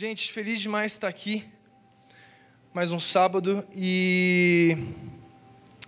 Gente, 0.00 0.30
feliz 0.30 0.60
demais 0.60 0.92
estar 0.92 1.08
aqui. 1.08 1.44
Mais 2.72 2.92
um 2.92 3.00
sábado 3.00 3.66
e 3.74 4.78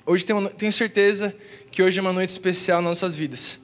hoje 0.04 0.24
tenho, 0.24 0.48
tenho 0.48 0.72
certeza 0.72 1.32
que 1.70 1.80
hoje 1.80 2.00
é 2.00 2.02
uma 2.02 2.12
noite 2.12 2.30
especial 2.30 2.82
nas 2.82 2.88
nossas 2.88 3.14
vidas. 3.14 3.60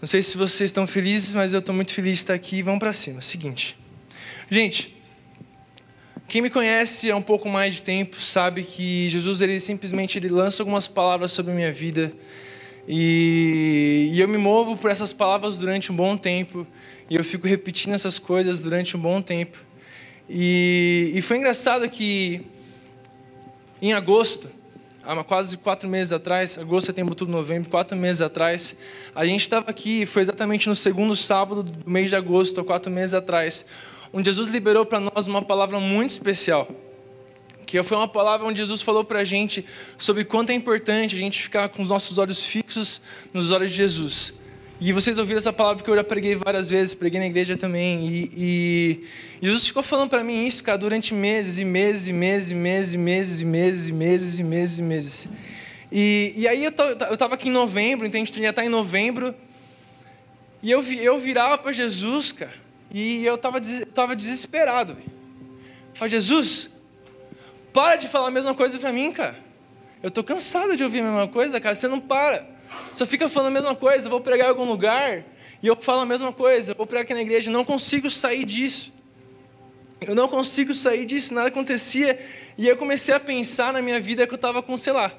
Não 0.00 0.08
sei 0.08 0.20
se 0.20 0.36
vocês 0.36 0.70
estão 0.70 0.84
felizes, 0.84 1.32
mas 1.32 1.54
eu 1.54 1.60
estou 1.60 1.72
muito 1.72 1.94
feliz 1.94 2.14
de 2.14 2.18
estar 2.22 2.34
aqui. 2.34 2.60
Vamos 2.60 2.80
para 2.80 2.92
cima. 2.92 3.22
Seguinte, 3.22 3.78
gente, 4.50 5.00
quem 6.26 6.42
me 6.42 6.50
conhece 6.50 7.08
há 7.08 7.14
um 7.14 7.22
pouco 7.22 7.48
mais 7.48 7.76
de 7.76 7.84
tempo 7.84 8.20
sabe 8.20 8.64
que 8.64 9.08
Jesus 9.08 9.40
ele 9.40 9.60
simplesmente 9.60 10.18
ele 10.18 10.28
lança 10.28 10.60
algumas 10.60 10.88
palavras 10.88 11.30
sobre 11.30 11.52
a 11.52 11.54
minha 11.54 11.70
vida 11.70 12.12
e, 12.88 14.10
e 14.12 14.20
eu 14.20 14.28
me 14.28 14.38
movo 14.38 14.76
por 14.76 14.90
essas 14.90 15.12
palavras 15.12 15.58
durante 15.58 15.90
um 15.90 15.96
bom 15.96 16.16
tempo 16.16 16.66
e 17.10 17.16
eu 17.16 17.24
fico 17.24 17.46
repetindo 17.46 17.94
essas 17.94 18.18
coisas 18.18 18.60
durante 18.60 18.96
um 18.96 19.00
bom 19.00 19.20
tempo. 19.20 19.58
E, 20.28 21.12
e 21.14 21.22
foi 21.22 21.38
engraçado 21.38 21.88
que 21.88 22.46
em 23.80 23.92
agosto, 23.92 24.48
há 25.04 25.22
quase 25.22 25.56
quatro 25.58 25.88
meses 25.88 26.12
atrás, 26.12 26.58
agosto, 26.58 26.86
setembro, 26.86 27.12
outubro, 27.12 27.32
novembro, 27.32 27.68
quatro 27.68 27.96
meses 27.96 28.22
atrás, 28.22 28.76
a 29.14 29.26
gente 29.26 29.42
estava 29.42 29.70
aqui, 29.70 30.06
foi 30.06 30.22
exatamente 30.22 30.68
no 30.68 30.74
segundo 30.74 31.14
sábado 31.14 31.62
do 31.62 31.90
mês 31.90 32.10
de 32.10 32.16
agosto, 32.16 32.64
quatro 32.64 32.90
meses 32.90 33.14
atrás, 33.14 33.66
onde 34.12 34.26
Jesus 34.26 34.48
liberou 34.48 34.86
para 34.86 35.00
nós 35.00 35.26
uma 35.26 35.42
palavra 35.42 35.78
muito 35.78 36.10
especial. 36.10 36.68
Que 37.66 37.82
foi 37.82 37.96
uma 37.96 38.08
palavra 38.08 38.46
onde 38.46 38.58
Jesus 38.58 38.80
falou 38.80 39.04
para 39.04 39.18
a 39.18 39.24
gente 39.24 39.64
sobre 39.98 40.24
quanto 40.24 40.50
é 40.50 40.54
importante 40.54 41.16
a 41.16 41.18
gente 41.18 41.42
ficar 41.42 41.68
com 41.68 41.82
os 41.82 41.88
nossos 41.88 42.16
olhos 42.16 42.44
fixos 42.44 43.02
nos 43.34 43.50
olhos 43.50 43.72
de 43.72 43.76
Jesus. 43.76 44.32
E 44.78 44.92
vocês 44.92 45.18
ouviram 45.18 45.38
essa 45.38 45.52
palavra 45.52 45.82
que 45.82 45.90
eu 45.90 45.96
já 45.96 46.04
preguei 46.04 46.36
várias 46.36 46.68
vezes, 46.68 46.94
preguei 46.94 47.18
na 47.18 47.26
igreja 47.26 47.56
também. 47.56 48.06
E, 48.06 48.30
e 48.36 49.04
Jesus 49.40 49.66
ficou 49.66 49.82
falando 49.82 50.10
para 50.10 50.22
mim 50.22 50.46
isso, 50.46 50.62
cara, 50.62 50.76
durante 50.76 51.14
meses 51.14 51.58
e 51.58 51.64
meses 51.64 52.08
e 52.08 52.12
meses 52.12 52.50
e 52.50 52.54
meses 52.54 52.92
e 52.92 52.96
meses 52.96 53.40
e 53.40 53.44
meses 53.44 53.88
e 53.88 53.92
meses 53.92 54.38
e 54.38 54.42
meses 54.42 54.78
e 54.78 54.82
meses. 54.82 55.28
E, 55.90 56.34
e 56.36 56.46
aí 56.46 56.62
eu 56.62 56.70
estava 57.12 57.34
aqui 57.34 57.48
em 57.48 57.52
novembro, 57.52 58.06
então 58.06 58.20
a 58.20 58.24
gente 58.24 58.38
já 58.38 58.50
está 58.50 58.64
em 58.64 58.68
novembro. 58.68 59.34
E 60.62 60.70
eu, 60.70 60.82
eu 60.82 61.18
virava 61.18 61.56
para 61.56 61.72
Jesus, 61.72 62.32
cara, 62.32 62.52
e 62.92 63.24
eu 63.24 63.36
estava 63.36 63.58
tava 63.94 64.14
desesperado. 64.14 64.96
Falei, 65.94 66.10
Jesus, 66.10 66.70
para 67.76 67.96
de 67.96 68.08
falar 68.08 68.28
a 68.28 68.30
mesma 68.30 68.54
coisa 68.54 68.78
para 68.78 68.90
mim, 68.90 69.12
cara. 69.12 69.36
Eu 70.02 70.08
estou 70.08 70.24
cansado 70.24 70.74
de 70.74 70.82
ouvir 70.82 71.00
a 71.00 71.02
mesma 71.02 71.28
coisa, 71.28 71.60
cara, 71.60 71.74
você 71.74 71.86
não 71.86 72.00
para. 72.00 72.46
Só 72.90 73.04
fica 73.04 73.28
falando 73.28 73.48
a 73.48 73.50
mesma 73.50 73.74
coisa, 73.74 74.08
vou 74.08 74.18
pregar 74.18 74.46
em 74.46 74.48
algum 74.48 74.64
lugar 74.64 75.22
e 75.62 75.66
eu 75.66 75.76
falo 75.78 76.00
a 76.00 76.06
mesma 76.06 76.32
coisa, 76.32 76.72
vou 76.72 76.86
pregar 76.86 77.04
aqui 77.04 77.12
na 77.12 77.20
igreja, 77.20 77.50
não 77.50 77.66
consigo 77.66 78.08
sair 78.08 78.46
disso. 78.46 78.94
Eu 80.00 80.14
não 80.14 80.26
consigo 80.26 80.72
sair 80.72 81.04
disso, 81.04 81.34
nada 81.34 81.48
acontecia. 81.48 82.18
E 82.56 82.66
eu 82.66 82.78
comecei 82.78 83.14
a 83.14 83.20
pensar 83.20 83.74
na 83.74 83.82
minha 83.82 84.00
vida 84.00 84.26
que 84.26 84.32
eu 84.32 84.36
estava 84.36 84.62
com, 84.62 84.74
sei 84.78 84.94
lá, 84.94 85.12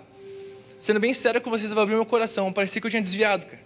sendo 0.79 0.99
bem 0.99 1.13
sério 1.13 1.39
com 1.39 1.51
vocês, 1.51 1.69
eu 1.69 1.75
vou 1.75 1.83
abrir 1.83 1.93
meu 1.93 2.07
coração, 2.07 2.51
parecia 2.51 2.81
que 2.81 2.87
eu 2.87 2.91
tinha 2.91 3.03
desviado, 3.03 3.45
cara. 3.45 3.61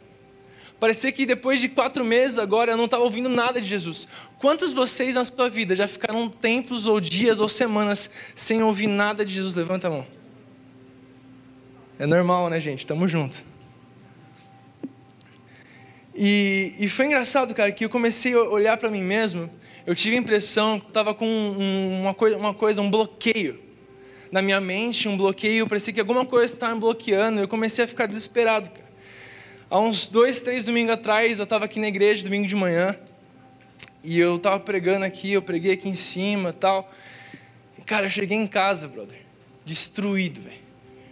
Parecia 0.82 1.12
que 1.12 1.28
depois 1.28 1.62
de 1.62 1.70
quatro 1.70 2.04
meses 2.04 2.40
agora 2.40 2.72
eu 2.72 2.76
não 2.76 2.86
estava 2.86 3.04
ouvindo 3.04 3.30
nada 3.30 3.62
de 3.62 3.68
Jesus. 3.68 4.08
Quantos 4.40 4.72
de 4.72 4.76
vocês 4.76 5.14
na 5.14 5.23
sua 5.23 5.48
vida 5.48 5.76
já 5.76 5.88
ficaram 5.88 6.28
tempos 6.28 6.88
ou 6.88 7.00
dias 7.00 7.40
ou 7.40 7.48
semanas 7.48 8.10
sem 8.34 8.64
ouvir 8.64 8.88
nada 8.88 9.23
de 9.23 9.32
Jesus? 9.32 9.54
Levanta 9.54 9.86
a 9.86 9.90
mão. 9.92 10.08
É 12.00 12.08
normal, 12.08 12.50
né, 12.50 12.60
gente? 12.60 12.88
Tamo 12.88 13.08
junto. 13.08 13.44
E, 16.16 16.73
e 16.80 16.90
foi 16.90 17.06
engraçado, 17.06 17.54
cara, 17.54 17.72
que 17.72 17.86
eu 17.86 17.90
comecei 17.90 18.34
a 18.34 18.42
olhar 18.42 18.76
para 18.76 18.90
mim 18.90 19.04
mesmo. 19.04 19.52
Eu 19.86 19.94
tive 19.94 20.16
a 20.16 20.20
impressão 20.20 20.80
que 20.80 20.88
estava 20.88 21.14
com 21.14 21.28
um, 21.28 22.02
uma, 22.02 22.16
coisa, 22.16 22.38
uma 22.38 22.56
coisa, 22.56 22.82
um 22.82 22.90
bloqueio 22.90 23.60
na 24.32 24.42
minha 24.42 24.60
mente, 24.60 25.08
um 25.08 25.16
bloqueio. 25.16 25.68
Parecia 25.68 25.94
que 25.94 26.00
alguma 26.00 26.26
coisa 26.26 26.52
estava 26.52 26.73
me 26.73 26.80
bloqueando. 26.80 27.39
Eu 27.39 27.48
comecei 27.48 27.86
a 27.86 27.88
ficar 27.88 28.08
desesperado, 28.08 28.72
cara. 28.72 28.91
Há 29.71 29.80
uns 29.80 30.09
dois, 30.09 30.42
três 30.42 30.65
domingos 30.65 30.95
atrás, 30.95 31.39
eu 31.39 31.45
estava 31.45 31.64
aqui 31.64 31.80
na 31.80 31.87
igreja, 31.87 32.26
domingo 32.26 32.45
de 32.45 32.58
manhã, 32.58 32.93
e 34.04 34.20
eu 34.20 34.36
estava 34.36 34.59
pregando 34.59 35.05
aqui, 35.05 35.32
eu 35.32 35.42
preguei 35.42 35.71
aqui 35.71 35.87
em 35.87 35.93
cima 35.93 36.52
tal. 36.52 36.92
E, 37.77 37.81
cara, 37.81 38.08
eu 38.08 38.10
cheguei 38.10 38.37
em 38.37 38.48
casa, 38.48 38.86
brother, 38.89 39.20
destruído, 39.64 40.42
velho. 40.42 40.60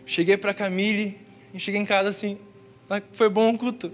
Cheguei 0.05 0.35
para 0.35 0.53
Camille 0.53 1.17
e 1.53 1.57
cheguei 1.57 1.79
em 1.79 1.85
casa 1.85 2.09
assim, 2.09 2.37
ah, 2.89 3.01
foi 3.13 3.29
bom 3.29 3.53
o 3.53 3.57
culto. 3.57 3.93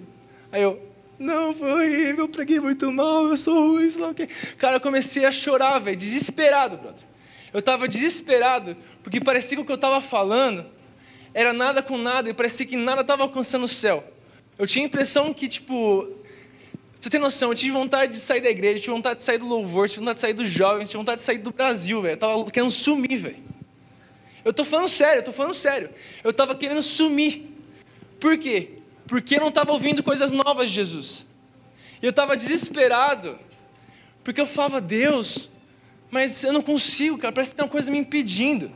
Aí 0.51 0.63
eu, 0.63 0.81
não, 1.19 1.53
foi 1.53 1.71
horrível, 1.71 2.23
eu 2.23 2.29
preguei 2.29 2.59
muito 2.59 2.91
mal, 2.91 3.27
eu 3.27 3.37
sou 3.37 3.73
ruim, 3.73 3.87
sei 3.87 4.01
lá 4.01 4.07
o 4.07 4.15
quê. 4.15 4.27
Cara, 4.57 4.77
eu 4.77 4.81
comecei 4.81 5.25
a 5.25 5.31
chorar, 5.31 5.77
velho, 5.77 5.95
desesperado, 5.95 6.77
brother. 6.77 7.03
Eu 7.53 7.59
estava 7.59 7.87
desesperado, 7.87 8.75
porque 9.03 9.21
parecia 9.21 9.57
que 9.57 9.61
o 9.61 9.65
que 9.65 9.71
eu 9.71 9.75
estava 9.75 10.01
falando 10.01 10.65
era 11.35 11.53
nada 11.53 11.83
com 11.83 11.99
nada, 11.99 12.31
e 12.31 12.33
parecia 12.33 12.65
que 12.65 12.75
nada 12.75 13.01
estava 13.01 13.21
alcançando 13.21 13.65
o 13.65 13.67
céu. 13.67 14.14
Eu 14.57 14.66
tinha 14.66 14.85
a 14.85 14.88
impressão 14.88 15.33
que, 15.33 15.47
tipo, 15.47 16.07
você 17.01 17.09
tem 17.09 17.19
noção, 17.19 17.51
eu 17.51 17.55
tive 17.55 17.71
vontade 17.71 18.13
de 18.13 18.19
sair 18.19 18.41
da 18.41 18.49
igreja, 18.49 18.79
tive 18.79 18.93
vontade 18.93 19.17
de 19.17 19.23
sair 19.23 19.38
do 19.38 19.47
louvor, 19.47 19.88
tive 19.88 19.99
vontade 19.99 20.16
de 20.16 20.21
sair 20.21 20.33
dos 20.33 20.49
jovens, 20.49 20.89
tive 20.89 20.97
vontade 20.97 21.17
de 21.17 21.23
sair 21.23 21.38
do 21.39 21.51
Brasil, 21.51 22.01
velho. 22.01 22.13
Eu 22.13 22.17
tava 22.17 22.51
querendo 22.51 22.71
sumir, 22.71 23.17
velho. 23.17 23.43
Eu 24.43 24.53
tô 24.53 24.63
falando 24.63 24.88
sério, 24.88 25.19
eu 25.19 25.23
tô 25.23 25.31
falando 25.31 25.53
sério. 25.53 25.89
Eu 26.23 26.31
tava 26.31 26.55
querendo 26.55 26.81
sumir. 26.81 27.51
Por 28.19 28.38
quê? 28.38 28.75
porque 29.07 29.35
eu 29.35 29.39
não 29.39 29.49
estava 29.49 29.71
ouvindo 29.71 30.03
coisas 30.03 30.31
novas 30.31 30.69
de 30.69 30.75
Jesus. 30.75 31.25
E 32.01 32.05
eu 32.05 32.09
estava 32.09 32.35
desesperado, 32.35 33.39
porque 34.23 34.41
eu 34.41 34.45
falava, 34.45 34.81
Deus, 34.81 35.49
mas 36.09 36.43
eu 36.43 36.51
não 36.51 36.61
consigo, 36.61 37.17
cara, 37.17 37.31
parece 37.31 37.51
que 37.51 37.57
tem 37.57 37.66
uma 37.66 37.72
coisa 37.72 37.89
me 37.91 37.97
impedindo. 37.97 38.72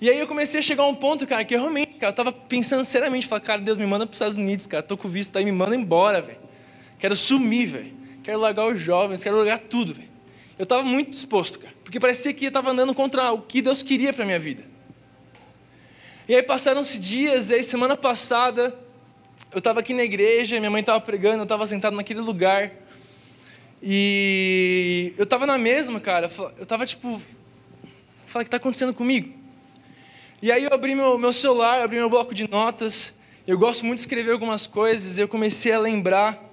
E 0.00 0.10
aí 0.10 0.18
eu 0.18 0.26
comecei 0.26 0.60
a 0.60 0.62
chegar 0.62 0.82
a 0.82 0.86
um 0.86 0.94
ponto, 0.94 1.26
cara, 1.26 1.44
que 1.44 1.54
eu 1.54 1.58
realmente, 1.58 1.94
cara, 1.94 2.08
eu 2.08 2.10
estava 2.10 2.32
pensando 2.32 2.84
seriamente, 2.84 3.26
falar, 3.26 3.40
cara, 3.40 3.60
Deus, 3.60 3.78
me 3.78 3.86
manda 3.86 4.06
para 4.06 4.12
os 4.12 4.16
Estados 4.16 4.36
Unidos, 4.36 4.66
cara, 4.66 4.82
tô 4.82 4.96
com 4.96 5.08
visto 5.08 5.36
aí, 5.38 5.44
me 5.44 5.52
manda 5.52 5.74
embora, 5.74 6.20
velho. 6.20 6.38
Quero 6.98 7.16
sumir, 7.16 7.66
velho. 7.66 7.96
Quero 8.22 8.38
largar 8.38 8.66
os 8.66 8.80
jovens, 8.80 9.22
quero 9.22 9.36
largar 9.36 9.58
tudo, 9.58 9.94
velho. 9.94 10.08
Eu 10.58 10.64
estava 10.64 10.82
muito 10.82 11.10
disposto, 11.10 11.58
cara, 11.58 11.74
porque 11.82 11.98
parecia 11.98 12.32
que 12.32 12.44
eu 12.44 12.48
estava 12.48 12.70
andando 12.70 12.94
contra 12.94 13.32
o 13.32 13.40
que 13.40 13.62
Deus 13.62 13.82
queria 13.82 14.12
para 14.12 14.24
minha 14.24 14.38
vida. 14.38 14.64
E 16.28 16.34
aí 16.34 16.42
passaram-se 16.42 16.98
dias, 16.98 17.50
e 17.50 17.54
aí 17.54 17.62
semana 17.62 17.96
passada, 17.96 18.76
eu 19.52 19.58
estava 19.58 19.80
aqui 19.80 19.94
na 19.94 20.02
igreja, 20.02 20.58
minha 20.58 20.70
mãe 20.70 20.80
estava 20.80 21.00
pregando, 21.00 21.38
eu 21.38 21.44
estava 21.44 21.66
sentado 21.66 21.96
naquele 21.96 22.20
lugar. 22.20 22.72
E 23.82 25.14
eu 25.16 25.24
estava 25.24 25.46
na 25.46 25.56
mesma, 25.56 26.00
cara. 26.00 26.30
Eu 26.56 26.64
estava 26.64 26.84
tipo, 26.84 27.20
falei, 28.26 28.42
o 28.42 28.44
que 28.44 28.48
está 28.48 28.56
acontecendo 28.56 28.92
comigo? 28.92 29.45
E 30.42 30.52
aí 30.52 30.64
eu 30.64 30.70
abri 30.72 30.94
meu, 30.94 31.18
meu 31.18 31.32
celular, 31.32 31.82
abri 31.82 31.96
meu 31.96 32.10
bloco 32.10 32.34
de 32.34 32.48
notas. 32.48 33.14
Eu 33.46 33.58
gosto 33.58 33.84
muito 33.84 33.98
de 33.98 34.02
escrever 34.02 34.32
algumas 34.32 34.66
coisas. 34.66 35.18
Eu 35.18 35.28
comecei 35.28 35.72
a 35.72 35.78
lembrar 35.78 36.46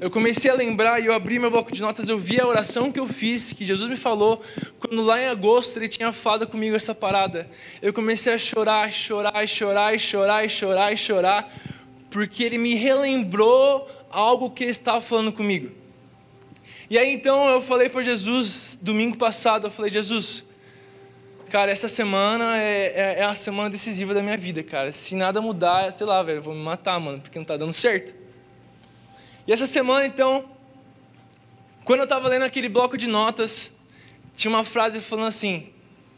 eu 0.00 0.10
comecei 0.10 0.50
a 0.50 0.54
lembrar 0.54 0.98
e 0.98 1.06
eu 1.06 1.12
abri 1.12 1.38
meu 1.38 1.50
bloco 1.50 1.70
de 1.70 1.82
notas, 1.82 2.08
eu 2.08 2.18
vi 2.18 2.40
a 2.40 2.46
oração 2.46 2.90
que 2.90 2.98
eu 2.98 3.06
fiz, 3.06 3.52
que 3.52 3.66
Jesus 3.66 3.86
me 3.86 3.98
falou, 3.98 4.40
quando 4.78 5.02
lá 5.02 5.20
em 5.20 5.26
agosto 5.26 5.76
ele 5.76 5.88
tinha 5.88 6.10
falado 6.10 6.46
comigo 6.46 6.74
essa 6.74 6.94
parada. 6.94 7.50
Eu 7.82 7.92
comecei 7.92 8.32
a 8.32 8.38
chorar, 8.38 8.90
chorar, 8.90 9.46
chorar, 9.46 10.00
chorar, 10.00 10.48
chorar, 10.48 10.96
chorar, 10.96 11.54
porque 12.08 12.42
ele 12.42 12.56
me 12.56 12.74
relembrou 12.74 13.86
algo 14.08 14.50
que 14.50 14.64
ele 14.64 14.70
estava 14.70 15.02
falando 15.02 15.32
comigo. 15.32 15.70
E 16.88 16.96
aí 16.96 17.12
então 17.12 17.50
eu 17.50 17.60
falei 17.60 17.90
para 17.90 18.02
Jesus, 18.02 18.78
domingo 18.80 19.18
passado, 19.18 19.66
eu 19.66 19.70
falei, 19.70 19.90
Jesus, 19.90 20.46
cara, 21.50 21.72
essa 21.72 21.88
semana 21.88 22.56
é, 22.56 22.86
é, 22.94 23.14
é, 23.18 23.24
a 23.24 23.34
semana 23.34 23.68
decisiva 23.68 24.14
da 24.14 24.22
minha 24.22 24.36
vida, 24.36 24.62
cara. 24.62 24.92
Se 24.92 25.16
nada 25.16 25.40
mudar, 25.40 25.92
sei 25.92 26.06
lá, 26.06 26.22
velho, 26.22 26.38
eu 26.38 26.42
vou 26.42 26.54
me 26.54 26.62
matar, 26.62 26.98
mano, 27.00 27.20
porque 27.20 27.38
não 27.38 27.42
está 27.42 27.56
dando 27.56 27.72
certo. 27.72 28.14
E 29.46 29.52
essa 29.52 29.66
semana, 29.66 30.06
então, 30.06 30.48
quando 31.84 32.00
eu 32.00 32.04
estava 32.04 32.28
lendo 32.28 32.44
aquele 32.44 32.68
bloco 32.68 32.96
de 32.96 33.08
notas, 33.08 33.74
tinha 34.36 34.50
uma 34.50 34.62
frase 34.62 35.00
falando 35.00 35.26
assim: 35.26 35.68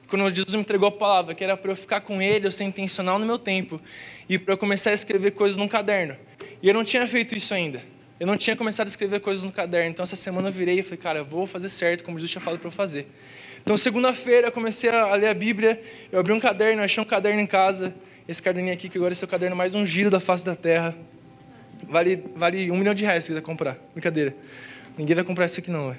quando 0.07 0.29
Jesus 0.29 0.55
me 0.55 0.61
entregou 0.61 0.89
a 0.89 0.93
palavra, 0.93 1.35
que 1.35 1.43
era 1.43 1.57
para 1.57 1.73
eu 1.73 1.77
ficar 1.77 2.03
com 2.03 2.21
Ele, 2.21 2.47
eu 2.47 2.53
ser 2.53 2.65
intencional 2.65 3.19
no 3.19 3.25
meu 3.25 3.39
tempo, 3.39 3.81
e 4.29 4.39
para 4.39 4.53
eu 4.53 4.59
começar 4.59 4.91
a 4.91 4.95
escrever 4.95 5.31
coisas 5.31 5.57
num 5.57 5.67
caderno. 5.67 6.15
E 6.63 6.69
eu 6.69 6.75
não 6.75 6.85
tinha 6.85 7.09
feito 7.09 7.35
isso 7.35 7.55
ainda. 7.55 7.83
Eu 8.23 8.27
não 8.29 8.37
tinha 8.37 8.55
começado 8.55 8.87
a 8.87 8.89
escrever 8.89 9.19
coisas 9.19 9.43
no 9.43 9.51
caderno. 9.51 9.91
Então, 9.91 10.05
essa 10.05 10.15
semana 10.15 10.47
eu 10.47 10.53
virei 10.53 10.79
e 10.79 10.83
falei, 10.85 10.97
cara, 10.97 11.19
eu 11.19 11.25
vou 11.25 11.45
fazer 11.45 11.69
certo, 11.69 12.05
como 12.05 12.21
Jesus 12.21 12.31
tinha 12.31 12.41
falado 12.41 12.61
para 12.61 12.69
eu 12.69 12.73
fazer. 12.73 13.09
Então, 13.61 13.77
segunda-feira, 13.77 14.47
eu 14.47 14.53
comecei 14.53 14.91
a 14.91 15.13
ler 15.17 15.27
a 15.27 15.35
Bíblia, 15.35 15.83
eu 16.13 16.21
abri 16.21 16.33
um 16.33 16.39
caderno, 16.39 16.85
achei 16.85 17.03
um 17.03 17.05
caderno 17.05 17.41
em 17.41 17.49
casa, 17.49 17.93
esse 18.29 18.41
caderninho 18.41 18.75
aqui, 18.75 18.89
que 18.89 18.97
agora 18.97 19.13
é 19.13 19.25
o 19.25 19.27
caderno 19.27 19.57
mais 19.57 19.75
um 19.75 19.85
giro 19.85 20.09
da 20.09 20.21
face 20.21 20.47
da 20.47 20.55
terra. 20.55 20.97
Vale, 21.89 22.23
vale 22.37 22.71
um 22.71 22.77
milhão 22.77 22.95
de 22.95 23.05
reais 23.05 23.25
se 23.25 23.31
quiser 23.31 23.43
comprar. 23.43 23.77
Brincadeira. 23.93 24.37
Ninguém 24.97 25.17
vai 25.17 25.25
comprar 25.25 25.47
isso 25.47 25.59
aqui 25.59 25.73
não, 25.73 25.93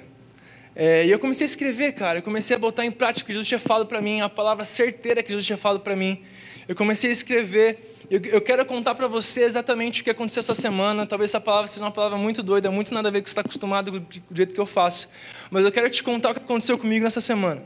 É, 0.74 1.04
e 1.04 1.10
eu 1.10 1.18
comecei 1.18 1.46
a 1.46 1.50
escrever, 1.50 1.92
cara. 1.92 2.20
Eu 2.20 2.22
comecei 2.22 2.56
a 2.56 2.58
botar 2.58 2.86
em 2.86 2.90
prática 2.90 3.24
o 3.24 3.26
que 3.26 3.32
Jesus 3.34 3.46
tinha 3.46 3.60
falado 3.60 3.86
para 3.86 4.00
mim, 4.00 4.22
a 4.22 4.30
palavra 4.30 4.64
certeira 4.64 5.22
que 5.22 5.28
Jesus 5.28 5.44
tinha 5.44 5.58
falado 5.58 5.80
para 5.80 5.94
mim. 5.94 6.22
Eu 6.66 6.74
comecei 6.74 7.10
a 7.10 7.12
escrever. 7.12 7.93
Eu, 8.10 8.20
eu 8.20 8.40
quero 8.40 8.64
contar 8.66 8.94
para 8.94 9.08
você 9.08 9.42
exatamente 9.42 10.02
o 10.02 10.04
que 10.04 10.10
aconteceu 10.10 10.40
essa 10.40 10.54
semana. 10.54 11.06
Talvez 11.06 11.30
essa 11.30 11.40
palavra 11.40 11.66
seja 11.66 11.84
uma 11.84 11.90
palavra 11.90 12.18
muito 12.18 12.42
doida, 12.42 12.70
muito 12.70 12.92
nada 12.92 13.08
a 13.08 13.10
ver 13.10 13.20
com 13.20 13.22
o 13.22 13.24
que 13.24 13.30
você 13.30 13.32
está 13.32 13.40
acostumado 13.40 13.90
com 13.92 13.98
o 13.98 14.36
jeito 14.36 14.54
que 14.54 14.60
eu 14.60 14.66
faço. 14.66 15.08
Mas 15.50 15.64
eu 15.64 15.72
quero 15.72 15.88
te 15.88 16.02
contar 16.02 16.30
o 16.30 16.34
que 16.34 16.40
aconteceu 16.40 16.76
comigo 16.76 17.04
nessa 17.04 17.20
semana. 17.20 17.62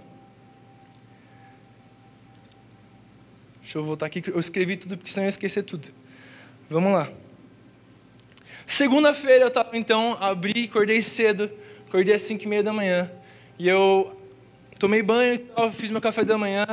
Deixa 3.60 3.78
eu 3.78 3.84
voltar 3.84 4.06
aqui. 4.06 4.22
Eu 4.26 4.38
escrevi 4.38 4.76
tudo 4.76 4.96
porque 4.96 5.10
senão 5.10 5.24
eu 5.24 5.26
ia 5.26 5.30
esquecer 5.30 5.62
tudo. 5.62 5.88
Vamos 6.70 6.92
lá. 6.92 7.10
Segunda-feira 8.64 9.44
eu 9.44 9.48
estava 9.48 9.70
então, 9.76 10.16
abri, 10.20 10.66
acordei 10.70 11.02
cedo, 11.02 11.50
acordei 11.86 12.14
às 12.14 12.22
5 12.22 12.44
e 12.44 12.46
meia 12.46 12.62
da 12.62 12.72
manhã. 12.72 13.10
E 13.58 13.66
eu 13.66 14.14
tomei 14.78 15.02
banho 15.02 15.34
e 15.34 15.38
tal, 15.38 15.72
fiz 15.72 15.90
meu 15.90 16.00
café 16.00 16.22
da 16.24 16.38
manhã, 16.38 16.66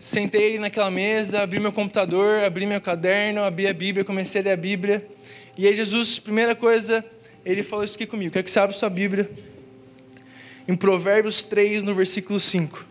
sentei 0.00 0.58
naquela 0.58 0.90
mesa, 0.90 1.42
abri 1.42 1.60
meu 1.60 1.70
computador, 1.70 2.42
abri 2.42 2.64
meu 2.64 2.80
caderno, 2.80 3.44
abri 3.44 3.68
a 3.68 3.74
Bíblia, 3.74 4.02
comecei 4.02 4.40
a 4.40 4.44
ler 4.44 4.52
a 4.52 4.56
Bíblia. 4.56 5.06
E 5.58 5.66
aí 5.66 5.74
Jesus, 5.74 6.18
primeira 6.18 6.54
coisa, 6.54 7.04
ele 7.44 7.62
falou 7.62 7.84
isso 7.84 7.96
aqui 7.96 8.06
comigo. 8.06 8.32
Quero 8.32 8.42
que 8.42 8.50
você 8.50 8.58
abra 8.58 8.74
sua 8.74 8.88
Bíblia. 8.88 9.30
Em 10.66 10.74
Provérbios 10.74 11.42
3, 11.42 11.84
no 11.84 11.94
versículo 11.94 12.40
5. 12.40 12.86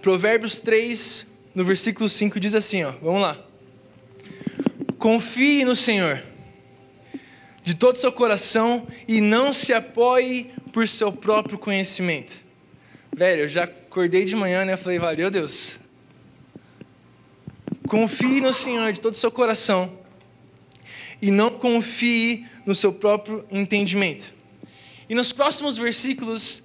Provérbios 0.00 0.58
3, 0.58 1.26
no 1.54 1.64
versículo 1.64 2.08
5, 2.08 2.40
diz 2.40 2.54
assim: 2.54 2.82
ó, 2.82 2.92
vamos 2.92 3.20
lá. 3.20 3.38
Confie 4.98 5.66
no 5.66 5.76
Senhor 5.76 6.31
de 7.62 7.76
todo 7.76 7.94
o 7.94 7.98
seu 7.98 8.10
coração 8.10 8.86
e 9.06 9.20
não 9.20 9.52
se 9.52 9.72
apoie 9.72 10.50
por 10.72 10.88
seu 10.88 11.12
próprio 11.12 11.58
conhecimento. 11.58 12.42
Velho, 13.14 13.42
eu 13.42 13.48
já 13.48 13.64
acordei 13.64 14.24
de 14.24 14.34
manhã, 14.34 14.64
né? 14.64 14.72
Eu 14.72 14.78
falei, 14.78 14.98
valeu 14.98 15.30
Deus. 15.30 15.78
Confie 17.86 18.40
no 18.40 18.52
Senhor 18.52 18.92
de 18.92 19.00
todo 19.00 19.12
o 19.12 19.16
seu 19.16 19.30
coração 19.30 19.98
e 21.20 21.30
não 21.30 21.50
confie 21.50 22.46
no 22.64 22.74
seu 22.74 22.92
próprio 22.92 23.44
entendimento. 23.50 24.32
E 25.08 25.14
nos 25.14 25.32
próximos 25.32 25.76
versículos, 25.76 26.64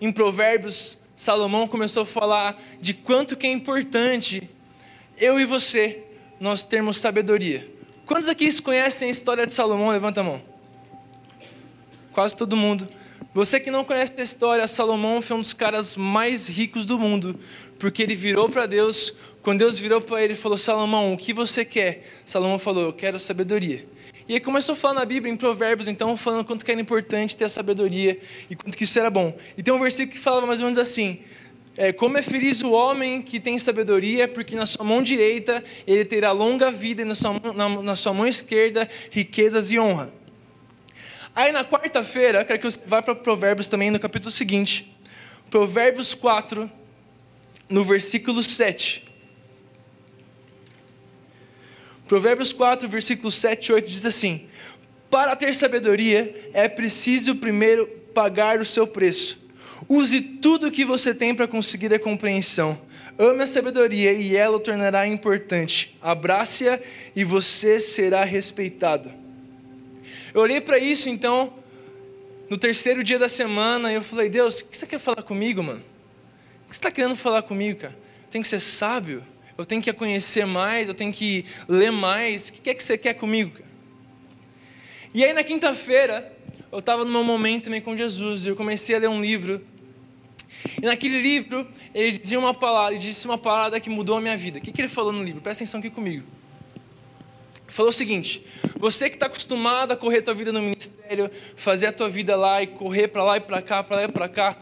em 0.00 0.12
Provérbios, 0.12 0.98
Salomão 1.16 1.66
começou 1.66 2.02
a 2.02 2.06
falar 2.06 2.62
de 2.80 2.94
quanto 2.94 3.36
que 3.36 3.46
é 3.46 3.50
importante 3.50 4.48
eu 5.16 5.40
e 5.40 5.44
você 5.44 6.04
nós 6.38 6.62
termos 6.62 6.98
sabedoria. 6.98 7.77
Quantos 8.08 8.26
aqui 8.26 8.50
conhecem 8.62 9.08
a 9.08 9.10
história 9.10 9.46
de 9.46 9.52
Salomão? 9.52 9.90
Levanta 9.90 10.22
a 10.22 10.24
mão. 10.24 10.40
Quase 12.10 12.34
todo 12.34 12.56
mundo. 12.56 12.88
Você 13.34 13.60
que 13.60 13.70
não 13.70 13.84
conhece 13.84 14.14
a 14.18 14.24
história, 14.24 14.66
Salomão 14.66 15.20
foi 15.20 15.36
um 15.36 15.40
dos 15.40 15.52
caras 15.52 15.94
mais 15.94 16.48
ricos 16.48 16.86
do 16.86 16.98
mundo, 16.98 17.38
porque 17.78 18.02
ele 18.02 18.16
virou 18.16 18.48
para 18.48 18.64
Deus. 18.64 19.14
Quando 19.42 19.58
Deus 19.58 19.78
virou 19.78 20.00
para 20.00 20.24
ele 20.24 20.34
falou: 20.34 20.56
Salomão, 20.56 21.12
o 21.12 21.18
que 21.18 21.34
você 21.34 21.66
quer? 21.66 22.02
Salomão 22.24 22.58
falou: 22.58 22.84
Eu 22.84 22.92
quero 22.94 23.20
sabedoria. 23.20 23.86
E 24.26 24.32
aí 24.32 24.40
começou 24.40 24.72
a 24.72 24.76
falar 24.76 24.94
na 24.94 25.04
Bíblia, 25.04 25.30
em 25.30 25.36
Provérbios, 25.36 25.86
então, 25.86 26.16
falando 26.16 26.46
quanto 26.46 26.64
que 26.64 26.70
era 26.70 26.80
importante 26.80 27.36
ter 27.36 27.44
a 27.44 27.48
sabedoria 27.48 28.18
e 28.48 28.56
quanto 28.56 28.76
que 28.76 28.84
isso 28.84 28.98
era 28.98 29.10
bom. 29.10 29.36
E 29.54 29.62
tem 29.62 29.72
um 29.72 29.78
versículo 29.78 30.14
que 30.14 30.18
falava 30.18 30.46
mais 30.46 30.60
ou 30.60 30.64
menos 30.64 30.78
assim: 30.78 31.20
é, 31.78 31.92
Como 31.92 32.18
é 32.18 32.22
feliz 32.22 32.60
o 32.64 32.72
homem 32.72 33.22
que 33.22 33.38
tem 33.38 33.56
sabedoria, 33.56 34.26
porque 34.26 34.56
na 34.56 34.66
sua 34.66 34.84
mão 34.84 35.00
direita 35.00 35.62
ele 35.86 36.04
terá 36.04 36.32
longa 36.32 36.72
vida 36.72 37.02
e 37.02 37.04
na 37.04 37.14
sua, 37.14 37.40
na, 37.54 37.68
na 37.68 37.94
sua 37.94 38.12
mão 38.12 38.26
esquerda 38.26 38.88
riquezas 39.12 39.70
e 39.70 39.78
honra. 39.78 40.12
Aí 41.36 41.52
na 41.52 41.64
quarta-feira, 41.64 42.44
quero 42.44 42.58
que 42.58 42.64
você 42.64 42.80
vá 42.84 43.00
para 43.00 43.14
Provérbios 43.14 43.68
também, 43.68 43.92
no 43.92 44.00
capítulo 44.00 44.32
seguinte. 44.32 44.92
Provérbios 45.48 46.14
4, 46.14 46.68
no 47.68 47.84
versículo 47.84 48.42
7. 48.42 49.06
Provérbios 52.08 52.52
4, 52.52 52.88
versículos 52.88 53.36
7 53.36 53.66
e 53.68 53.72
8 53.74 53.88
diz 53.88 54.04
assim: 54.04 54.48
Para 55.08 55.36
ter 55.36 55.54
sabedoria 55.54 56.50
é 56.52 56.68
preciso 56.68 57.36
primeiro 57.36 57.86
pagar 58.12 58.58
o 58.58 58.64
seu 58.64 58.84
preço. 58.84 59.47
Use 59.88 60.20
tudo 60.20 60.66
o 60.66 60.70
que 60.70 60.84
você 60.84 61.14
tem 61.14 61.34
para 61.34 61.48
conseguir 61.48 61.92
a 61.94 61.98
compreensão. 61.98 62.78
Ame 63.18 63.42
a 63.42 63.46
sabedoria 63.46 64.12
e 64.12 64.36
ela 64.36 64.56
o 64.56 64.60
tornará 64.60 65.06
importante. 65.06 65.96
Abrace-a 66.00 66.78
e 67.16 67.24
você 67.24 67.80
será 67.80 68.22
respeitado. 68.24 69.10
Eu 70.34 70.42
olhei 70.42 70.60
para 70.60 70.78
isso 70.78 71.08
então, 71.08 71.54
no 72.50 72.58
terceiro 72.58 73.02
dia 73.02 73.18
da 73.18 73.28
semana, 73.28 73.90
e 73.90 73.94
eu 73.94 74.02
falei: 74.02 74.28
Deus, 74.28 74.60
o 74.60 74.68
que 74.68 74.76
você 74.76 74.86
quer 74.86 74.98
falar 74.98 75.22
comigo, 75.22 75.62
mano? 75.62 75.80
O 76.66 76.68
que 76.68 76.76
você 76.76 76.80
está 76.80 76.90
querendo 76.90 77.16
falar 77.16 77.42
comigo, 77.42 77.80
cara? 77.80 77.96
Tem 78.30 78.42
que 78.42 78.48
ser 78.48 78.60
sábio? 78.60 79.24
eu 79.58 79.66
tenho 79.66 79.82
que 79.82 79.92
conhecer 79.92 80.46
mais, 80.46 80.86
eu 80.86 80.94
tenho 80.94 81.12
que 81.12 81.44
ler 81.68 81.90
mais. 81.90 82.48
O 82.48 82.52
que 82.52 82.70
é 82.70 82.74
que 82.74 82.82
você 82.82 82.96
quer 82.96 83.14
comigo? 83.14 83.58
E 85.12 85.24
aí 85.24 85.32
na 85.32 85.42
quinta-feira, 85.42 86.32
eu 86.70 86.78
estava 86.78 87.04
no 87.04 87.10
meu 87.10 87.24
momento 87.24 87.64
também 87.64 87.80
com 87.80 87.96
Jesus, 87.96 88.46
e 88.46 88.50
eu 88.50 88.56
comecei 88.56 88.94
a 88.94 89.00
ler 89.00 89.08
um 89.08 89.20
livro. 89.20 89.60
E 90.80 90.86
naquele 90.86 91.20
livro, 91.20 91.66
ele 91.94 92.18
dizia 92.18 92.38
uma 92.38 92.54
palavra, 92.54 92.94
ele 92.94 93.02
disse 93.02 93.26
uma 93.26 93.38
palavra 93.38 93.80
que 93.80 93.90
mudou 93.90 94.16
a 94.16 94.20
minha 94.20 94.36
vida. 94.36 94.58
O 94.58 94.62
que, 94.62 94.72
que 94.72 94.80
ele 94.80 94.88
falou 94.88 95.12
no 95.12 95.22
livro? 95.22 95.40
Presta 95.40 95.64
atenção 95.64 95.80
aqui 95.80 95.90
comigo. 95.90 96.24
Ele 97.64 97.72
falou 97.72 97.90
o 97.90 97.92
seguinte: 97.92 98.44
você 98.76 99.08
que 99.08 99.16
está 99.16 99.26
acostumado 99.26 99.92
a 99.92 99.96
correr 99.96 100.18
a 100.18 100.22
tua 100.22 100.34
vida 100.34 100.52
no 100.52 100.60
ministério, 100.60 101.30
fazer 101.56 101.86
a 101.86 101.92
tua 101.92 102.08
vida 102.08 102.36
lá 102.36 102.62
e 102.62 102.66
correr 102.66 103.08
para 103.08 103.24
lá 103.24 103.36
e 103.36 103.40
para 103.40 103.62
cá, 103.62 103.82
para 103.82 103.96
lá 103.96 104.04
e 104.04 104.08
para 104.08 104.28
cá, 104.28 104.56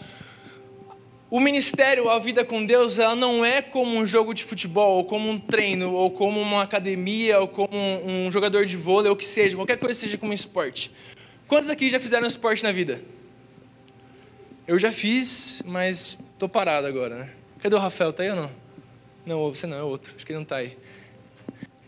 o 1.28 1.40
ministério, 1.40 2.08
a 2.08 2.20
vida 2.20 2.44
com 2.44 2.64
Deus, 2.64 3.00
ela 3.00 3.16
não 3.16 3.44
é 3.44 3.60
como 3.60 3.96
um 3.96 4.06
jogo 4.06 4.32
de 4.32 4.44
futebol, 4.44 4.98
ou 4.98 5.04
como 5.04 5.28
um 5.28 5.40
treino, 5.40 5.92
ou 5.92 6.08
como 6.08 6.40
uma 6.40 6.62
academia, 6.62 7.40
ou 7.40 7.48
como 7.48 7.76
um, 7.76 8.30
jogador 8.30 8.64
de 8.64 8.76
vôlei, 8.76 9.08
ou 9.08 9.14
o 9.14 9.18
que 9.18 9.24
seja, 9.24 9.56
qualquer 9.56 9.76
coisa 9.76 9.98
seja 9.98 10.16
como 10.16 10.30
um 10.30 10.34
esporte. 10.34 10.92
Quantos 11.48 11.68
aqui 11.68 11.90
já 11.90 11.98
fizeram 11.98 12.28
esporte 12.28 12.62
na 12.62 12.70
vida? 12.70 13.02
Eu 14.66 14.80
já 14.80 14.90
fiz, 14.90 15.62
mas 15.64 16.18
estou 16.32 16.48
parado 16.48 16.88
agora, 16.88 17.14
né? 17.14 17.30
Cadê 17.60 17.76
o 17.76 17.78
Rafael? 17.78 18.12
Tá 18.12 18.24
aí 18.24 18.30
ou 18.30 18.36
não? 18.36 18.50
Não, 19.24 19.54
você 19.54 19.64
não, 19.64 19.76
é 19.76 19.82
outro. 19.82 20.12
Acho 20.16 20.26
que 20.26 20.32
ele 20.32 20.38
não 20.38 20.42
está 20.42 20.56
aí. 20.56 20.76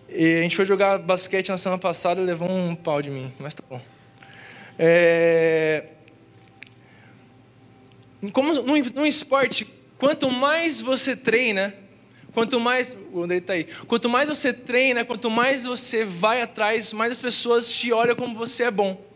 E 0.09 0.39
a 0.39 0.43
gente 0.43 0.55
foi 0.55 0.65
jogar 0.65 0.97
basquete 0.97 1.49
na 1.49 1.59
semana 1.59 1.81
passada 1.81 2.21
e 2.21 2.25
levou 2.25 2.49
um 2.49 2.77
pau 2.77 3.03
de 3.03 3.11
mim, 3.11 3.33
mas 3.37 3.53
tá 3.53 3.65
bom. 3.69 3.81
É... 4.79 5.87
Como 8.33 8.55
no 8.55 9.07
esporte, 9.07 9.67
quanto 9.99 10.31
mais 10.31 10.81
você 10.81 11.17
treina, 11.17 11.75
quanto 12.33 12.61
mais. 12.61 12.97
O 13.13 13.25
André 13.25 13.39
está 13.39 13.55
aí. 13.55 13.65
Quanto 13.89 14.09
mais 14.09 14.29
você 14.29 14.53
treina, 14.53 15.05
quanto 15.05 15.29
mais 15.29 15.65
você 15.65 16.05
vai 16.05 16.43
atrás, 16.43 16.93
mais 16.93 17.11
as 17.11 17.21
pessoas 17.21 17.69
te 17.69 17.93
olham 17.93 18.15
como 18.15 18.37
você 18.37 18.65
é 18.65 18.71
bom. 18.71 19.08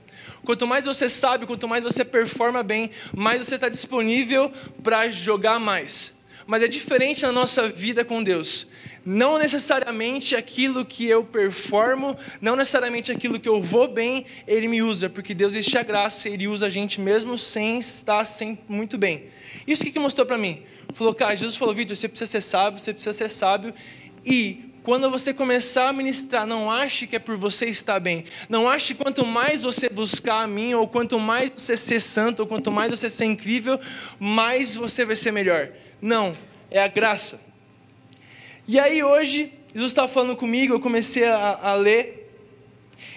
Quanto 0.44 0.66
mais 0.66 0.84
você 0.84 1.08
sabe, 1.08 1.46
quanto 1.46 1.68
mais 1.68 1.84
você 1.84 2.04
performa 2.04 2.62
bem, 2.62 2.90
mais 3.14 3.44
você 3.44 3.54
está 3.54 3.68
disponível 3.68 4.52
para 4.82 5.08
jogar 5.08 5.60
mais. 5.60 6.12
Mas 6.46 6.62
é 6.62 6.68
diferente 6.68 7.22
na 7.22 7.30
nossa 7.30 7.68
vida 7.68 8.04
com 8.04 8.22
Deus. 8.22 8.66
Não 9.04 9.38
necessariamente 9.38 10.34
aquilo 10.36 10.84
que 10.84 11.06
eu 11.08 11.24
performo, 11.24 12.16
não 12.40 12.54
necessariamente 12.54 13.10
aquilo 13.10 13.38
que 13.38 13.48
eu 13.48 13.60
vou 13.60 13.88
bem, 13.88 14.26
Ele 14.46 14.68
me 14.68 14.82
usa, 14.82 15.08
porque 15.08 15.34
Deus 15.34 15.54
existe 15.54 15.78
a 15.78 15.82
graça, 15.82 16.28
Ele 16.28 16.46
usa 16.48 16.66
a 16.66 16.68
gente 16.68 17.00
mesmo 17.00 17.36
sem 17.36 17.78
estar 17.78 18.24
sempre 18.24 18.64
muito 18.68 18.98
bem. 18.98 19.24
Isso 19.66 19.84
que, 19.84 19.92
que 19.92 19.98
mostrou 19.98 20.26
para 20.26 20.38
mim? 20.38 20.62
Falou, 20.92 21.14
cara, 21.14 21.34
Jesus 21.36 21.56
falou, 21.56 21.74
Vitor, 21.74 21.96
você 21.96 22.08
precisa 22.08 22.30
ser 22.30 22.40
sábio, 22.40 22.80
você 22.80 22.92
precisa 22.92 23.12
ser 23.12 23.28
sábio, 23.28 23.74
e 24.24 24.71
quando 24.82 25.08
você 25.08 25.32
começar 25.32 25.88
a 25.88 25.92
ministrar, 25.92 26.44
não 26.44 26.70
ache 26.70 27.06
que 27.06 27.14
é 27.14 27.18
por 27.18 27.36
você 27.36 27.66
estar 27.66 28.00
bem. 28.00 28.24
Não 28.48 28.68
ache 28.68 28.94
quanto 28.94 29.24
mais 29.24 29.62
você 29.62 29.88
buscar 29.88 30.42
a 30.42 30.46
mim, 30.46 30.74
ou 30.74 30.88
quanto 30.88 31.20
mais 31.20 31.52
você 31.56 31.76
ser 31.76 32.00
santo, 32.00 32.40
ou 32.40 32.46
quanto 32.46 32.72
mais 32.72 32.90
você 32.90 33.08
ser 33.08 33.26
incrível, 33.26 33.78
mais 34.18 34.74
você 34.74 35.04
vai 35.04 35.14
ser 35.14 35.30
melhor. 35.30 35.70
Não, 36.00 36.32
é 36.68 36.82
a 36.82 36.88
graça. 36.88 37.40
E 38.66 38.78
aí 38.78 39.04
hoje, 39.04 39.52
Jesus 39.72 39.92
estava 39.92 40.08
falando 40.08 40.34
comigo, 40.34 40.74
eu 40.74 40.80
comecei 40.80 41.26
a, 41.26 41.60
a 41.62 41.74
ler. 41.74 42.28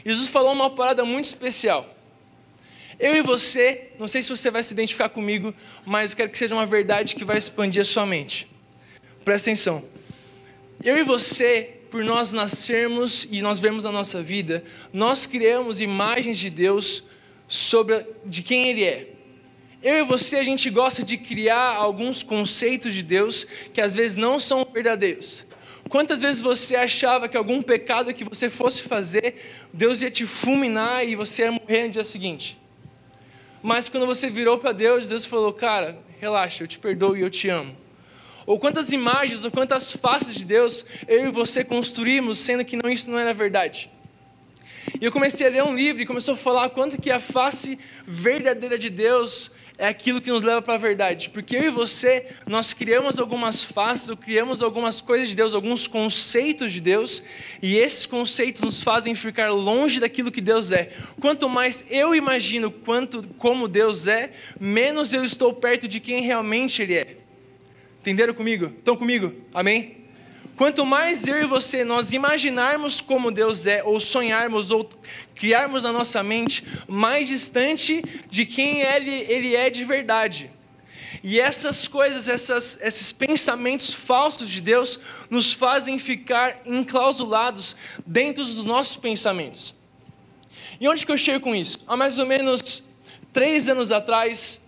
Jesus 0.05 0.27
falou 0.27 0.53
uma 0.53 0.69
parada 0.69 1.03
muito 1.03 1.25
especial. 1.25 1.89
Eu 2.99 3.15
e 3.15 3.21
você, 3.21 3.89
não 3.97 4.07
sei 4.07 4.21
se 4.21 4.29
você 4.29 4.51
vai 4.51 4.61
se 4.61 4.71
identificar 4.71 5.09
comigo, 5.09 5.53
mas 5.83 6.11
eu 6.11 6.17
quero 6.17 6.29
que 6.29 6.37
seja 6.37 6.53
uma 6.53 6.65
verdade 6.65 7.15
que 7.15 7.25
vai 7.25 7.37
expandir 7.37 7.81
a 7.81 7.85
sua 7.85 8.05
mente. 8.05 8.47
Presta 9.23 9.49
atenção. 9.49 9.94
Eu 10.83 10.97
e 10.97 11.03
você, 11.03 11.79
por 11.89 12.03
nós 12.03 12.33
nascermos 12.33 13.27
e 13.31 13.41
nós 13.41 13.59
vemos 13.59 13.85
a 13.85 13.91
nossa 13.91 14.21
vida, 14.21 14.63
nós 14.91 15.25
criamos 15.25 15.79
imagens 15.79 16.37
de 16.37 16.49
Deus 16.49 17.03
sobre 17.47 18.05
de 18.25 18.41
quem 18.41 18.69
Ele 18.69 18.83
é. 18.83 19.09
Eu 19.81 19.99
e 19.99 20.03
você, 20.03 20.37
a 20.37 20.43
gente 20.43 20.69
gosta 20.69 21.03
de 21.03 21.17
criar 21.17 21.75
alguns 21.75 22.23
conceitos 22.23 22.93
de 22.93 23.03
Deus 23.03 23.45
que 23.73 23.79
às 23.79 23.93
vezes 23.93 24.17
não 24.17 24.39
são 24.39 24.67
verdadeiros. 24.73 25.45
Quantas 25.89 26.21
vezes 26.21 26.41
você 26.41 26.75
achava 26.75 27.29
que 27.29 27.37
algum 27.37 27.61
pecado 27.61 28.13
que 28.13 28.23
você 28.23 28.49
fosse 28.49 28.81
fazer, 28.81 29.35
Deus 29.71 30.01
ia 30.01 30.09
te 30.09 30.25
fulminar 30.25 31.07
e 31.07 31.15
você 31.15 31.43
ia 31.43 31.51
morrer 31.51 31.85
no 31.85 31.91
dia 31.91 32.03
seguinte? 32.03 32.57
Mas 33.61 33.87
quando 33.87 34.07
você 34.07 34.29
virou 34.29 34.57
para 34.57 34.71
Deus, 34.71 35.09
Deus 35.09 35.25
falou: 35.25 35.53
Cara, 35.53 35.97
relaxa, 36.19 36.63
eu 36.63 36.67
te 36.67 36.79
perdoo 36.79 37.15
e 37.15 37.21
eu 37.21 37.29
te 37.29 37.49
amo. 37.49 37.75
Ou 38.45 38.59
quantas 38.59 38.91
imagens, 38.91 39.43
ou 39.43 39.51
quantas 39.51 39.91
faces 39.91 40.35
de 40.35 40.45
Deus 40.45 40.85
eu 41.07 41.27
e 41.27 41.31
você 41.31 41.63
construímos, 41.63 42.37
sendo 42.37 42.63
que 42.63 42.77
não, 42.77 42.89
isso 42.89 43.09
não 43.09 43.19
era 43.19 43.33
verdade. 43.33 43.89
E 44.99 45.05
eu 45.05 45.11
comecei 45.11 45.47
a 45.47 45.49
ler 45.49 45.63
um 45.63 45.75
livro 45.75 46.01
e 46.01 46.05
começou 46.05 46.35
a 46.35 46.37
falar 46.37 46.69
quanto 46.69 47.01
que 47.01 47.09
a 47.11 47.19
face 47.19 47.77
verdadeira 48.05 48.77
de 48.77 48.89
Deus 48.89 49.51
é 49.77 49.87
aquilo 49.87 50.21
que 50.21 50.29
nos 50.29 50.43
leva 50.43 50.61
para 50.61 50.75
a 50.75 50.77
verdade. 50.77 51.29
Porque 51.29 51.55
eu 51.55 51.63
e 51.63 51.69
você, 51.69 52.27
nós 52.45 52.73
criamos 52.73 53.19
algumas 53.19 53.63
faces, 53.63 54.09
ou 54.09 54.15
criamos 54.15 54.61
algumas 54.61 55.01
coisas 55.01 55.27
de 55.27 55.35
Deus, 55.35 55.53
alguns 55.53 55.87
conceitos 55.87 56.71
de 56.71 56.79
Deus, 56.79 57.21
e 57.61 57.75
esses 57.75 58.05
conceitos 58.05 58.61
nos 58.61 58.83
fazem 58.83 59.13
ficar 59.15 59.51
longe 59.51 59.99
daquilo 59.99 60.31
que 60.31 60.39
Deus 60.39 60.71
é. 60.71 60.89
Quanto 61.19 61.49
mais 61.49 61.85
eu 61.89 62.15
imagino 62.15 62.71
quanto 62.71 63.27
como 63.37 63.67
Deus 63.67 64.07
é, 64.07 64.31
menos 64.59 65.13
eu 65.13 65.23
estou 65.23 65.53
perto 65.53 65.87
de 65.87 65.99
quem 65.99 66.21
realmente 66.21 66.81
Ele 66.81 66.95
é. 66.95 67.24
Entenderam 68.05 68.35
comigo? 68.35 68.67
Estão 68.77 68.95
comigo? 68.95 69.33
Amém? 69.51 70.05
Quanto 70.55 70.85
mais 70.85 71.27
eu 71.27 71.41
e 71.41 71.47
você 71.47 71.83
nós 71.83 72.13
imaginarmos 72.13 73.01
como 73.01 73.31
Deus 73.31 73.65
é, 73.65 73.83
ou 73.83 73.99
sonharmos, 73.99 74.69
ou 74.69 74.87
criarmos 75.33 75.81
na 75.81 75.91
nossa 75.91 76.21
mente, 76.21 76.63
mais 76.87 77.27
distante 77.27 78.03
de 78.29 78.45
quem 78.45 78.81
Ele, 78.81 79.09
ele 79.27 79.55
é 79.55 79.71
de 79.71 79.83
verdade. 79.83 80.51
E 81.23 81.39
essas 81.39 81.87
coisas, 81.87 82.27
essas, 82.27 82.77
esses 82.79 83.11
pensamentos 83.11 83.91
falsos 83.91 84.49
de 84.49 84.61
Deus, 84.61 84.99
nos 85.27 85.51
fazem 85.51 85.97
ficar 85.97 86.61
enclausulados 86.63 87.75
dentro 88.05 88.43
dos 88.43 88.63
nossos 88.63 88.97
pensamentos. 88.97 89.73
E 90.79 90.87
onde 90.87 91.03
que 91.03 91.11
eu 91.11 91.17
chego 91.17 91.39
com 91.39 91.55
isso? 91.55 91.83
Há 91.87 91.97
mais 91.97 92.19
ou 92.19 92.27
menos 92.27 92.83
três 93.33 93.67
anos 93.67 93.91
atrás, 93.91 94.61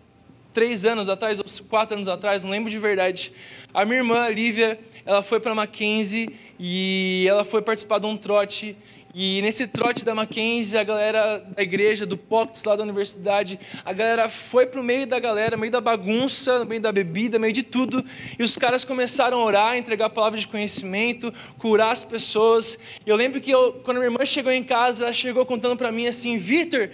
três 0.57 0.87
anos 0.87 1.07
atrás, 1.07 1.37
ou 1.39 1.45
quatro 1.69 1.95
anos 1.95 2.07
atrás, 2.07 2.43
não 2.43 2.49
lembro 2.49 2.71
de 2.71 2.79
verdade, 2.79 3.31
a 3.71 3.85
minha 3.85 3.99
irmã, 3.99 4.27
Lívia, 4.27 4.79
ela 5.05 5.21
foi 5.21 5.39
para 5.39 5.53
Mackenzie 5.53 6.35
e 6.59 7.27
ela 7.29 7.45
foi 7.45 7.61
participar 7.61 7.99
de 7.99 8.07
um 8.07 8.17
trote. 8.17 8.75
E 9.13 9.39
nesse 9.43 9.67
trote 9.67 10.03
da 10.03 10.15
Mackenzie, 10.15 10.79
a 10.79 10.83
galera 10.83 11.37
da 11.55 11.61
igreja, 11.61 12.07
do 12.07 12.17
Pox 12.17 12.63
lá 12.63 12.75
da 12.75 12.81
universidade, 12.81 13.59
a 13.85 13.93
galera 13.93 14.29
foi 14.29 14.65
para 14.65 14.81
o 14.81 14.83
meio 14.83 15.05
da 15.05 15.19
galera, 15.19 15.55
meio 15.57 15.71
da 15.71 15.79
bagunça, 15.79 16.65
meio 16.65 16.81
da 16.81 16.91
bebida, 16.91 17.37
meio 17.37 17.53
de 17.53 17.61
tudo. 17.61 18.03
E 18.39 18.41
os 18.41 18.57
caras 18.57 18.83
começaram 18.83 19.39
a 19.39 19.45
orar, 19.45 19.77
entregar 19.77 20.09
palavras 20.09 20.41
de 20.41 20.47
conhecimento, 20.47 21.31
curar 21.59 21.91
as 21.91 22.03
pessoas. 22.03 22.79
E 23.05 23.09
eu 23.09 23.15
lembro 23.15 23.39
que 23.39 23.51
eu, 23.51 23.73
quando 23.83 23.97
minha 23.97 24.07
irmã 24.07 24.25
chegou 24.25 24.51
em 24.51 24.63
casa, 24.63 25.05
ela 25.05 25.13
chegou 25.13 25.45
contando 25.45 25.77
para 25.77 25.91
mim 25.91 26.07
assim: 26.07 26.35
Vitor, 26.35 26.89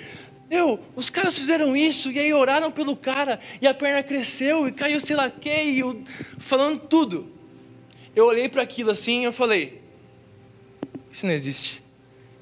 meu, 0.54 0.80
os 0.96 1.10
caras 1.10 1.38
fizeram 1.38 1.76
isso 1.76 2.12
e 2.12 2.20
aí 2.20 2.34
oraram 2.34 2.72
pelo 2.72 2.96
cara 2.96 3.40
e 3.62 3.68
a 3.68 3.74
perna 3.74 4.04
cresceu 4.04 4.68
e 4.68 4.72
caiu 4.72 5.00
sei 5.00 5.16
lá 5.16 5.30
que, 5.30 5.50
e 5.50 5.82
falando 6.38 6.80
tudo 6.80 7.34
eu 8.16 8.26
olhei 8.26 8.48
para 8.48 8.62
aquilo 8.62 8.92
assim 8.92 9.22
e 9.22 9.24
eu 9.24 9.34
falei: 9.34 9.82
Isso 11.12 11.26
não 11.26 11.34
existe. 11.34 11.82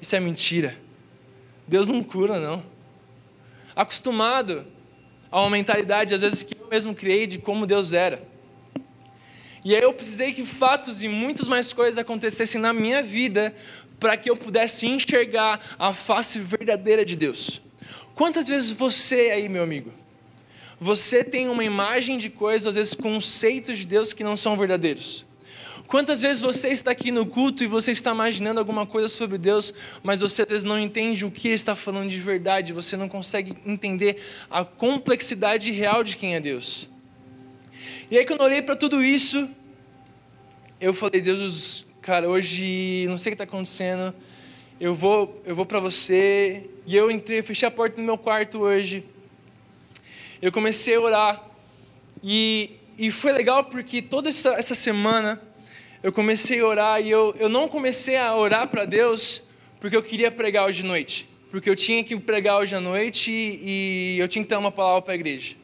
Isso 0.00 0.14
é 0.14 0.20
mentira. 0.20 0.76
Deus 1.66 1.88
não 1.88 2.02
cura, 2.02 2.38
não. 2.38 2.62
Acostumado 3.74 4.66
a 5.30 5.40
uma 5.40 5.50
mentalidade, 5.50 6.12
às 6.12 6.20
vezes, 6.20 6.42
que 6.42 6.54
eu 6.60 6.68
mesmo 6.68 6.94
criei 6.94 7.26
de 7.26 7.38
como 7.38 7.66
Deus 7.66 7.94
era. 7.94 8.22
E 9.64 9.74
aí 9.74 9.82
eu 9.82 9.94
precisei 9.94 10.32
que 10.32 10.44
fatos 10.44 11.02
e 11.02 11.08
muitas 11.08 11.48
mais 11.48 11.72
coisas 11.72 11.96
acontecessem 11.96 12.60
na 12.60 12.72
minha 12.72 13.02
vida 13.02 13.54
para 13.98 14.16
que 14.16 14.28
eu 14.28 14.36
pudesse 14.36 14.86
enxergar 14.86 15.60
a 15.78 15.94
face 15.94 16.38
verdadeira 16.38 17.04
de 17.04 17.16
Deus. 17.16 17.62
Quantas 18.14 18.48
vezes 18.48 18.72
você 18.72 19.30
aí, 19.30 19.48
meu 19.48 19.62
amigo, 19.62 19.92
você 20.80 21.22
tem 21.22 21.48
uma 21.48 21.64
imagem 21.64 22.18
de 22.18 22.28
coisas, 22.28 22.66
às 22.66 22.74
vezes 22.74 22.94
conceitos 22.94 23.78
de 23.78 23.86
Deus 23.86 24.12
que 24.12 24.24
não 24.24 24.36
são 24.36 24.56
verdadeiros? 24.56 25.24
Quantas 25.86 26.22
vezes 26.22 26.40
você 26.40 26.68
está 26.68 26.90
aqui 26.90 27.12
no 27.12 27.26
culto 27.26 27.62
e 27.62 27.66
você 27.66 27.92
está 27.92 28.12
imaginando 28.12 28.58
alguma 28.58 28.86
coisa 28.86 29.08
sobre 29.08 29.36
Deus, 29.36 29.74
mas 30.02 30.22
você 30.22 30.42
às 30.42 30.48
vezes 30.48 30.64
não 30.64 30.80
entende 30.80 31.26
o 31.26 31.30
que 31.30 31.48
Ele 31.48 31.54
está 31.54 31.76
falando 31.76 32.08
de 32.08 32.16
verdade, 32.16 32.72
você 32.72 32.96
não 32.96 33.08
consegue 33.08 33.54
entender 33.66 34.22
a 34.50 34.64
complexidade 34.64 35.70
real 35.70 36.02
de 36.02 36.16
quem 36.16 36.34
é 36.34 36.40
Deus. 36.40 36.88
E 38.10 38.16
aí, 38.16 38.24
quando 38.24 38.40
eu 38.40 38.46
olhei 38.46 38.62
para 38.62 38.74
tudo 38.74 39.02
isso, 39.04 39.48
eu 40.80 40.94
falei: 40.94 41.20
Deus, 41.20 41.84
cara, 42.00 42.28
hoje 42.28 43.06
não 43.08 43.18
sei 43.18 43.32
o 43.32 43.36
que 43.36 43.42
está 43.42 43.44
acontecendo, 43.44 44.14
eu 44.82 44.96
vou, 44.96 45.40
eu 45.46 45.54
vou 45.54 45.64
para 45.64 45.78
você. 45.78 46.68
E 46.84 46.96
eu 46.96 47.08
entrei, 47.08 47.40
fechei 47.40 47.68
a 47.68 47.70
porta 47.70 47.94
do 47.94 48.02
meu 48.02 48.18
quarto 48.18 48.58
hoje. 48.58 49.04
Eu 50.42 50.50
comecei 50.50 50.96
a 50.96 51.00
orar. 51.00 51.50
E, 52.20 52.80
e 52.98 53.08
foi 53.12 53.30
legal 53.30 53.62
porque 53.62 54.02
toda 54.02 54.28
essa, 54.28 54.54
essa 54.54 54.74
semana 54.74 55.40
eu 56.02 56.12
comecei 56.12 56.58
a 56.58 56.66
orar 56.66 57.00
e 57.00 57.08
eu, 57.08 57.32
eu 57.38 57.48
não 57.48 57.68
comecei 57.68 58.16
a 58.16 58.34
orar 58.34 58.66
para 58.66 58.84
Deus 58.84 59.44
porque 59.78 59.96
eu 59.96 60.02
queria 60.02 60.32
pregar 60.32 60.66
hoje 60.66 60.82
de 60.82 60.88
noite. 60.88 61.28
Porque 61.48 61.70
eu 61.70 61.76
tinha 61.76 62.02
que 62.02 62.18
pregar 62.18 62.58
hoje 62.58 62.74
à 62.74 62.80
noite 62.80 63.30
e, 63.30 64.16
e 64.16 64.18
eu 64.18 64.26
tinha 64.26 64.42
que 64.42 64.48
ter 64.48 64.56
uma 64.56 64.72
palavra 64.72 65.02
para 65.02 65.12
a 65.12 65.14
igreja. 65.14 65.54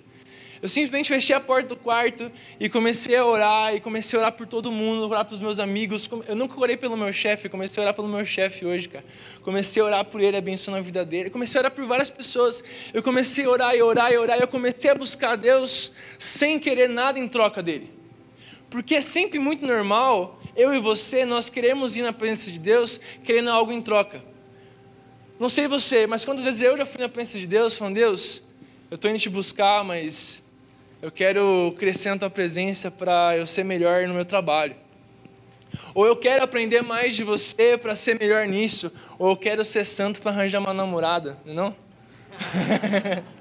Eu 0.60 0.68
simplesmente 0.68 1.08
fechei 1.08 1.36
a 1.36 1.40
porta 1.40 1.68
do 1.68 1.76
quarto 1.76 2.30
e 2.58 2.68
comecei 2.68 3.16
a 3.16 3.24
orar, 3.24 3.74
e 3.74 3.80
comecei 3.80 4.18
a 4.18 4.22
orar 4.22 4.32
por 4.32 4.46
todo 4.46 4.72
mundo, 4.72 5.08
orar 5.08 5.24
para 5.24 5.34
os 5.34 5.40
meus 5.40 5.60
amigos. 5.60 6.10
Eu 6.26 6.34
nunca 6.34 6.58
orei 6.60 6.76
pelo 6.76 6.96
meu 6.96 7.12
chefe, 7.12 7.48
comecei 7.48 7.80
a 7.80 7.86
orar 7.86 7.94
pelo 7.94 8.08
meu 8.08 8.24
chefe 8.24 8.66
hoje, 8.66 8.88
cara. 8.88 9.04
Comecei 9.42 9.80
a 9.80 9.84
orar 9.84 10.04
por 10.04 10.20
ele, 10.20 10.36
abençoando 10.36 10.78
a 10.78 10.82
vida 10.82 11.04
dele. 11.04 11.30
Comecei 11.30 11.58
a 11.58 11.62
orar 11.62 11.70
por 11.70 11.84
várias 11.84 12.10
pessoas. 12.10 12.64
Eu 12.92 13.02
comecei 13.02 13.44
a 13.44 13.50
orar 13.50 13.74
e 13.74 13.82
orar 13.82 14.10
e 14.10 14.18
orar, 14.18 14.38
e 14.38 14.42
eu 14.42 14.48
comecei 14.48 14.90
a 14.90 14.94
buscar 14.94 15.36
Deus 15.36 15.92
sem 16.18 16.58
querer 16.58 16.88
nada 16.88 17.18
em 17.18 17.28
troca 17.28 17.62
dele. 17.62 17.90
Porque 18.68 18.96
é 18.96 19.00
sempre 19.00 19.38
muito 19.38 19.64
normal, 19.64 20.40
eu 20.56 20.74
e 20.74 20.80
você, 20.80 21.24
nós 21.24 21.48
queremos 21.48 21.96
ir 21.96 22.02
na 22.02 22.12
presença 22.12 22.50
de 22.50 22.58
Deus 22.58 23.00
querendo 23.22 23.48
algo 23.48 23.72
em 23.72 23.80
troca. 23.80 24.22
Não 25.38 25.48
sei 25.48 25.68
você, 25.68 26.04
mas 26.04 26.24
quantas 26.24 26.42
vezes 26.42 26.60
eu 26.62 26.76
já 26.76 26.84
fui 26.84 27.00
na 27.00 27.08
presença 27.08 27.38
de 27.38 27.46
Deus 27.46 27.74
falando, 27.74 27.94
Deus, 27.94 28.42
eu 28.90 28.96
estou 28.96 29.08
indo 29.08 29.20
te 29.20 29.28
buscar, 29.28 29.84
mas 29.84 30.42
eu 31.00 31.12
quero 31.12 31.72
crescer 31.78 32.10
na 32.10 32.18
tua 32.18 32.30
presença 32.30 32.90
para 32.90 33.36
eu 33.36 33.46
ser 33.46 33.64
melhor 33.64 34.08
no 34.08 34.14
meu 34.14 34.24
trabalho. 34.24 34.74
Ou 35.94 36.04
eu 36.06 36.16
quero 36.16 36.42
aprender 36.42 36.82
mais 36.82 37.14
de 37.14 37.22
você 37.22 37.78
para 37.78 37.94
ser 37.94 38.18
melhor 38.18 38.48
nisso. 38.48 38.90
Ou 39.18 39.30
eu 39.30 39.36
quero 39.36 39.64
ser 39.64 39.84
santo 39.84 40.20
para 40.20 40.32
arranjar 40.32 40.58
uma 40.58 40.74
namorada, 40.74 41.38
não? 41.44 41.76
É 43.04 43.22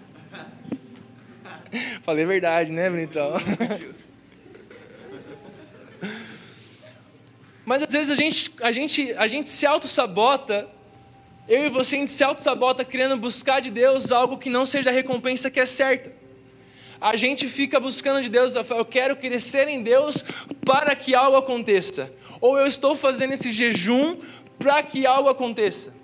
Falei 2.02 2.24
a 2.24 2.28
verdade, 2.28 2.72
né, 2.72 2.90
Britão? 2.90 3.34
Mas 7.66 7.84
às 7.84 7.92
vezes 7.92 8.12
a 8.12 8.16
gente, 8.16 8.54
a 8.62 8.72
gente, 8.72 9.12
a 9.14 9.28
gente 9.28 9.50
se 9.50 9.66
auto-sabota, 9.66 10.70
eu 11.50 11.66
e 11.66 11.70
você, 11.70 11.96
a 11.96 12.00
gente 12.00 12.12
se 12.12 12.24
auto-sabota 12.24 12.86
querendo 12.86 13.18
buscar 13.18 13.60
de 13.60 13.70
Deus 13.70 14.10
algo 14.12 14.38
que 14.38 14.50
não 14.50 14.66
seja 14.66 14.90
a 14.90 14.94
recompensa 14.94 15.52
que 15.52 15.60
é 15.60 15.66
certa. 15.66 16.27
A 17.00 17.16
gente 17.16 17.48
fica 17.48 17.80
buscando 17.80 18.22
de 18.22 18.30
Deus, 18.30 18.56
eu 18.56 18.86
quero 18.86 19.16
crescer 19.16 19.68
em 19.68 19.84
Deus 19.84 20.26
para 20.66 20.96
que 20.96 21.14
algo 21.14 21.38
aconteça. 21.38 22.12
Ou 22.42 22.58
eu 22.58 22.66
estou 22.66 22.96
fazendo 22.96 23.34
esse 23.34 23.52
jejum 23.52 24.18
para 24.58 24.82
que 24.82 25.06
algo 25.06 25.30
aconteça. 25.30 25.96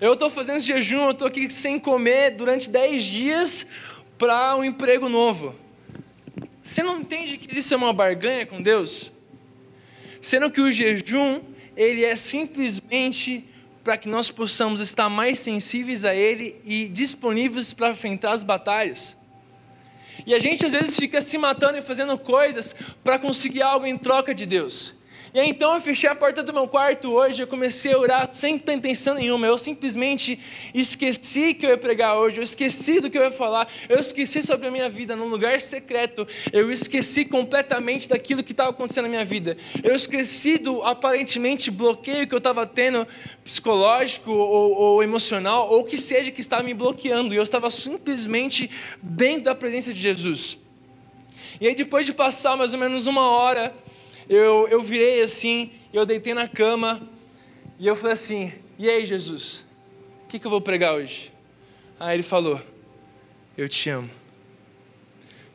Eu 0.00 0.12
estou 0.12 0.30
fazendo 0.30 0.58
esse 0.58 0.66
jejum, 0.66 1.04
eu 1.06 1.10
estou 1.10 1.26
aqui 1.26 1.50
sem 1.50 1.78
comer 1.78 2.30
durante 2.30 2.70
10 2.70 3.04
dias 3.04 3.66
para 4.16 4.56
um 4.56 4.64
emprego 4.64 5.08
novo. 5.08 5.54
Você 6.62 6.82
não 6.82 7.00
entende 7.00 7.36
que 7.36 7.58
isso 7.58 7.74
é 7.74 7.76
uma 7.76 7.92
barganha 7.92 8.46
com 8.46 8.62
Deus? 8.62 9.10
Sendo 10.20 10.50
que 10.50 10.60
o 10.60 10.70
jejum, 10.70 11.40
ele 11.76 12.04
é 12.04 12.14
simplesmente 12.14 13.44
para 13.82 13.96
que 13.96 14.08
nós 14.08 14.30
possamos 14.30 14.80
estar 14.80 15.08
mais 15.08 15.38
sensíveis 15.38 16.04
a 16.04 16.14
Ele 16.14 16.60
e 16.64 16.88
disponíveis 16.88 17.72
para 17.72 17.90
enfrentar 17.90 18.32
as 18.32 18.42
batalhas. 18.42 19.17
E 20.26 20.34
a 20.34 20.38
gente 20.38 20.66
às 20.66 20.72
vezes 20.72 20.96
fica 20.96 21.22
se 21.22 21.38
matando 21.38 21.78
e 21.78 21.82
fazendo 21.82 22.18
coisas 22.18 22.74
para 23.04 23.18
conseguir 23.18 23.62
algo 23.62 23.86
em 23.86 23.96
troca 23.96 24.34
de 24.34 24.46
Deus. 24.46 24.97
E 25.38 25.40
aí 25.40 25.50
então 25.50 25.72
eu 25.72 25.80
fechei 25.80 26.10
a 26.10 26.16
porta 26.16 26.42
do 26.42 26.52
meu 26.52 26.66
quarto 26.66 27.12
hoje, 27.12 27.40
eu 27.40 27.46
comecei 27.46 27.92
a 27.92 27.98
orar 27.98 28.28
sem 28.32 28.58
ter 28.58 28.72
intenção 28.72 29.14
nenhuma, 29.14 29.46
eu 29.46 29.56
simplesmente 29.56 30.36
esqueci 30.74 31.54
que 31.54 31.64
eu 31.64 31.70
ia 31.70 31.78
pregar 31.78 32.18
hoje, 32.18 32.38
eu 32.38 32.42
esqueci 32.42 32.98
do 32.98 33.08
que 33.08 33.16
eu 33.16 33.22
ia 33.22 33.30
falar, 33.30 33.68
eu 33.88 34.00
esqueci 34.00 34.42
sobre 34.42 34.66
a 34.66 34.70
minha 34.72 34.90
vida. 34.90 35.14
Num 35.14 35.28
lugar 35.28 35.60
secreto, 35.60 36.26
eu 36.52 36.72
esqueci 36.72 37.24
completamente 37.24 38.08
daquilo 38.08 38.42
que 38.42 38.50
estava 38.50 38.70
acontecendo 38.70 39.04
na 39.04 39.10
minha 39.10 39.24
vida, 39.24 39.56
eu 39.84 39.94
esqueci 39.94 40.58
do 40.58 40.82
aparentemente 40.82 41.70
bloqueio 41.70 42.26
que 42.26 42.34
eu 42.34 42.38
estava 42.38 42.66
tendo 42.66 43.06
psicológico 43.44 44.32
ou, 44.32 44.72
ou 44.72 45.02
emocional, 45.04 45.70
ou 45.70 45.82
o 45.82 45.84
que 45.84 45.96
seja 45.96 46.32
que 46.32 46.40
estava 46.40 46.64
me 46.64 46.74
bloqueando, 46.74 47.32
e 47.32 47.36
eu 47.36 47.44
estava 47.44 47.70
simplesmente 47.70 48.68
dentro 49.00 49.44
da 49.44 49.54
presença 49.54 49.94
de 49.94 50.00
Jesus. 50.00 50.58
E 51.60 51.68
aí 51.68 51.76
depois 51.76 52.04
de 52.04 52.12
passar 52.12 52.56
mais 52.56 52.74
ou 52.74 52.80
menos 52.80 53.06
uma 53.06 53.30
hora, 53.30 53.72
eu, 54.28 54.68
eu 54.68 54.82
virei 54.82 55.22
assim, 55.22 55.72
eu 55.92 56.04
deitei 56.04 56.34
na 56.34 56.46
cama 56.46 57.08
e 57.78 57.86
eu 57.86 57.96
falei 57.96 58.12
assim: 58.12 58.52
E 58.78 58.88
aí, 58.88 59.06
Jesus, 59.06 59.64
o 60.24 60.26
que, 60.26 60.38
que 60.38 60.46
eu 60.46 60.50
vou 60.50 60.60
pregar 60.60 60.94
hoje? 60.94 61.32
Aí 61.98 62.16
ele 62.16 62.22
falou: 62.22 62.60
Eu 63.56 63.68
te 63.68 63.88
amo. 63.88 64.10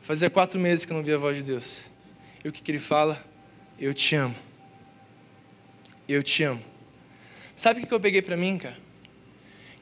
Fazia 0.02 0.28
quatro 0.28 0.58
meses 0.58 0.84
que 0.84 0.92
eu 0.92 0.96
não 0.96 1.04
via 1.04 1.14
a 1.14 1.18
voz 1.18 1.36
de 1.36 1.42
Deus. 1.42 1.82
E 2.44 2.48
o 2.48 2.52
que, 2.52 2.60
que 2.60 2.70
ele 2.70 2.78
fala? 2.78 3.24
Eu 3.78 3.94
te 3.94 4.14
amo. 4.14 4.34
Eu 6.06 6.22
te 6.22 6.42
amo. 6.42 6.62
Sabe 7.56 7.82
o 7.82 7.86
que 7.86 7.94
eu 7.94 8.00
peguei 8.00 8.20
para 8.20 8.36
mim, 8.36 8.58
cara? 8.58 8.76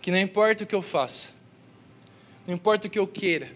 Que 0.01 0.11
não 0.11 0.19
importa 0.19 0.65
o 0.65 0.67
que 0.67 0.75
eu 0.75 0.83
faça, 0.83 1.31
não 2.47 2.55
importa 2.55 2.87
o 2.87 2.91
que 2.91 2.99
eu 2.99 3.07
queira, 3.07 3.51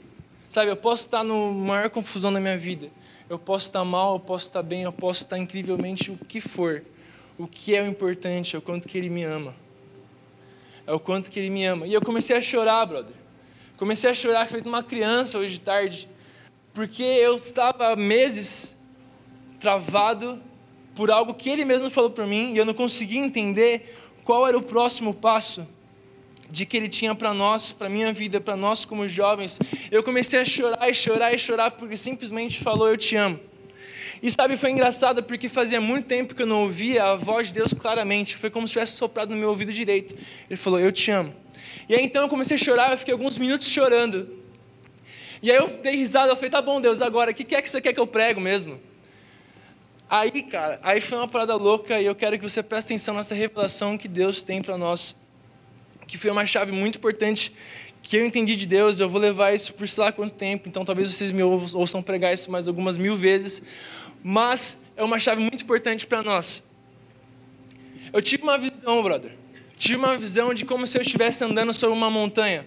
sabe? 0.48 0.70
Eu 0.70 0.76
posso 0.76 1.04
estar 1.04 1.24
no 1.24 1.52
maior 1.52 1.90
confusão 1.90 2.32
da 2.32 2.40
minha 2.40 2.56
vida, 2.56 2.90
eu 3.28 3.38
posso 3.38 3.66
estar 3.66 3.84
mal, 3.84 4.14
eu 4.14 4.20
posso 4.20 4.46
estar 4.46 4.62
bem, 4.62 4.82
eu 4.82 4.92
posso 4.92 5.22
estar 5.22 5.38
incrivelmente 5.38 6.10
o 6.10 6.16
que 6.16 6.40
for. 6.40 6.84
O 7.36 7.46
que 7.46 7.74
é 7.74 7.82
o 7.82 7.86
importante 7.86 8.54
é 8.54 8.58
o 8.58 8.62
quanto 8.62 8.88
que 8.88 8.96
Ele 8.96 9.10
me 9.10 9.24
ama. 9.24 9.54
É 10.86 10.92
o 10.92 11.00
quanto 11.00 11.30
que 11.30 11.38
Ele 11.38 11.50
me 11.50 11.64
ama. 11.64 11.86
E 11.86 11.92
eu 11.92 12.00
comecei 12.00 12.36
a 12.36 12.40
chorar, 12.40 12.86
brother. 12.86 13.14
Comecei 13.76 14.10
a 14.10 14.14
chorar 14.14 14.48
feito 14.48 14.68
uma 14.68 14.82
criança 14.82 15.38
hoje 15.38 15.54
de 15.54 15.60
tarde, 15.60 16.08
porque 16.72 17.02
eu 17.02 17.36
estava 17.36 17.94
meses 17.96 18.76
travado 19.58 20.40
por 20.94 21.10
algo 21.10 21.34
que 21.34 21.50
Ele 21.50 21.64
mesmo 21.64 21.90
falou 21.90 22.10
para 22.10 22.26
mim 22.26 22.54
e 22.54 22.56
eu 22.56 22.64
não 22.64 22.72
conseguia 22.72 23.20
entender 23.20 23.94
qual 24.24 24.46
era 24.46 24.56
o 24.56 24.62
próximo 24.62 25.12
passo 25.12 25.66
de 26.50 26.64
que 26.64 26.76
Ele 26.76 26.88
tinha 26.88 27.14
para 27.14 27.34
nós, 27.34 27.72
para 27.72 27.88
minha 27.88 28.12
vida, 28.12 28.40
para 28.40 28.56
nós 28.56 28.84
como 28.84 29.08
jovens. 29.08 29.58
Eu 29.90 30.02
comecei 30.02 30.40
a 30.40 30.44
chorar 30.44 30.88
e 30.88 30.94
chorar 30.94 31.34
e 31.34 31.38
chorar 31.38 31.70
porque 31.72 31.96
simplesmente 31.96 32.60
falou: 32.60 32.88
Eu 32.88 32.96
te 32.96 33.16
amo. 33.16 33.38
E 34.22 34.30
sabe, 34.30 34.56
foi 34.56 34.70
engraçado 34.70 35.22
porque 35.22 35.48
fazia 35.48 35.80
muito 35.80 36.06
tempo 36.06 36.34
que 36.34 36.42
eu 36.42 36.46
não 36.46 36.62
ouvia 36.62 37.04
a 37.04 37.16
voz 37.16 37.48
de 37.48 37.54
Deus 37.54 37.72
claramente. 37.74 38.36
Foi 38.36 38.48
como 38.48 38.66
se 38.66 38.72
tivesse 38.72 38.92
soprado 38.92 39.30
no 39.30 39.36
meu 39.36 39.50
ouvido 39.50 39.72
direito. 39.72 40.16
Ele 40.48 40.56
falou: 40.56 40.80
Eu 40.80 40.90
te 40.90 41.10
amo. 41.10 41.34
E 41.88 41.94
aí 41.94 42.02
então 42.02 42.22
eu 42.22 42.28
comecei 42.28 42.56
a 42.56 42.58
chorar, 42.58 42.92
eu 42.92 42.98
fiquei 42.98 43.12
alguns 43.12 43.38
minutos 43.38 43.68
chorando. 43.68 44.28
E 45.42 45.50
aí 45.50 45.56
eu 45.56 45.68
dei 45.68 45.96
risada, 45.96 46.32
eu 46.32 46.36
falei: 46.36 46.50
Tá 46.50 46.62
bom, 46.62 46.80
Deus, 46.80 47.02
agora, 47.02 47.30
o 47.30 47.34
que 47.34 47.54
é 47.54 47.60
que 47.60 47.68
você 47.68 47.80
quer 47.80 47.92
que 47.92 48.00
eu 48.00 48.06
prego 48.06 48.40
mesmo? 48.40 48.80
Aí, 50.08 50.42
cara, 50.42 50.78
aí 50.84 51.00
foi 51.00 51.18
uma 51.18 51.26
parada 51.26 51.56
louca 51.56 52.00
e 52.00 52.06
eu 52.06 52.14
quero 52.14 52.38
que 52.38 52.48
você 52.48 52.62
preste 52.62 52.86
atenção 52.86 53.16
nessa 53.16 53.34
revelação 53.34 53.98
que 53.98 54.06
Deus 54.06 54.40
tem 54.40 54.62
para 54.62 54.78
nós 54.78 55.16
que 56.06 56.16
foi 56.16 56.30
uma 56.30 56.46
chave 56.46 56.72
muito 56.72 56.98
importante 56.98 57.52
que 58.02 58.16
eu 58.16 58.24
entendi 58.24 58.54
de 58.54 58.66
Deus, 58.66 59.00
eu 59.00 59.08
vou 59.08 59.20
levar 59.20 59.52
isso 59.52 59.74
por 59.74 59.88
sei 59.88 60.04
lá 60.04 60.12
quanto 60.12 60.32
tempo, 60.32 60.68
então 60.68 60.84
talvez 60.84 61.12
vocês 61.12 61.32
me 61.32 61.42
ouçam 61.42 62.00
pregar 62.00 62.32
isso 62.32 62.50
mais 62.52 62.68
algumas 62.68 62.96
mil 62.96 63.16
vezes, 63.16 63.62
mas 64.22 64.80
é 64.96 65.02
uma 65.02 65.18
chave 65.18 65.40
muito 65.40 65.64
importante 65.64 66.06
para 66.06 66.22
nós. 66.22 66.62
Eu 68.12 68.22
tive 68.22 68.44
uma 68.44 68.56
visão, 68.56 69.02
brother, 69.02 69.32
tive 69.76 69.96
uma 69.96 70.16
visão 70.16 70.54
de 70.54 70.64
como 70.64 70.86
se 70.86 70.96
eu 70.96 71.02
estivesse 71.02 71.42
andando 71.42 71.72
sobre 71.72 71.96
uma 71.96 72.08
montanha, 72.08 72.64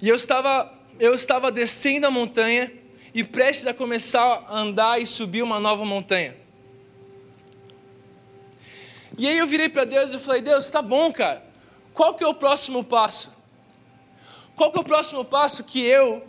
e 0.00 0.08
eu 0.08 0.14
estava, 0.14 0.72
eu 1.00 1.12
estava 1.12 1.50
descendo 1.50 2.06
a 2.06 2.10
montanha 2.10 2.72
e 3.12 3.24
prestes 3.24 3.66
a 3.66 3.74
começar 3.74 4.46
a 4.48 4.60
andar 4.60 5.02
e 5.02 5.06
subir 5.06 5.42
uma 5.42 5.58
nova 5.58 5.84
montanha. 5.84 6.36
E 9.18 9.26
aí 9.26 9.38
eu 9.38 9.46
virei 9.46 9.68
para 9.68 9.84
Deus 9.84 10.14
e 10.14 10.18
falei, 10.18 10.40
Deus, 10.40 10.70
tá 10.70 10.80
bom, 10.80 11.12
cara, 11.12 11.44
qual 11.94 12.14
que 12.14 12.24
é 12.24 12.26
o 12.26 12.34
próximo 12.34 12.82
passo? 12.82 13.32
Qual 14.56 14.70
que 14.70 14.78
é 14.78 14.80
o 14.80 14.84
próximo 14.84 15.24
passo 15.24 15.64
que 15.64 15.84
eu, 15.84 16.22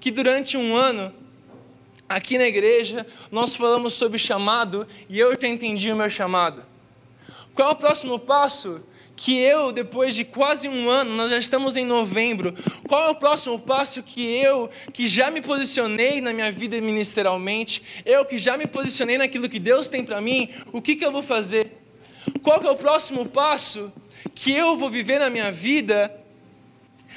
que 0.00 0.10
durante 0.10 0.56
um 0.56 0.74
ano, 0.74 1.12
aqui 2.08 2.36
na 2.38 2.46
igreja, 2.46 3.06
nós 3.30 3.54
falamos 3.54 3.94
sobre 3.94 4.18
chamado 4.18 4.86
e 5.08 5.18
eu 5.18 5.38
já 5.40 5.48
entendi 5.48 5.90
o 5.92 5.96
meu 5.96 6.10
chamado? 6.10 6.62
Qual 7.54 7.68
é 7.68 7.72
o 7.72 7.76
próximo 7.76 8.18
passo 8.18 8.82
que 9.14 9.38
eu, 9.38 9.70
depois 9.70 10.14
de 10.14 10.24
quase 10.24 10.68
um 10.68 10.88
ano, 10.90 11.14
nós 11.14 11.30
já 11.30 11.38
estamos 11.38 11.76
em 11.76 11.84
novembro, 11.84 12.54
qual 12.88 13.04
é 13.04 13.10
o 13.10 13.14
próximo 13.14 13.58
passo 13.58 14.02
que 14.02 14.20
eu, 14.20 14.68
que 14.92 15.06
já 15.06 15.30
me 15.30 15.40
posicionei 15.40 16.20
na 16.20 16.32
minha 16.32 16.50
vida 16.50 16.80
ministerialmente, 16.80 18.02
eu 18.04 18.24
que 18.24 18.38
já 18.38 18.56
me 18.56 18.66
posicionei 18.66 19.18
naquilo 19.18 19.48
que 19.48 19.60
Deus 19.60 19.88
tem 19.88 20.02
para 20.02 20.20
mim, 20.20 20.48
o 20.72 20.82
que, 20.82 20.96
que 20.96 21.04
eu 21.04 21.12
vou 21.12 21.22
fazer? 21.22 21.78
Qual 22.42 22.58
que 22.58 22.66
é 22.66 22.70
o 22.70 22.76
próximo 22.76 23.26
passo 23.26 23.92
que 24.34 24.52
eu 24.52 24.76
vou 24.76 24.90
viver 24.90 25.18
na 25.18 25.30
minha 25.30 25.50
vida 25.50 26.12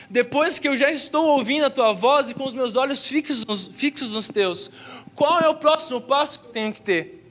depois 0.10 0.60
que 0.60 0.68
eu 0.68 0.78
já 0.78 0.92
estou 0.92 1.26
ouvindo 1.26 1.66
a 1.66 1.70
tua 1.70 1.94
voz 1.94 2.30
e 2.30 2.34
com 2.34 2.46
os 2.46 2.54
meus 2.54 2.76
olhos 2.76 3.08
fixos, 3.08 3.70
fixos 3.74 4.12
nos 4.14 4.30
teus? 4.30 4.70
Qual 5.16 5.40
é 5.40 5.48
o 5.48 5.56
próximo 5.56 6.02
passo 6.02 6.40
que 6.40 6.46
eu 6.48 6.52
tenho 6.52 6.74
que 6.74 6.82
ter? 6.82 7.26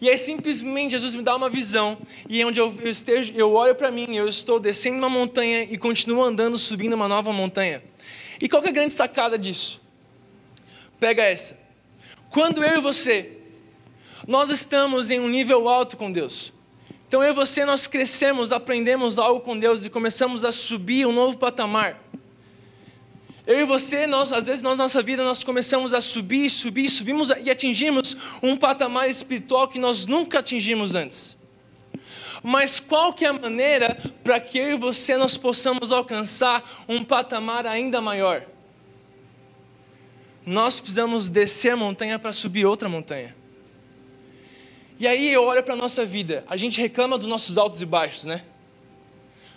E 0.00 0.08
aí 0.08 0.18
simplesmente 0.18 0.92
Jesus 0.92 1.14
me 1.14 1.22
dá 1.22 1.34
uma 1.34 1.48
visão, 1.48 1.96
e 2.28 2.44
onde 2.44 2.60
eu, 2.60 2.72
eu, 2.82 3.22
eu 3.34 3.52
olho 3.54 3.74
para 3.74 3.90
mim, 3.90 4.14
eu 4.14 4.28
estou 4.28 4.60
descendo 4.60 4.98
uma 4.98 5.08
montanha 5.08 5.62
e 5.62 5.78
continuo 5.78 6.22
andando, 6.22 6.58
subindo 6.58 6.94
uma 6.94 7.08
nova 7.08 7.32
montanha. 7.32 7.82
E 8.40 8.48
qual 8.48 8.62
é 8.62 8.68
a 8.68 8.72
grande 8.72 8.92
sacada 8.92 9.38
disso? 9.38 9.80
Pega 11.00 11.22
essa. 11.22 11.58
Quando 12.28 12.62
eu 12.62 12.78
e 12.78 12.82
você, 12.82 13.38
nós 14.26 14.50
estamos 14.50 15.10
em 15.10 15.20
um 15.20 15.28
nível 15.28 15.68
alto 15.68 15.96
com 15.96 16.10
Deus, 16.10 16.52
então 17.06 17.22
eu 17.22 17.32
e 17.32 17.34
você, 17.34 17.64
nós 17.64 17.86
crescemos, 17.86 18.52
aprendemos 18.52 19.18
algo 19.18 19.40
com 19.40 19.58
Deus 19.58 19.84
e 19.84 19.90
começamos 19.90 20.44
a 20.44 20.50
subir 20.50 21.06
um 21.06 21.12
novo 21.12 21.36
patamar. 21.38 22.00
Eu 23.46 23.60
e 23.60 23.64
você, 23.64 24.06
nós, 24.06 24.32
às 24.32 24.46
vezes 24.46 24.62
na 24.62 24.74
nossa 24.74 25.02
vida, 25.02 25.22
nós 25.22 25.44
começamos 25.44 25.92
a 25.92 26.00
subir, 26.00 26.48
subir, 26.48 26.88
subimos 26.88 27.30
e 27.42 27.50
atingimos 27.50 28.16
um 28.42 28.56
patamar 28.56 29.08
espiritual 29.08 29.68
que 29.68 29.78
nós 29.78 30.06
nunca 30.06 30.38
atingimos 30.38 30.94
antes. 30.94 31.36
Mas 32.42 32.80
qual 32.80 33.12
que 33.12 33.24
é 33.24 33.28
a 33.28 33.32
maneira 33.34 33.96
para 34.22 34.40
que 34.40 34.58
eu 34.58 34.70
e 34.70 34.76
você 34.78 35.16
nós 35.16 35.36
possamos 35.36 35.92
alcançar 35.92 36.84
um 36.88 37.04
patamar 37.04 37.66
ainda 37.66 38.00
maior? 38.00 38.44
Nós 40.46 40.80
precisamos 40.80 41.28
descer 41.30 41.70
a 41.70 41.76
montanha 41.76 42.18
para 42.18 42.32
subir 42.32 42.66
outra 42.66 42.88
montanha. 42.88 43.34
E 45.04 45.06
aí 45.06 45.30
eu 45.30 45.44
olho 45.44 45.62
para 45.62 45.74
a 45.74 45.76
nossa 45.76 46.02
vida, 46.02 46.42
a 46.48 46.56
gente 46.56 46.80
reclama 46.80 47.18
dos 47.18 47.26
nossos 47.26 47.58
altos 47.58 47.82
e 47.82 47.84
baixos, 47.84 48.24
né? 48.24 48.42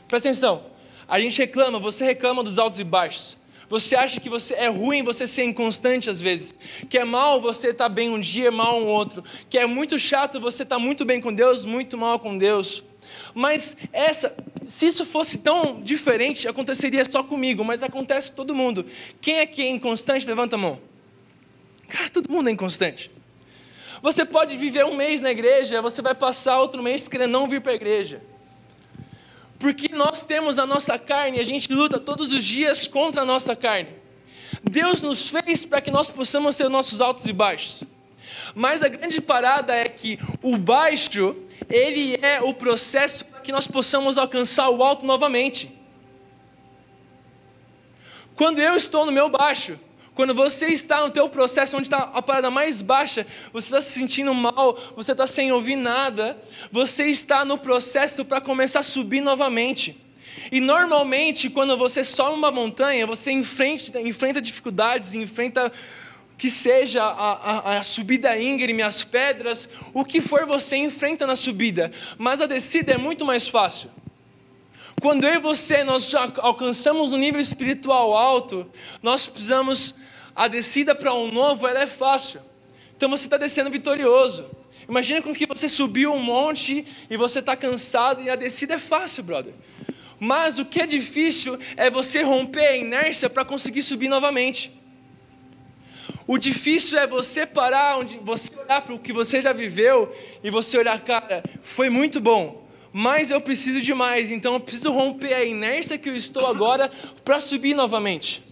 Presta 0.06 0.28
atenção, 0.28 0.66
a 1.08 1.22
gente 1.22 1.38
reclama, 1.38 1.80
você 1.80 2.04
reclama 2.04 2.44
dos 2.44 2.60
altos 2.60 2.82
e 2.82 2.84
baixos. 2.84 3.38
Você 3.70 3.96
acha 3.96 4.20
que 4.20 4.30
você 4.30 4.56
é 4.56 4.68
ruim 4.68 5.04
você 5.04 5.26
ser 5.26 5.46
inconstante 5.46 6.10
às 6.10 6.20
vezes, 6.20 6.54
que 6.90 6.98
é 6.98 7.06
mal 7.06 7.40
você 7.40 7.70
estar 7.70 7.86
tá 7.86 7.90
bem 7.90 8.10
um 8.10 8.20
dia, 8.20 8.52
mal 8.52 8.78
um 8.78 8.88
outro, 8.88 9.24
que 9.50 9.58
é 9.58 9.66
muito 9.66 9.98
chato 9.98 10.38
você 10.38 10.64
estar 10.64 10.76
tá 10.76 10.80
muito 10.80 11.06
bem 11.06 11.22
com 11.22 11.34
Deus, 11.34 11.66
muito 11.66 11.98
mal 11.98 12.20
com 12.20 12.38
Deus. 12.38 12.84
Mas 13.34 13.78
essa, 13.94 14.36
se 14.66 14.88
isso 14.88 15.06
fosse 15.06 15.38
tão 15.38 15.80
diferente, 15.80 16.46
aconteceria 16.46 17.06
só 17.10 17.24
comigo, 17.24 17.64
mas 17.64 17.82
acontece 17.84 18.32
com 18.32 18.36
todo 18.36 18.54
mundo. 18.54 18.86
Quem 19.22 19.40
é 19.40 19.46
que 19.46 19.62
é 19.62 19.70
inconstante? 19.70 20.28
Levanta 20.28 20.58
a 20.58 20.60
mão. 20.60 20.78
Cara, 21.88 22.10
todo 22.10 22.30
mundo 22.30 22.50
é 22.50 22.52
inconstante. 22.52 23.10
Você 24.02 24.24
pode 24.26 24.58
viver 24.58 24.86
um 24.86 24.96
mês 24.96 25.22
na 25.22 25.32
igreja, 25.32 25.82
você 25.82 26.02
vai 26.02 26.14
passar 26.14 26.60
outro 26.60 26.84
mês 26.84 27.08
querendo 27.08 27.32
não 27.32 27.48
vir 27.48 27.62
para 27.62 27.72
a 27.72 27.76
igreja. 27.76 28.22
Porque 29.60 29.94
nós 29.96 30.24
temos 30.24 30.60
a 30.60 30.66
nossa 30.66 31.00
carne 31.00 31.40
a 31.40 31.44
gente 31.44 31.72
luta 31.74 32.00
todos 32.00 32.32
os 32.32 32.44
dias 32.44 32.88
contra 32.88 33.22
a 33.24 33.26
nossa 33.26 33.56
carne. 33.56 33.90
Deus 34.64 35.02
nos 35.02 35.30
fez 35.30 35.66
para 35.66 35.82
que 35.82 35.92
nós 35.92 36.10
possamos 36.10 36.56
ser 36.56 36.70
nossos 36.70 37.02
altos 37.02 37.26
e 37.26 37.34
baixos. 37.34 37.84
Mas 38.54 38.84
a 38.84 38.88
grande 38.88 39.20
parada 39.20 39.76
é 39.76 39.86
que 39.86 40.20
o 40.42 40.58
baixo, 40.58 41.36
ele 41.70 42.18
é 42.22 42.42
o 42.42 42.54
processo 42.54 43.26
para 43.26 43.42
que 43.42 43.52
nós 43.52 43.68
possamos 43.68 44.18
alcançar 44.18 44.70
o 44.70 44.84
alto 44.84 45.06
novamente. 45.06 45.76
Quando 48.36 48.60
eu 48.60 48.76
estou 48.76 49.06
no 49.06 49.12
meu 49.12 49.30
baixo, 49.30 49.80
quando 50.18 50.34
você 50.34 50.66
está 50.70 51.04
no 51.04 51.12
teu 51.12 51.30
processo 51.30 51.78
onde 51.78 51.86
está 51.86 52.10
a 52.12 52.24
parada 52.24 52.50
mais 52.50 52.82
baixa, 52.82 53.24
você 53.54 53.68
está 53.68 53.84
se 53.84 53.92
sentindo 53.92 54.34
mal, 54.34 54.76
você 54.96 55.12
está 55.12 55.28
sem 55.28 55.52
ouvir 55.52 55.76
nada, 55.76 56.36
você 56.72 57.06
está 57.06 57.46
no 57.46 57.56
processo 57.56 58.26
para 58.26 58.42
começar 58.42 58.80
a 58.80 58.84
subir 58.84 59.22
novamente. 59.22 59.96
E 60.52 60.60
normalmente, 60.60 61.52
quando 61.52 61.78
você 61.78 62.04
sobe 62.04 62.36
uma 62.36 62.50
montanha, 62.50 63.06
você 63.06 63.32
enfrenta, 63.32 64.02
enfrenta 64.02 64.42
dificuldades, 64.42 65.14
enfrenta 65.14 65.72
que 66.36 66.50
seja 66.50 67.04
a, 67.04 67.34
a, 67.34 67.78
a, 67.78 67.84
subida 67.84 68.36
íngreme, 68.40 68.82
as 68.82 69.04
pedras, 69.04 69.70
o 69.94 70.04
que 70.04 70.20
for 70.20 70.48
você 70.48 70.78
enfrenta 70.78 71.28
na 71.28 71.36
subida, 71.36 71.92
mas 72.18 72.42
a 72.42 72.48
descida 72.48 72.94
é 72.94 72.98
muito 72.98 73.24
mais 73.24 73.48
fácil. 73.48 73.92
Quando 75.00 75.26
eu 75.26 75.36
e 75.36 75.40
você 75.40 75.84
nós 75.84 76.10
já 76.10 76.28
alcançamos 76.38 77.14
um 77.14 77.18
nível 77.18 77.40
espiritual 77.40 78.18
alto, 78.18 78.66
nós 79.04 79.28
precisamos 79.28 79.94
a 80.38 80.48
descida 80.48 80.94
para 80.94 81.12
um 81.16 81.32
novo 81.32 81.68
é 81.68 81.88
fácil. 81.88 82.40
Então 82.96 83.10
você 83.10 83.26
está 83.26 83.38
descendo 83.38 83.72
vitorioso. 83.72 84.48
Imagina 84.88 85.20
com 85.20 85.34
que 85.34 85.48
você 85.48 85.68
subiu 85.68 86.14
um 86.14 86.22
monte 86.22 86.86
e 87.10 87.18
você 87.18 87.40
está 87.40 87.56
cansado 87.56 88.22
e 88.22 88.30
a 88.30 88.36
descida 88.36 88.76
é 88.76 88.78
fácil, 88.78 89.24
brother. 89.24 89.54
Mas 90.20 90.60
o 90.60 90.66
que 90.66 90.80
é 90.80 90.86
difícil 90.86 91.58
é 91.76 91.90
você 91.90 92.22
romper 92.22 92.68
a 92.68 92.78
inércia 92.78 93.28
para 93.32 93.44
conseguir 93.44 93.82
subir 93.82 94.10
novamente. 94.10 94.72
O 96.28 96.38
difícil 96.38 97.00
é 97.00 97.08
você 97.08 97.44
parar, 97.44 97.98
onde 97.98 98.20
você 98.20 98.56
olhar 98.60 98.82
para 98.82 98.94
o 98.94 99.00
que 99.00 99.12
você 99.12 99.42
já 99.42 99.54
viveu 99.54 100.16
e 100.44 100.52
você 100.52 100.78
olhar, 100.78 101.00
cara, 101.02 101.44
foi 101.64 101.90
muito 101.90 102.22
bom, 102.22 102.68
mas 102.94 103.32
eu 103.32 103.42
preciso 103.42 103.82
de 103.82 103.94
mais, 103.94 104.30
então 104.30 104.54
eu 104.54 104.60
preciso 104.60 104.92
romper 104.92 105.34
a 105.34 105.44
inércia 105.44 105.98
que 105.98 106.10
eu 106.10 106.16
estou 106.16 106.46
agora 106.46 106.92
para 107.24 107.40
subir 107.40 107.74
novamente. 107.74 108.44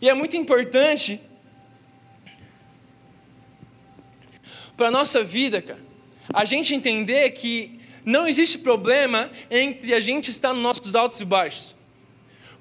E 0.00 0.08
é 0.08 0.14
muito 0.14 0.36
importante 0.36 1.20
para 4.76 4.88
a 4.88 4.90
nossa 4.90 5.24
vida, 5.24 5.62
cara, 5.62 5.80
a 6.32 6.44
gente 6.44 6.74
entender 6.74 7.30
que 7.30 7.80
não 8.04 8.28
existe 8.28 8.58
problema 8.58 9.30
entre 9.50 9.94
a 9.94 10.00
gente 10.00 10.30
estar 10.30 10.52
nos 10.52 10.62
nossos 10.62 10.94
altos 10.94 11.20
e 11.20 11.24
baixos. 11.24 11.74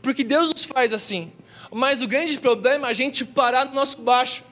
Porque 0.02 0.24
Deus 0.24 0.52
nos 0.52 0.66
faz 0.66 0.94
assim. 0.94 1.32
Mas 1.72 2.02
o 2.02 2.08
grande 2.08 2.38
problema 2.40 2.88
é 2.88 2.92
a 2.92 2.94
gente 2.94 3.26
parar 3.26 3.66
no 3.66 3.74
nosso 3.74 4.02
baixo. 4.02 4.44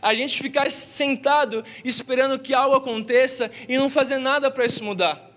A 0.00 0.14
gente 0.14 0.40
ficar 0.40 0.70
sentado 0.70 1.64
esperando 1.84 2.38
que 2.38 2.54
algo 2.54 2.76
aconteça 2.76 3.50
e 3.68 3.76
não 3.76 3.90
fazer 3.90 4.18
nada 4.18 4.50
para 4.50 4.64
isso 4.64 4.82
mudar. 4.82 5.29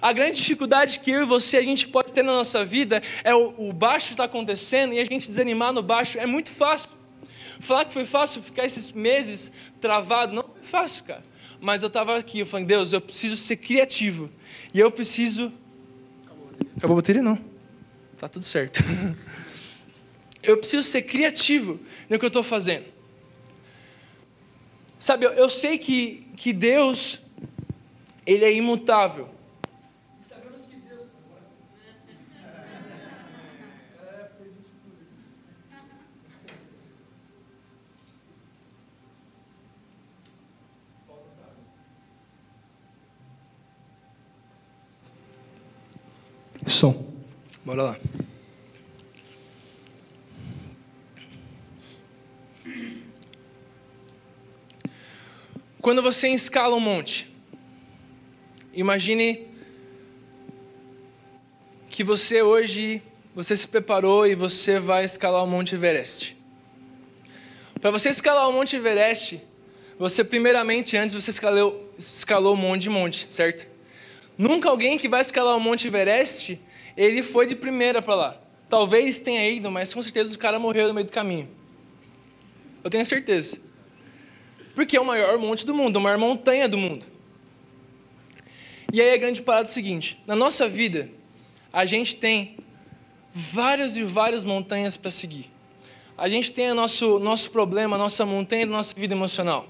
A 0.00 0.12
grande 0.12 0.40
dificuldade 0.40 1.00
que 1.00 1.10
eu 1.10 1.22
e 1.22 1.24
você 1.24 1.56
a 1.56 1.62
gente 1.62 1.88
pode 1.88 2.12
ter 2.12 2.22
na 2.22 2.32
nossa 2.32 2.64
vida 2.64 3.02
é 3.24 3.34
o, 3.34 3.68
o 3.68 3.72
baixo 3.72 4.10
está 4.10 4.24
acontecendo 4.24 4.94
e 4.94 5.00
a 5.00 5.04
gente 5.04 5.28
desanimar 5.28 5.72
no 5.72 5.82
baixo. 5.82 6.18
É 6.18 6.26
muito 6.26 6.50
fácil. 6.50 6.90
Falar 7.60 7.84
que 7.84 7.92
foi 7.92 8.04
fácil 8.04 8.42
ficar 8.42 8.64
esses 8.64 8.90
meses 8.90 9.52
travado, 9.80 10.34
não 10.34 10.42
foi 10.42 10.64
fácil, 10.64 11.04
cara. 11.04 11.24
Mas 11.60 11.82
eu 11.82 11.86
estava 11.86 12.16
aqui, 12.16 12.40
eu 12.40 12.46
falei, 12.46 12.66
Deus, 12.66 12.92
eu 12.92 13.00
preciso 13.00 13.36
ser 13.36 13.56
criativo. 13.56 14.28
E 14.74 14.80
eu 14.80 14.90
preciso. 14.90 15.52
Acabou 16.76 16.94
a 16.94 17.00
bateria? 17.00 17.22
Não. 17.22 17.38
Tá 18.18 18.28
tudo 18.28 18.44
certo. 18.44 18.82
eu 20.42 20.56
preciso 20.56 20.82
ser 20.82 21.02
criativo 21.02 21.78
no 22.10 22.18
que 22.18 22.24
eu 22.24 22.28
estou 22.28 22.42
fazendo. 22.42 22.86
Sabe, 24.98 25.26
eu, 25.26 25.32
eu 25.32 25.48
sei 25.48 25.78
que, 25.78 26.26
que 26.36 26.52
Deus, 26.52 27.20
Ele 28.26 28.44
é 28.44 28.52
imutável. 28.52 29.28
Som. 46.72 47.04
Bora 47.64 47.82
lá. 47.82 48.00
Quando 55.80 56.00
você 56.00 56.28
escala 56.28 56.74
um 56.76 56.80
monte, 56.80 57.28
imagine 58.72 59.46
que 61.90 62.02
você 62.02 62.40
hoje, 62.40 63.02
você 63.34 63.56
se 63.56 63.66
preparou 63.66 64.26
e 64.26 64.34
você 64.34 64.78
vai 64.78 65.04
escalar 65.04 65.44
o 65.44 65.46
Monte 65.46 65.74
Everest. 65.74 66.36
Para 67.80 67.90
você 67.90 68.10
escalar 68.10 68.48
o 68.48 68.52
Monte 68.52 68.76
Everest, 68.76 69.42
você 69.98 70.24
primeiramente, 70.24 70.96
antes 70.96 71.14
você 71.14 71.30
escalou, 71.30 71.92
escalou 71.98 72.54
um 72.54 72.56
monte 72.56 72.82
de 72.82 72.90
monte, 72.90 73.30
certo? 73.30 73.71
Nunca 74.36 74.68
alguém 74.68 74.98
que 74.98 75.08
vai 75.08 75.20
escalar 75.20 75.56
o 75.56 75.60
Monte 75.60 75.86
Everest, 75.86 76.60
ele 76.96 77.22
foi 77.22 77.46
de 77.46 77.54
primeira 77.54 78.00
para 78.00 78.14
lá. 78.14 78.36
Talvez 78.68 79.20
tenha 79.20 79.48
ido, 79.48 79.70
mas 79.70 79.92
com 79.92 80.02
certeza 80.02 80.34
o 80.34 80.38
cara 80.38 80.58
morreu 80.58 80.88
no 80.88 80.94
meio 80.94 81.06
do 81.06 81.12
caminho. 81.12 81.48
Eu 82.82 82.90
tenho 82.90 83.04
certeza. 83.04 83.60
Porque 84.74 84.96
é 84.96 85.00
o 85.00 85.04
maior 85.04 85.38
monte 85.38 85.66
do 85.66 85.74
mundo, 85.74 85.98
a 85.98 86.00
maior 86.00 86.18
montanha 86.18 86.68
do 86.68 86.78
mundo. 86.78 87.06
E 88.92 89.00
aí 89.00 89.12
a 89.12 89.16
grande 89.16 89.42
parada 89.42 89.68
é 89.68 89.70
o 89.70 89.72
seguinte: 89.72 90.22
na 90.26 90.34
nossa 90.34 90.68
vida, 90.68 91.10
a 91.72 91.84
gente 91.84 92.16
tem 92.16 92.56
várias 93.32 93.96
e 93.96 94.02
várias 94.02 94.44
montanhas 94.44 94.96
para 94.96 95.10
seguir. 95.10 95.50
A 96.16 96.28
gente 96.28 96.52
tem 96.52 96.70
o 96.70 96.74
nosso, 96.74 97.18
nosso 97.18 97.50
problema, 97.50 97.96
a 97.96 97.98
nossa 97.98 98.24
montanha 98.24 98.66
da 98.66 98.72
nossa 98.72 98.94
vida 98.94 99.14
emocional. 99.14 99.66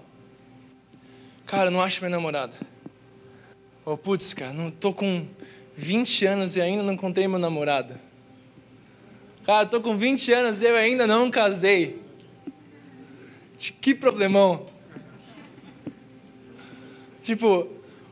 Cara, 1.47 1.69
eu 1.69 1.71
não 1.73 1.81
acho 1.81 2.01
minha 2.01 2.11
namorada. 2.11 2.55
Oh, 3.85 3.97
putz, 3.97 4.33
cara, 4.33 4.53
não 4.53 4.71
tô 4.71 4.93
com 4.93 5.27
20 5.77 6.25
anos 6.27 6.57
e 6.57 6.61
ainda 6.61 6.85
não 6.85 6.93
encontrei 6.93 7.27
meu 7.27 7.39
namorado. 7.39 7.99
Cara, 9.45 9.67
tô 9.67 9.81
com 9.81 9.97
20 9.97 10.33
anos 10.33 10.63
e 10.63 10.67
eu 10.67 10.77
ainda 10.77 11.05
não 11.05 11.29
casei. 11.31 12.01
Que 13.81 13.93
problemão. 13.93 14.65
Tipo, 17.25 17.69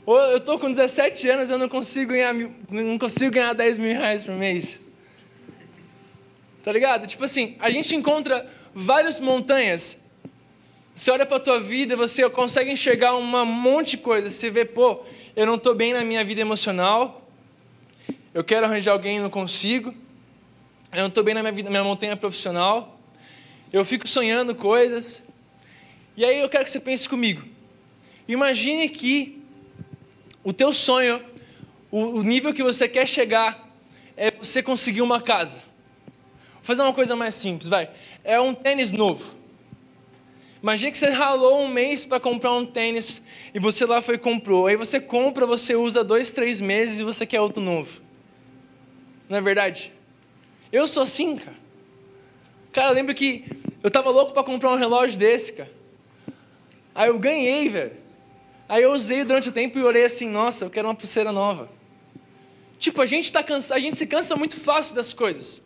eu 0.06 0.40
tô 0.40 0.59
com 0.59 0.68
17 0.68 1.28
anos 1.28 1.50
e 1.50 1.52
eu 1.52 1.59
não 1.59 1.68
consigo 1.68 2.12
ganhar, 2.12 2.35
não 2.35 2.98
consigo 2.98 3.33
ganhar 3.33 3.52
10 3.52 3.78
mil 3.78 3.92
reais 3.92 4.24
por 4.24 4.35
mês. 4.35 4.80
Tá 6.64 6.72
ligado? 6.72 7.06
Tipo 7.06 7.24
assim, 7.24 7.56
a 7.61 7.70
gente 7.70 7.94
encontra 7.94 8.44
várias 8.74 9.20
montanhas. 9.20 9.98
Você 10.94 11.12
olha 11.12 11.24
para 11.24 11.37
a 11.37 11.40
tua 11.40 11.61
vida, 11.61 11.96
você 11.96 12.28
consegue 12.28 12.72
enxergar 12.72 13.16
um 13.16 13.22
monte 13.46 13.92
de 13.92 13.98
coisa. 13.98 14.28
Você 14.28 14.50
vê, 14.50 14.64
pô, 14.64 15.04
eu 15.40 15.46
não 15.46 15.55
estou 15.55 15.74
bem 15.74 15.94
na 15.94 16.05
minha 16.05 16.22
vida 16.22 16.42
emocional, 16.42 17.26
eu 18.35 18.44
quero 18.44 18.66
arranjar 18.66 18.92
alguém 18.92 19.16
e 19.16 19.20
não 19.20 19.31
consigo, 19.31 19.94
eu 20.92 21.00
não 21.00 21.07
estou 21.07 21.24
bem 21.24 21.33
na 21.33 21.40
minha, 21.40 21.50
vida, 21.50 21.70
na 21.70 21.81
minha 21.81 21.85
montanha 21.85 22.14
profissional, 22.14 23.00
eu 23.72 23.83
fico 23.83 24.07
sonhando 24.07 24.55
coisas, 24.55 25.24
e 26.14 26.26
aí 26.26 26.40
eu 26.40 26.48
quero 26.50 26.62
que 26.62 26.70
você 26.70 26.79
pense 26.79 27.09
comigo. 27.09 27.42
Imagine 28.29 28.87
que 28.90 29.42
o 30.44 30.53
teu 30.53 30.74
sonho, 30.74 31.24
o, 31.90 32.18
o 32.18 32.22
nível 32.22 32.53
que 32.53 32.62
você 32.62 32.87
quer 32.87 33.09
chegar, 33.09 33.66
é 34.18 34.31
você 34.31 34.62
conseguir 34.62 35.00
uma 35.00 35.22
casa. 35.22 35.62
Vou 36.57 36.64
fazer 36.64 36.83
uma 36.83 36.92
coisa 36.92 37.16
mais 37.16 37.35
simples, 37.35 37.66
vai. 37.66 37.88
É 38.22 38.38
um 38.38 38.53
tênis 38.53 38.92
novo. 38.92 39.39
Imagina 40.62 40.90
que 40.90 40.98
você 40.98 41.08
ralou 41.08 41.62
um 41.62 41.68
mês 41.68 42.04
para 42.04 42.20
comprar 42.20 42.52
um 42.52 42.66
tênis 42.66 43.22
e 43.54 43.58
você 43.58 43.86
lá 43.86 44.02
foi 44.02 44.16
e 44.16 44.18
comprou. 44.18 44.66
Aí 44.66 44.76
você 44.76 45.00
compra, 45.00 45.46
você 45.46 45.74
usa 45.74 46.04
dois, 46.04 46.30
três 46.30 46.60
meses 46.60 47.00
e 47.00 47.04
você 47.04 47.24
quer 47.24 47.40
outro 47.40 47.62
novo. 47.62 48.02
Não 49.28 49.38
é 49.38 49.40
verdade? 49.40 49.92
Eu 50.70 50.86
sou 50.86 51.02
assim, 51.02 51.36
cara. 51.36 51.56
Cara, 52.72 52.88
eu 52.88 52.94
lembro 52.94 53.14
que 53.14 53.44
eu 53.82 53.90
tava 53.90 54.10
louco 54.10 54.32
para 54.32 54.44
comprar 54.44 54.70
um 54.70 54.76
relógio 54.76 55.18
desse, 55.18 55.54
cara. 55.54 55.72
Aí 56.94 57.08
eu 57.08 57.18
ganhei, 57.18 57.68
velho. 57.68 57.92
Aí 58.68 58.82
eu 58.82 58.92
usei 58.92 59.24
durante 59.24 59.48
o 59.48 59.52
tempo 59.52 59.78
e 59.78 59.82
olhei 59.82 60.04
assim, 60.04 60.28
nossa, 60.28 60.66
eu 60.66 60.70
quero 60.70 60.86
uma 60.86 60.94
pulseira 60.94 61.32
nova. 61.32 61.68
Tipo, 62.78 63.02
a 63.02 63.06
gente 63.06 63.32
tá 63.32 63.42
cansa, 63.42 63.74
a 63.74 63.80
gente 63.80 63.96
se 63.96 64.06
cansa 64.06 64.36
muito 64.36 64.56
fácil 64.58 64.94
das 64.94 65.12
coisas. 65.12 65.60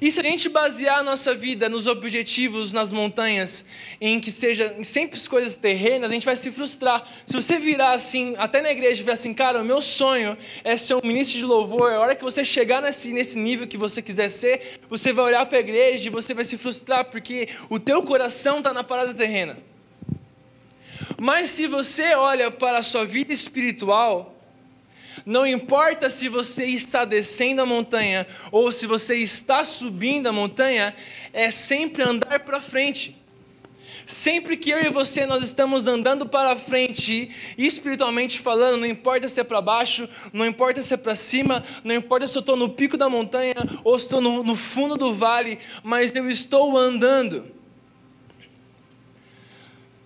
E 0.00 0.10
se 0.10 0.20
a 0.20 0.22
gente 0.22 0.48
basear 0.48 0.98
a 0.98 1.02
nossa 1.02 1.34
vida 1.34 1.68
nos 1.68 1.86
objetivos, 1.86 2.72
nas 2.72 2.90
montanhas, 2.92 3.64
em 4.00 4.20
que 4.20 4.30
seja 4.30 4.74
sempre 4.82 5.16
as 5.16 5.28
coisas 5.28 5.56
terrenas, 5.56 6.10
a 6.10 6.14
gente 6.14 6.26
vai 6.26 6.36
se 6.36 6.50
frustrar. 6.50 7.06
Se 7.26 7.34
você 7.34 7.58
virar 7.58 7.92
assim, 7.92 8.34
até 8.38 8.60
na 8.60 8.70
igreja, 8.70 9.02
virar 9.02 9.14
assim, 9.14 9.32
cara, 9.32 9.60
o 9.60 9.64
meu 9.64 9.80
sonho 9.80 10.36
é 10.62 10.76
ser 10.76 10.94
um 10.94 11.00
ministro 11.02 11.38
de 11.38 11.44
louvor, 11.44 11.92
a 11.92 12.00
hora 12.00 12.14
que 12.14 12.22
você 12.22 12.44
chegar 12.44 12.82
nesse, 12.82 13.12
nesse 13.12 13.38
nível 13.38 13.66
que 13.66 13.76
você 13.76 14.02
quiser 14.02 14.28
ser, 14.28 14.78
você 14.88 15.12
vai 15.12 15.26
olhar 15.26 15.46
para 15.46 15.58
a 15.58 15.60
igreja 15.60 16.08
e 16.08 16.10
você 16.10 16.34
vai 16.34 16.44
se 16.44 16.58
frustrar, 16.58 17.04
porque 17.06 17.48
o 17.68 17.78
teu 17.78 18.02
coração 18.02 18.58
está 18.58 18.72
na 18.72 18.84
parada 18.84 19.14
terrena. 19.14 19.56
Mas 21.20 21.50
se 21.50 21.66
você 21.66 22.14
olha 22.14 22.50
para 22.50 22.78
a 22.78 22.82
sua 22.82 23.04
vida 23.04 23.32
espiritual, 23.32 24.33
não 25.24 25.46
importa 25.46 26.10
se 26.10 26.28
você 26.28 26.66
está 26.66 27.04
descendo 27.04 27.62
a 27.62 27.66
montanha 27.66 28.26
ou 28.52 28.70
se 28.70 28.86
você 28.86 29.16
está 29.16 29.64
subindo 29.64 30.26
a 30.26 30.32
montanha, 30.32 30.94
é 31.32 31.50
sempre 31.50 32.02
andar 32.02 32.40
para 32.40 32.60
frente. 32.60 33.16
Sempre 34.06 34.58
que 34.58 34.68
eu 34.68 34.80
e 34.80 34.90
você 34.90 35.24
nós 35.24 35.42
estamos 35.42 35.86
andando 35.86 36.26
para 36.26 36.54
frente, 36.56 37.30
espiritualmente 37.56 38.38
falando, 38.38 38.80
não 38.80 38.86
importa 38.86 39.28
se 39.28 39.40
é 39.40 39.44
para 39.44 39.62
baixo, 39.62 40.06
não 40.30 40.44
importa 40.44 40.82
se 40.82 40.92
é 40.92 40.96
para 40.98 41.16
cima, 41.16 41.64
não 41.82 41.94
importa 41.94 42.26
se 42.26 42.36
eu 42.36 42.40
estou 42.40 42.54
no 42.54 42.68
pico 42.68 42.98
da 42.98 43.08
montanha 43.08 43.54
ou 43.82 43.96
estou 43.96 44.20
no, 44.20 44.44
no 44.44 44.54
fundo 44.54 44.94
do 44.94 45.14
vale, 45.14 45.58
mas 45.82 46.14
eu 46.14 46.28
estou 46.28 46.76
andando. 46.76 47.46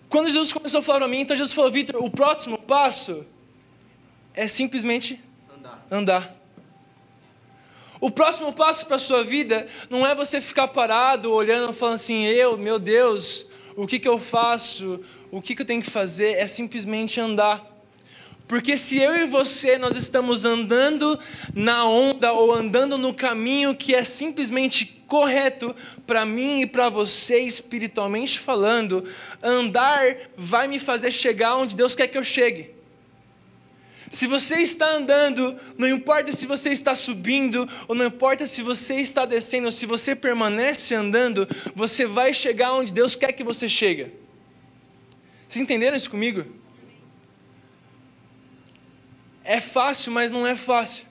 Quando 0.08 0.26
Jesus 0.26 0.52
começou 0.52 0.78
a 0.78 0.82
falar 0.82 1.00
para 1.00 1.08
mim, 1.08 1.20
então 1.20 1.36
Jesus 1.36 1.52
falou, 1.52 1.70
Vitor, 1.70 2.02
o 2.02 2.08
próximo 2.08 2.56
passo 2.56 3.26
é 4.38 4.46
simplesmente 4.46 5.20
andar. 5.52 5.86
andar. 5.90 6.36
O 8.00 8.08
próximo 8.08 8.52
passo 8.52 8.86
para 8.86 8.94
a 8.94 9.00
sua 9.00 9.24
vida 9.24 9.66
não 9.90 10.06
é 10.06 10.14
você 10.14 10.40
ficar 10.40 10.68
parado, 10.68 11.32
olhando, 11.32 11.72
falando 11.72 11.96
assim, 11.96 12.24
eu, 12.24 12.56
meu 12.56 12.78
Deus, 12.78 13.46
o 13.74 13.84
que, 13.84 13.98
que 13.98 14.06
eu 14.06 14.16
faço, 14.16 15.00
o 15.32 15.42
que, 15.42 15.56
que 15.56 15.62
eu 15.62 15.66
tenho 15.66 15.82
que 15.82 15.90
fazer, 15.90 16.34
é 16.34 16.46
simplesmente 16.46 17.20
andar. 17.20 17.66
Porque 18.46 18.76
se 18.76 19.02
eu 19.02 19.16
e 19.16 19.26
você 19.26 19.76
nós 19.76 19.96
estamos 19.96 20.44
andando 20.44 21.18
na 21.52 21.84
onda 21.84 22.32
ou 22.32 22.54
andando 22.54 22.96
no 22.96 23.12
caminho 23.12 23.74
que 23.74 23.92
é 23.92 24.04
simplesmente 24.04 24.86
correto 25.08 25.74
para 26.06 26.24
mim 26.24 26.60
e 26.60 26.66
para 26.66 26.88
você 26.88 27.40
espiritualmente 27.40 28.38
falando, 28.38 29.04
andar 29.42 30.16
vai 30.36 30.68
me 30.68 30.78
fazer 30.78 31.10
chegar 31.10 31.56
onde 31.56 31.74
Deus 31.74 31.96
quer 31.96 32.06
que 32.06 32.16
eu 32.16 32.22
chegue. 32.22 32.77
Se 34.10 34.26
você 34.26 34.56
está 34.56 34.90
andando, 34.92 35.58
não 35.76 35.88
importa 35.88 36.32
se 36.32 36.46
você 36.46 36.70
está 36.70 36.94
subindo, 36.94 37.68
ou 37.86 37.94
não 37.94 38.06
importa 38.06 38.46
se 38.46 38.62
você 38.62 39.00
está 39.00 39.26
descendo, 39.26 39.66
ou 39.66 39.72
se 39.72 39.86
você 39.86 40.16
permanece 40.16 40.94
andando, 40.94 41.46
você 41.74 42.06
vai 42.06 42.32
chegar 42.32 42.72
onde 42.72 42.92
Deus 42.92 43.14
quer 43.14 43.32
que 43.32 43.44
você 43.44 43.68
chegue. 43.68 44.12
Vocês 45.46 45.62
entenderam 45.62 45.96
isso 45.96 46.10
comigo? 46.10 46.44
É 49.44 49.60
fácil, 49.60 50.12
mas 50.12 50.30
não 50.30 50.46
é 50.46 50.54
fácil. 50.54 51.06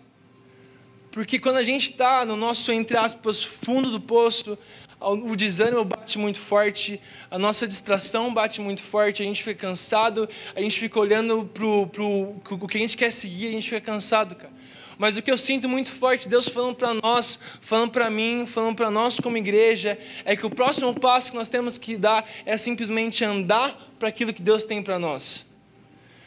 Porque 1.11 1.39
quando 1.39 1.57
a 1.57 1.63
gente 1.63 1.89
está 1.89 2.23
no 2.23 2.35
nosso, 2.35 2.71
entre 2.71 2.95
aspas, 2.95 3.43
fundo 3.43 3.89
do 3.89 3.99
poço, 3.99 4.57
o 4.99 5.35
desânimo 5.35 5.85
bate 5.85 6.17
muito 6.17 6.39
forte, 6.39 6.99
a 7.29 7.37
nossa 7.37 7.67
distração 7.67 8.33
bate 8.33 8.59
muito 8.59 8.81
forte, 8.81 9.21
a 9.21 9.25
gente 9.25 9.43
fica 9.43 9.67
cansado, 9.67 10.27
a 10.55 10.61
gente 10.61 10.79
fica 10.79 10.99
olhando 10.99 11.45
para 11.53 11.65
o 11.65 12.67
que 12.67 12.77
a 12.77 12.81
gente 12.81 12.97
quer 12.97 13.11
seguir, 13.11 13.47
a 13.47 13.51
gente 13.51 13.69
fica 13.69 13.81
cansado, 13.81 14.35
cara. 14.35 14.57
Mas 14.97 15.15
o 15.15 15.21
que 15.21 15.29
eu 15.29 15.37
sinto 15.37 15.69
muito 15.69 15.91
forte, 15.91 16.27
Deus 16.27 16.49
falando 16.49 16.75
para 16.75 16.93
nós, 16.95 17.39
falando 17.61 17.91
para 17.91 18.09
mim, 18.09 18.47
falando 18.47 18.75
para 18.75 18.89
nós 18.89 19.19
como 19.19 19.37
igreja, 19.37 19.99
é 20.25 20.35
que 20.35 20.45
o 20.45 20.49
próximo 20.49 20.91
passo 20.99 21.29
que 21.29 21.37
nós 21.37 21.49
temos 21.49 21.77
que 21.77 21.95
dar 21.95 22.27
é 22.45 22.57
simplesmente 22.57 23.23
andar 23.23 23.93
para 23.99 24.09
aquilo 24.09 24.33
que 24.33 24.41
Deus 24.41 24.65
tem 24.65 24.81
para 24.81 24.97
nós. 24.97 25.45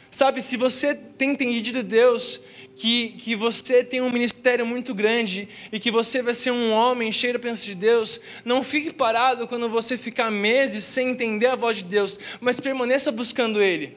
Sabe, 0.09 0.41
se 0.41 0.55
você 0.55 0.95
tem 0.95 1.31
entendido 1.31 1.83
Deus, 1.83 2.39
que, 2.81 3.09
que 3.09 3.35
você 3.35 3.83
tem 3.83 4.01
um 4.01 4.09
ministério 4.09 4.65
muito 4.65 4.91
grande 4.91 5.47
e 5.71 5.79
que 5.79 5.91
você 5.91 6.19
vai 6.19 6.33
ser 6.33 6.49
um 6.49 6.71
homem 6.71 7.11
cheio 7.11 7.33
da 7.33 7.37
presença 7.37 7.67
de 7.67 7.75
Deus, 7.75 8.19
não 8.43 8.63
fique 8.63 8.91
parado 8.91 9.47
quando 9.47 9.69
você 9.69 9.95
ficar 9.95 10.31
meses 10.31 10.83
sem 10.83 11.09
entender 11.09 11.45
a 11.45 11.55
voz 11.55 11.77
de 11.77 11.83
Deus, 11.83 12.19
mas 12.39 12.59
permaneça 12.59 13.11
buscando 13.11 13.61
Ele. 13.61 13.95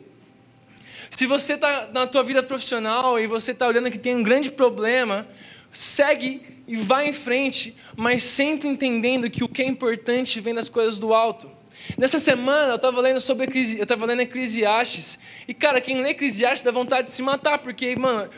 Se 1.11 1.25
você 1.25 1.55
está 1.55 1.89
na 1.95 2.07
tua 2.07 2.23
vida 2.23 2.43
profissional 2.43 3.19
e 3.19 3.27
você 3.27 3.53
está 3.53 3.67
olhando 3.67 3.91
que 3.91 3.97
tem 3.97 4.15
um 4.15 4.23
grande 4.23 4.51
problema, 4.51 5.27
segue 5.73 6.43
e 6.69 6.77
vai 6.77 7.09
em 7.09 7.13
frente, 7.15 7.75
mas 7.97 8.23
sempre 8.23 8.69
entendendo 8.69 9.31
que 9.31 9.43
o 9.43 9.49
que 9.49 9.63
é 9.63 9.67
importante 9.67 10.43
vem 10.43 10.53
das 10.53 10.69
coisas 10.69 10.99
do 10.99 11.15
alto. 11.15 11.51
Nessa 11.97 12.19
semana 12.19 12.73
eu 12.73 12.77
estava 12.77 13.01
lendo 13.01 13.21
sobre 13.21 13.47
eu 13.47 13.83
estava 13.83 14.05
lendo 14.05 14.21
Eclesiastes 14.21 15.19
e 15.49 15.55
cara, 15.55 15.81
quem 15.81 16.03
lê 16.03 16.11
Eclesiastes 16.11 16.63
dá 16.63 16.71
vontade 16.71 17.09
de 17.09 17.15
se 17.15 17.23
matar 17.23 17.59
porque 17.59 17.97
mano, 17.97 18.29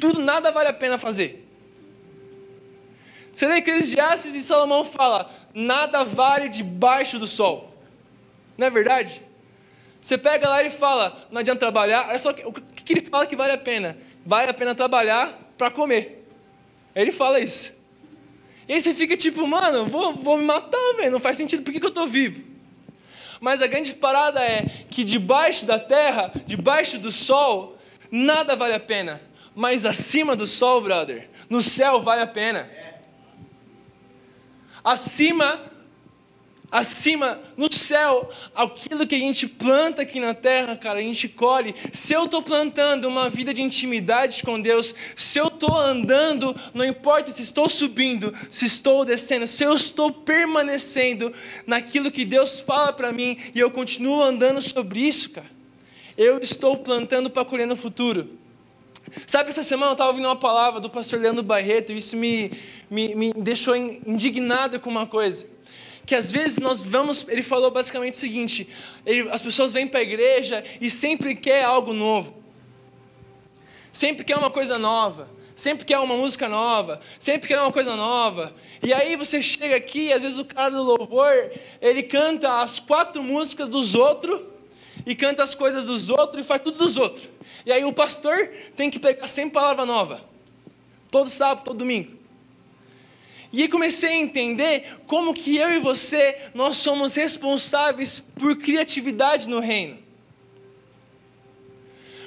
tudo 0.00 0.20
nada 0.20 0.50
vale 0.50 0.68
a 0.68 0.72
pena 0.72 0.98
fazer. 0.98 1.46
Você 3.32 3.46
lê 3.46 3.56
Eclesiastes 3.56 4.34
e 4.34 4.42
Salomão 4.42 4.84
fala: 4.84 5.30
nada 5.52 6.04
vale 6.04 6.48
debaixo 6.48 7.18
do 7.18 7.26
sol. 7.26 7.74
Não 8.56 8.66
é 8.66 8.70
verdade? 8.70 9.22
Você 10.00 10.16
pega 10.16 10.48
lá 10.48 10.62
e 10.62 10.70
fala: 10.70 11.26
não 11.30 11.40
adianta 11.40 11.60
trabalhar. 11.60 12.06
Aí 12.08 12.18
fala, 12.18 12.36
o 12.44 12.52
que 12.52 12.92
ele 12.92 13.04
fala 13.04 13.26
que 13.26 13.36
vale 13.36 13.52
a 13.52 13.58
pena? 13.58 13.98
Vale 14.24 14.50
a 14.50 14.54
pena 14.54 14.74
trabalhar 14.74 15.36
para 15.58 15.70
comer. 15.70 16.26
Aí 16.94 17.02
ele 17.02 17.12
fala 17.12 17.40
isso. 17.40 17.76
E 18.68 18.72
aí 18.72 18.80
você 18.80 18.94
fica 18.94 19.16
tipo, 19.16 19.46
mano, 19.46 19.86
vou, 19.86 20.14
vou 20.14 20.38
me 20.38 20.44
matar, 20.44 20.94
velho. 20.96 21.12
Não 21.12 21.20
faz 21.20 21.36
sentido, 21.36 21.62
por 21.62 21.72
que, 21.72 21.78
que 21.78 21.86
eu 21.86 21.90
estou 21.90 22.06
vivo? 22.06 22.42
Mas 23.40 23.62
a 23.62 23.66
grande 23.66 23.94
parada 23.94 24.40
é 24.40 24.64
que 24.90 25.04
debaixo 25.04 25.66
da 25.66 25.78
terra, 25.78 26.32
debaixo 26.46 26.98
do 26.98 27.10
sol, 27.10 27.78
nada 28.10 28.56
vale 28.56 28.74
a 28.74 28.80
pena. 28.80 29.20
Mas 29.56 29.84
acima 29.84 30.36
do 30.36 30.46
sol, 30.46 30.82
brother, 30.82 31.30
no 31.50 31.62
céu 31.62 32.02
vale 32.02 32.20
a 32.22 32.26
pena. 32.26 32.70
Acima 34.84 35.74
acima, 36.70 37.40
no 37.56 37.72
céu, 37.72 38.30
aquilo 38.54 39.06
que 39.06 39.14
a 39.14 39.18
gente 39.18 39.46
planta 39.46 40.02
aqui 40.02 40.20
na 40.20 40.34
terra, 40.34 40.76
cara, 40.76 40.98
a 40.98 41.02
gente 41.02 41.28
colhe. 41.28 41.74
Se 41.92 42.12
eu 42.12 42.24
estou 42.24 42.42
plantando 42.42 43.08
uma 43.08 43.30
vida 43.30 43.54
de 43.54 43.62
intimidade 43.62 44.42
com 44.42 44.60
Deus, 44.60 44.94
se 45.16 45.38
eu 45.38 45.46
estou 45.46 45.74
andando, 45.74 46.54
não 46.74 46.84
importa 46.84 47.30
se 47.30 47.42
estou 47.42 47.68
subindo, 47.68 48.32
se 48.50 48.66
estou 48.66 49.04
descendo, 49.04 49.46
se 49.46 49.64
eu 49.64 49.74
estou 49.74 50.12
permanecendo 50.12 51.32
naquilo 51.66 52.10
que 52.10 52.24
Deus 52.24 52.60
fala 52.60 52.92
para 52.92 53.12
mim 53.12 53.38
e 53.54 53.58
eu 53.58 53.70
continuo 53.70 54.22
andando 54.22 54.60
sobre 54.60 55.00
isso, 55.00 55.30
cara, 55.30 55.50
eu 56.16 56.38
estou 56.38 56.76
plantando 56.76 57.30
para 57.30 57.44
colher 57.44 57.66
no 57.66 57.76
futuro. 57.76 58.38
Sabe, 59.26 59.50
essa 59.50 59.62
semana 59.62 59.90
eu 59.90 59.92
estava 59.92 60.10
ouvindo 60.10 60.26
uma 60.26 60.36
palavra 60.36 60.80
do 60.80 60.90
pastor 60.90 61.20
Leandro 61.20 61.42
Barreto 61.42 61.92
e 61.92 61.98
isso 61.98 62.16
me, 62.16 62.50
me, 62.90 63.14
me 63.14 63.32
deixou 63.32 63.76
indignado 63.76 64.80
com 64.80 64.90
uma 64.90 65.06
coisa. 65.06 65.46
Que 66.04 66.14
às 66.14 66.30
vezes 66.30 66.58
nós 66.58 66.82
vamos, 66.82 67.26
ele 67.28 67.42
falou 67.42 67.70
basicamente 67.70 68.14
o 68.14 68.16
seguinte: 68.16 68.68
ele, 69.04 69.28
as 69.30 69.42
pessoas 69.42 69.72
vêm 69.72 69.86
para 69.86 70.00
a 70.00 70.02
igreja 70.02 70.62
e 70.80 70.88
sempre 70.88 71.34
quer 71.34 71.64
algo 71.64 71.92
novo, 71.92 72.34
sempre 73.92 74.24
quer 74.24 74.36
uma 74.36 74.50
coisa 74.50 74.78
nova, 74.78 75.28
sempre 75.56 75.84
quer 75.84 75.98
uma 75.98 76.16
música 76.16 76.48
nova, 76.48 77.00
sempre 77.18 77.48
quer 77.48 77.60
uma 77.60 77.72
coisa 77.72 77.96
nova. 77.96 78.54
E 78.82 78.92
aí 78.92 79.16
você 79.16 79.42
chega 79.42 79.74
aqui, 79.74 80.06
e 80.06 80.12
às 80.12 80.22
vezes 80.22 80.38
o 80.38 80.44
cara 80.44 80.70
do 80.70 80.82
louvor, 80.82 81.50
ele 81.80 82.04
canta 82.04 82.60
as 82.60 82.78
quatro 82.78 83.22
músicas 83.24 83.68
dos 83.68 83.96
outros, 83.96 84.42
e 85.06 85.14
canta 85.14 85.44
as 85.44 85.54
coisas 85.54 85.86
dos 85.86 86.10
outros, 86.10 86.44
e 86.44 86.46
faz 86.46 86.60
tudo 86.60 86.78
dos 86.78 86.96
outros. 86.96 87.28
E 87.64 87.72
aí 87.72 87.84
o 87.84 87.92
pastor 87.92 88.50
tem 88.76 88.90
que 88.90 88.98
pegar 88.98 89.28
sempre 89.28 89.52
palavra 89.52 89.86
nova, 89.86 90.20
todo 91.10 91.30
sábado, 91.30 91.64
todo 91.64 91.78
domingo. 91.78 92.16
E 93.52 93.62
aí 93.62 93.68
comecei 93.68 94.10
a 94.10 94.16
entender 94.16 94.98
como 95.06 95.32
que 95.32 95.56
eu 95.56 95.70
e 95.70 95.78
você, 95.78 96.36
nós 96.52 96.78
somos 96.78 97.14
responsáveis 97.14 98.18
por 98.18 98.58
criatividade 98.58 99.48
no 99.48 99.60
reino. 99.60 100.04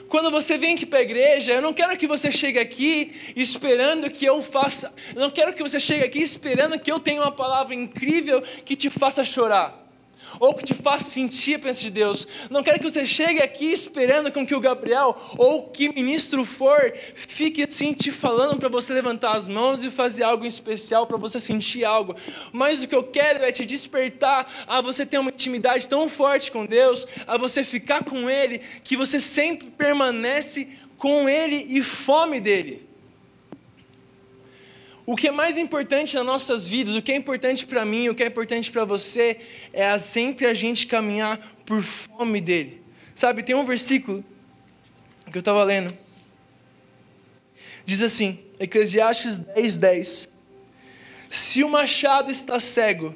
Quando 0.08 0.32
você 0.32 0.58
vem 0.58 0.74
aqui 0.74 0.88
para 0.88 1.00
a 1.00 1.04
igreja, 1.04 1.52
eu 1.52 1.62
não 1.62 1.72
quero 1.72 1.96
que 1.96 2.08
você 2.08 2.32
chegue 2.32 2.58
aqui 2.58 3.14
esperando 3.36 4.10
que 4.10 4.26
eu 4.26 4.42
faça, 4.42 4.92
eu 5.14 5.22
não 5.22 5.30
quero 5.30 5.54
que 5.54 5.62
você 5.62 5.80
chegue 5.80 6.04
aqui 6.04 6.20
esperando 6.20 6.80
que 6.80 6.92
eu 6.92 7.00
tenha 7.00 7.22
uma 7.22 7.32
palavra 7.32 7.76
incrível 7.76 8.42
que 8.42 8.76
te 8.76 8.90
faça 8.90 9.24
chorar 9.24 9.79
ou 10.40 10.54
que 10.54 10.64
te 10.64 10.74
faça 10.74 11.10
sentir 11.10 11.56
a 11.56 11.60
presença 11.60 11.84
de 11.84 11.92
Deus. 11.92 12.28
Não 12.50 12.64
quero 12.64 12.80
que 12.80 12.90
você 12.90 13.06
chegue 13.06 13.42
aqui 13.42 13.72
esperando 13.72 14.32
com 14.32 14.46
que 14.46 14.56
o 14.56 14.60
Gabriel 14.60 15.16
ou 15.38 15.70
que 15.70 15.94
ministro 15.94 16.46
for 16.46 16.94
fique 17.14 17.64
assim 17.64 17.94
te 17.94 18.12
falando 18.12 18.58
para 18.58 18.70
você 18.70 18.94
levantar 18.94 19.36
as 19.36 19.48
mãos 19.48 19.84
e 19.84 19.92
fazer 19.92 20.24
algo 20.24 20.46
especial 20.46 21.06
para 21.06 21.18
você 21.18 21.40
sentir 21.40 21.84
algo. 21.84 22.16
Mas 22.52 22.84
o 22.84 22.88
que 22.88 22.96
eu 22.96 23.04
quero 23.04 23.44
é 23.44 23.52
te 23.52 23.66
despertar 23.66 24.66
a 24.68 24.82
você 24.82 25.06
ter 25.06 25.18
uma 25.18 25.32
intimidade 25.32 25.88
tão 25.88 26.08
forte 26.10 26.52
com 26.52 26.66
Deus, 26.66 27.06
a 27.28 27.38
você 27.38 27.64
ficar 27.64 28.04
com 28.04 28.30
Ele, 28.30 28.60
que 28.84 28.96
você 28.96 29.20
sempre 29.20 29.70
permanece 29.70 30.68
com 30.98 31.30
Ele 31.30 31.66
e 31.70 31.82
fome 31.82 32.40
dele. 32.40 32.89
O 35.10 35.16
que 35.16 35.28
é 35.28 35.32
mais 35.32 35.58
importante 35.58 36.16
nas 36.16 36.24
nossas 36.24 36.68
vidas, 36.68 36.94
o 36.94 37.02
que 37.02 37.12
é 37.12 37.16
importante 37.16 37.66
para 37.66 37.84
mim, 37.84 38.10
o 38.10 38.14
que 38.14 38.22
é 38.22 38.28
importante 38.28 38.72
para 38.72 38.86
você, 38.86 39.40
é 39.74 39.98
sempre 39.98 40.46
a 40.46 40.54
gente 40.54 40.86
caminhar 40.86 41.58
por 41.66 41.82
fome 41.82 42.40
dele. 42.40 42.84
Sabe, 43.16 43.42
tem 43.42 43.56
um 43.56 43.66
versículo 43.66 44.24
que 45.32 45.36
eu 45.36 45.40
estava 45.40 45.64
lendo. 45.64 45.92
Diz 47.84 48.04
assim, 48.04 48.38
Eclesiastes 48.60 49.40
10, 49.40 49.78
10. 49.80 50.34
Se 51.28 51.64
o 51.64 51.70
machado 51.70 52.30
está 52.30 52.60
cego 52.60 53.16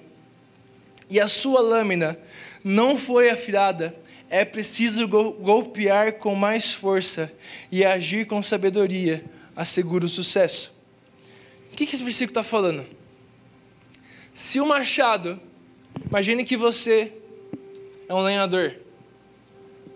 e 1.08 1.19
a 1.19 1.27
sua 1.27 1.62
lâmina 1.62 2.17
não 2.63 2.97
for 2.97 3.23
afilada, 3.23 3.95
é 4.32 4.43
preciso 4.43 5.08
golpear 5.08 6.13
com 6.13 6.34
mais 6.34 6.73
força 6.73 7.32
e 7.71 7.86
agir 7.86 8.25
com 8.25 8.41
sabedoria, 8.41 9.23
assegura 9.56 10.06
o 10.06 10.10
sucesso. 10.10 10.72
O 11.73 11.75
que, 11.75 11.86
esse 11.86 12.03
versículo 12.03 12.29
está 12.29 12.43
falando? 12.43 12.86
Se 14.31 14.62
o 14.62 14.65
machado, 14.67 15.39
imagine 16.07 16.45
que 16.45 16.55
você 16.55 17.12
é 18.07 18.13
um 18.13 18.21
lenhador, 18.21 18.75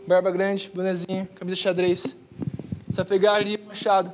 barba 0.07 0.31
grande, 0.31 0.71
bonezinho, 0.73 1.27
camisa 1.35 1.55
de 1.55 1.61
xadrez. 1.61 2.17
Você 2.87 2.95
vai 2.95 3.05
pegar 3.05 3.33
ali 3.33 3.57
o 3.57 3.67
machado 3.67 4.11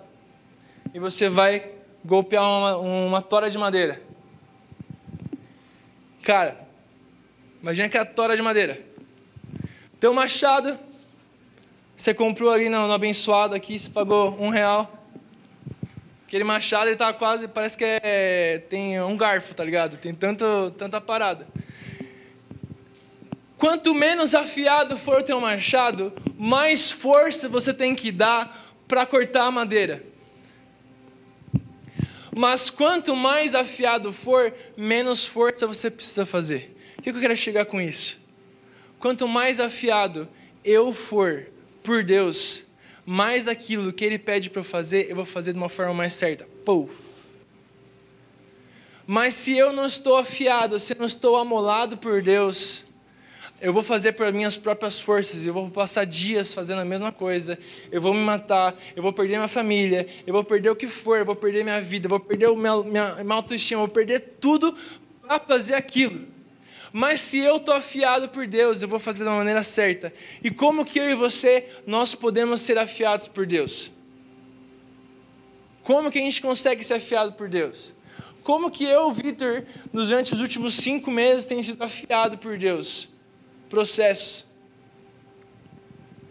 e 0.94 1.00
você 1.00 1.30
vai 1.30 1.72
golpear 2.04 2.44
uma, 2.44 2.78
uma 2.78 3.22
tora 3.22 3.50
de 3.50 3.58
madeira. 3.58 4.02
Cara, 6.22 6.68
imagina 7.62 7.88
que 7.88 7.98
é 7.98 8.02
a 8.02 8.06
tora 8.06 8.36
de 8.36 8.42
madeira. 8.42 8.78
Teu 10.02 10.14
machado, 10.14 10.78
você 11.96 12.14
comprou 12.14 12.52
ali 12.52 12.68
no, 12.68 12.88
no 12.88 12.94
abençoado 12.94 13.56
aqui, 13.56 13.80
você 13.80 13.90
pagou 13.90 14.38
um 14.38 14.50
real. 14.50 15.03
Aquele 16.34 16.46
machado, 16.46 16.88
ele 16.88 16.96
tá 16.96 17.14
quase, 17.14 17.48
parece 17.48 17.78
que 17.78 17.86
é, 17.86 18.58
tem 18.68 19.00
um 19.00 19.16
garfo, 19.16 19.54
tá 19.54 19.64
ligado? 19.64 19.98
Tem 19.98 20.16
tanto, 20.16 20.74
tanta 20.76 21.00
parada. 21.00 21.48
Quanto 23.56 23.94
menos 23.94 24.34
afiado 24.34 24.98
for 24.98 25.20
o 25.20 25.24
teu 25.24 25.40
machado, 25.40 26.12
mais 26.36 26.90
força 26.90 27.48
você 27.48 27.72
tem 27.72 27.94
que 27.94 28.12
dar 28.12 28.76
para 28.88 29.06
cortar 29.06 29.44
a 29.44 29.52
madeira. 29.52 30.04
Mas 32.36 32.72
quanto 32.72 33.16
mais 33.16 33.54
afiado 33.54 34.12
for, 34.12 34.52
menos 34.76 35.28
força 35.28 35.68
você 35.68 35.92
precisa 35.92 36.26
fazer. 36.26 36.76
O 36.98 37.04
que 37.04 37.12
eu 37.12 37.20
quero 37.20 37.38
chegar 37.38 37.66
com 37.66 37.80
isso? 37.80 38.18
Quanto 38.98 39.28
mais 39.28 39.60
afiado 39.60 40.28
eu 40.66 40.94
for 40.94 41.46
por 41.84 42.04
Deus, 42.04 42.66
mais 43.06 43.48
aquilo 43.48 43.92
que 43.92 44.06
Ele 44.06 44.18
pede 44.18 44.50
para 44.50 44.62
eu 44.62 44.66
fazer, 44.66 45.10
eu 45.10 45.16
vou 45.16 45.26
fazer 45.26 45.54
de 45.54 45.60
uma 45.60 45.70
forma 45.70 45.94
mais 45.94 46.14
certa. 46.14 46.48
Pô. 46.66 46.88
Mas 49.06 49.34
se 49.34 49.58
eu 49.58 49.74
não 49.74 49.86
estou 49.86 50.16
afiado, 50.16 50.80
se 50.80 50.94
eu 50.94 50.98
não 50.98 51.06
estou 51.06 51.36
amolado 51.36 51.98
por 51.98 52.22
Deus, 52.22 52.86
eu 53.64 53.72
vou 53.72 53.84
fazer 53.84 54.12
por 54.12 54.32
minhas 54.32 54.58
próprias 54.58 55.00
forças, 55.00 55.46
eu 55.46 55.54
vou 55.54 55.70
passar 55.70 56.06
dias 56.06 56.54
fazendo 56.54 56.80
a 56.80 56.86
mesma 56.86 57.12
coisa, 57.12 57.58
eu 57.92 58.02
vou 58.02 58.14
me 58.14 58.20
matar, 58.20 58.76
eu 58.96 59.02
vou 59.02 59.14
perder 59.14 59.36
minha 59.36 59.48
família, 59.48 60.08
eu 60.28 60.34
vou 60.34 60.44
perder 60.44 60.70
o 60.70 60.76
que 60.76 60.88
for, 60.88 61.18
eu 61.18 61.26
vou 61.26 61.36
perder 61.36 61.64
minha 61.64 61.82
vida, 61.82 62.06
eu 62.06 62.10
vou 62.10 62.20
perder 62.20 62.50
meu, 62.56 62.84
minha, 62.84 63.16
minha 63.16 63.36
autoestima, 63.36 63.82
eu 63.82 63.88
vou 63.88 63.94
perder 63.94 64.20
tudo 64.40 64.76
para 65.22 65.40
fazer 65.40 65.76
aquilo. 65.76 66.28
Mas 66.94 67.20
se 67.20 67.40
eu 67.40 67.58
estou 67.58 67.74
afiado 67.74 68.30
por 68.30 68.48
Deus, 68.48 68.82
eu 68.82 68.88
vou 68.88 69.00
fazer 69.00 69.26
da 69.26 69.32
maneira 69.32 69.64
certa. 69.64 70.14
E 70.42 70.50
como 70.50 70.86
que 70.86 71.00
eu 71.00 71.10
e 71.10 71.16
você, 71.16 71.68
nós 71.86 72.16
podemos 72.16 72.62
ser 72.62 72.78
afiados 72.78 73.28
por 73.28 73.46
Deus? 73.46 73.92
Como 75.84 76.10
que 76.10 76.20
a 76.20 76.22
gente 76.22 76.42
consegue 76.42 76.84
ser 76.84 76.94
afiado 76.94 77.34
por 77.34 77.50
Deus? 77.50 77.94
Como 78.44 78.72
que 78.72 78.86
eu, 78.86 79.12
Vitor, 79.12 79.66
durante 79.92 80.34
os 80.34 80.40
últimos 80.40 80.76
cinco 80.76 81.12
meses, 81.12 81.46
tenho 81.46 81.64
sido 81.64 81.84
afiado 81.84 82.38
por 82.38 82.58
Deus? 82.58 83.12
processos, 83.74 84.46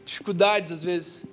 dificuldades 0.04 0.70
às 0.70 0.84
vezes. 0.84 1.24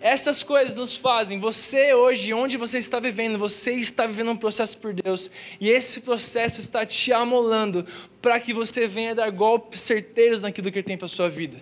Essas 0.00 0.42
coisas 0.42 0.76
nos 0.76 0.96
fazem, 0.96 1.38
você 1.38 1.92
hoje, 1.92 2.32
onde 2.32 2.56
você 2.56 2.78
está 2.78 2.98
vivendo, 2.98 3.38
você 3.38 3.72
está 3.72 4.06
vivendo 4.06 4.30
um 4.30 4.36
processo 4.36 4.78
por 4.78 4.94
Deus, 4.94 5.30
e 5.60 5.68
esse 5.68 6.00
processo 6.00 6.60
está 6.60 6.86
te 6.86 7.12
amolando 7.12 7.84
para 8.22 8.40
que 8.40 8.54
você 8.54 8.88
venha 8.88 9.14
dar 9.14 9.30
golpes 9.30 9.82
certeiros 9.82 10.42
naquilo 10.42 10.72
que 10.72 10.78
Ele 10.78 10.86
tem 10.86 10.96
para 10.96 11.06
a 11.06 11.08
sua 11.08 11.28
vida. 11.28 11.58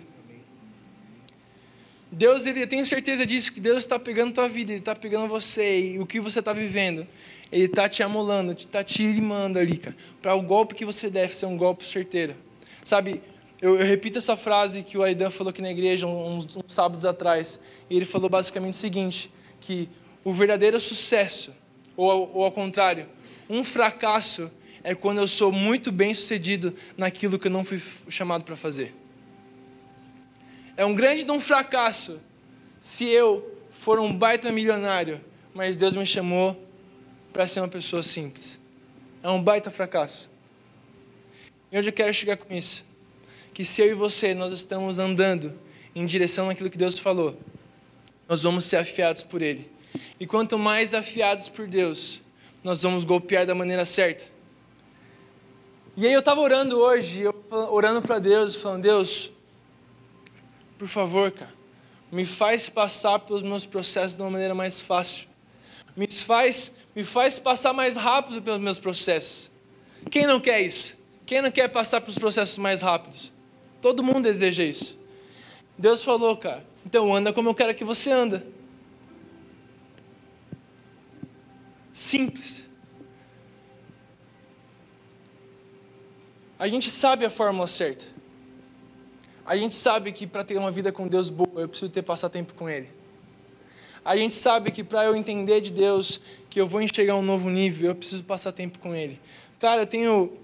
Deus, 2.11 2.47
ele, 2.47 2.63
eu 2.63 2.67
tenho 2.67 2.85
certeza 2.85 3.25
disso, 3.25 3.53
que 3.53 3.59
Deus 3.59 3.79
está 3.79 3.99
pegando 3.99 4.33
tua 4.33 4.47
vida, 4.47 4.71
Ele 4.71 4.79
está 4.79 4.95
pegando 4.95 5.27
você 5.27 5.91
e 5.91 5.99
o 5.99 6.05
que 6.05 6.19
você 6.19 6.39
está 6.39 6.53
vivendo 6.53 7.05
ele 7.51 7.65
está 7.65 7.89
te 7.89 8.03
amolando, 8.03 8.51
está 8.51 8.83
te 8.83 9.03
limando 9.03 9.57
ali, 9.57 9.77
cara, 9.77 9.95
para 10.21 10.35
o 10.35 10.41
golpe 10.41 10.75
que 10.75 10.85
você 10.85 11.09
deve 11.09 11.33
ser 11.33 11.47
um 11.47 11.57
golpe 11.57 11.85
certeiro. 11.85 12.35
Sabe, 12.83 13.21
eu, 13.61 13.77
eu 13.77 13.85
repito 13.85 14.17
essa 14.17 14.37
frase 14.37 14.83
que 14.83 14.97
o 14.97 15.03
Aidan 15.03 15.29
falou 15.29 15.49
aqui 15.49 15.61
na 15.61 15.69
igreja 15.69 16.07
uns, 16.07 16.55
uns 16.55 16.73
sábados 16.73 17.05
atrás, 17.05 17.59
e 17.89 17.95
ele 17.95 18.05
falou 18.05 18.29
basicamente 18.29 18.73
o 18.73 18.77
seguinte, 18.77 19.31
que 19.59 19.89
o 20.23 20.31
verdadeiro 20.31 20.79
sucesso, 20.79 21.53
ou, 21.95 22.31
ou 22.33 22.43
ao 22.45 22.51
contrário, 22.51 23.07
um 23.49 23.63
fracasso 23.63 24.49
é 24.83 24.95
quando 24.95 25.19
eu 25.19 25.27
sou 25.27 25.51
muito 25.51 25.91
bem 25.91 26.13
sucedido 26.13 26.73
naquilo 26.97 27.37
que 27.37 27.47
eu 27.47 27.51
não 27.51 27.65
fui 27.65 27.81
chamado 28.07 28.45
para 28.45 28.55
fazer. 28.55 28.95
É 30.77 30.85
um 30.85 30.95
grande 30.95 31.29
um 31.29 31.39
fracasso 31.39 32.21
se 32.79 33.05
eu 33.09 33.57
for 33.71 33.99
um 33.99 34.15
baita 34.15 34.51
milionário, 34.51 35.19
mas 35.53 35.75
Deus 35.75 35.95
me 35.95 36.05
chamou 36.05 36.57
para 37.33 37.45
ser 37.45 37.59
uma 37.59 37.67
pessoa 37.67 38.01
simples. 38.01 38.59
É 39.21 39.29
um 39.29 39.43
baita 39.43 39.69
fracasso. 39.69 40.31
E 41.69 41.77
onde 41.77 41.89
eu 41.89 41.93
quero 41.93 42.13
chegar 42.13 42.37
com 42.37 42.53
isso? 42.53 42.88
Que 43.53 43.65
se 43.65 43.81
eu 43.81 43.87
e 43.87 43.93
você 43.93 44.33
nós 44.33 44.51
estamos 44.51 44.99
andando 44.99 45.53
em 45.95 46.05
direção 46.05 46.49
àquilo 46.49 46.69
que 46.69 46.77
Deus 46.77 46.97
falou, 46.97 47.37
nós 48.27 48.43
vamos 48.43 48.65
ser 48.65 48.77
afiados 48.77 49.23
por 49.23 49.41
Ele. 49.41 49.69
E 50.19 50.27
quanto 50.27 50.57
mais 50.57 50.93
afiados 50.93 51.49
por 51.49 51.67
Deus, 51.67 52.21
nós 52.63 52.83
vamos 52.83 53.03
golpear 53.03 53.45
da 53.45 53.55
maneira 53.55 53.85
certa. 53.85 54.25
E 55.97 56.05
aí 56.05 56.13
eu 56.13 56.19
estava 56.19 56.39
orando 56.39 56.77
hoje, 56.77 57.21
eu 57.21 57.35
orando 57.71 58.01
para 58.01 58.19
Deus, 58.19 58.55
falando, 58.55 58.83
Deus, 58.83 59.31
por 60.77 60.87
favor, 60.87 61.31
cara, 61.31 61.53
me 62.11 62.25
faz 62.25 62.69
passar 62.69 63.19
pelos 63.19 63.43
meus 63.43 63.65
processos 63.65 64.15
de 64.15 64.21
uma 64.21 64.31
maneira 64.31 64.55
mais 64.55 64.79
fácil. 64.79 65.27
Me 65.95 66.07
faz 66.11 66.73
me 66.95 67.03
faz 67.03 67.39
passar 67.39 67.71
mais 67.71 67.95
rápido 67.95 68.41
pelos 68.41 68.59
meus 68.59 68.79
processos. 68.79 69.51
Quem 70.09 70.25
não 70.25 70.39
quer 70.39 70.61
isso? 70.61 70.97
Quem 71.25 71.41
não 71.41 71.51
quer 71.51 71.67
passar 71.67 72.01
pelos 72.01 72.17
processos 72.17 72.57
mais 72.57 72.81
rápidos? 72.81 73.31
Todo 73.81 74.03
mundo 74.03 74.23
deseja 74.23 74.63
isso. 74.63 74.97
Deus 75.77 76.03
falou, 76.03 76.35
cara, 76.35 76.65
então 76.85 77.15
anda 77.15 77.31
como 77.31 77.49
eu 77.49 77.55
quero 77.55 77.73
que 77.73 77.83
você 77.83 78.11
anda. 78.11 78.45
Simples. 81.91 82.69
A 86.57 86.67
gente 86.67 86.89
sabe 86.89 87.25
a 87.25 87.29
fórmula 87.29 87.67
certa. 87.67 88.05
A 89.45 89.55
gente 89.55 89.73
sabe 89.73 90.11
que 90.11 90.27
para 90.27 90.43
ter 90.43 90.57
uma 90.57 90.69
vida 90.69 90.91
com 90.91 91.07
Deus 91.07 91.29
boa, 91.29 91.61
eu 91.61 91.69
preciso 91.69 91.89
ter 91.89 92.01
passar 92.01 92.29
tempo 92.29 92.53
com 92.53 92.69
Ele. 92.69 92.89
A 94.03 94.15
gente 94.17 94.35
sabe 94.35 94.69
que 94.71 94.83
para 94.83 95.05
eu 95.05 95.15
entender 95.15 95.61
de 95.61 95.71
Deus, 95.71 96.21
que 96.49 96.59
eu 96.59 96.67
vou 96.67 96.81
enxergar 96.81 97.15
um 97.15 97.21
novo 97.21 97.49
nível, 97.49 97.89
eu 97.89 97.95
preciso 97.95 98.23
passar 98.23 98.51
tempo 98.51 98.77
com 98.79 98.93
Ele. 98.93 99.19
Cara, 99.57 99.81
eu 99.81 99.87
tenho 99.87 100.37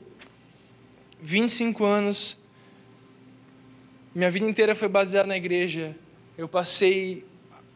25 1.21 1.83
anos, 1.83 2.37
minha 4.15 4.31
vida 4.31 4.49
inteira 4.49 4.73
foi 4.73 4.87
baseada 4.87 5.27
na 5.27 5.35
igreja. 5.35 5.93
Eu 6.37 6.47
passei, 6.47 7.25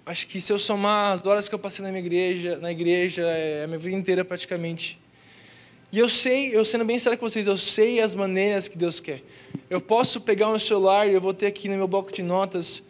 acho 0.06 0.25
que 0.25 0.39
se 0.39 0.54
eu 0.54 0.58
somar 0.58 1.12
as 1.12 1.25
horas 1.25 1.49
que 1.49 1.54
eu 1.54 1.60
passei 1.60 1.84
na 1.84 1.91
minha 1.91 1.99
igreja, 1.99 2.58
na 2.58 2.71
igreja, 2.71 3.23
é 3.23 3.65
a 3.65 3.67
minha 3.67 3.78
vida 3.78 3.95
inteira 3.97 4.23
praticamente. 4.23 4.97
E 5.91 5.99
eu 5.99 6.08
sei, 6.08 6.56
eu 6.56 6.63
sendo 6.63 6.86
bem 6.86 6.97
sério 6.97 7.19
com 7.19 7.28
vocês, 7.28 7.45
eu 7.45 7.58
sei 7.58 7.99
as 7.99 8.15
maneiras 8.15 8.69
que 8.69 8.78
Deus 8.78 9.02
quer. 9.02 9.21
Eu 9.69 9.82
posso 9.82 10.21
pegar 10.21 10.47
o 10.47 10.52
meu 10.52 10.60
celular 10.60 11.10
e 11.10 11.13
eu 11.13 11.19
vou 11.19 11.34
ter 11.34 11.47
aqui 11.47 11.67
no 11.67 11.75
meu 11.75 11.89
bloco 11.89 12.10
de 12.10 12.23
notas 12.23 12.84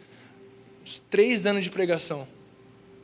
três 1.10 1.44
anos 1.44 1.64
de 1.64 1.70
pregação. 1.70 2.28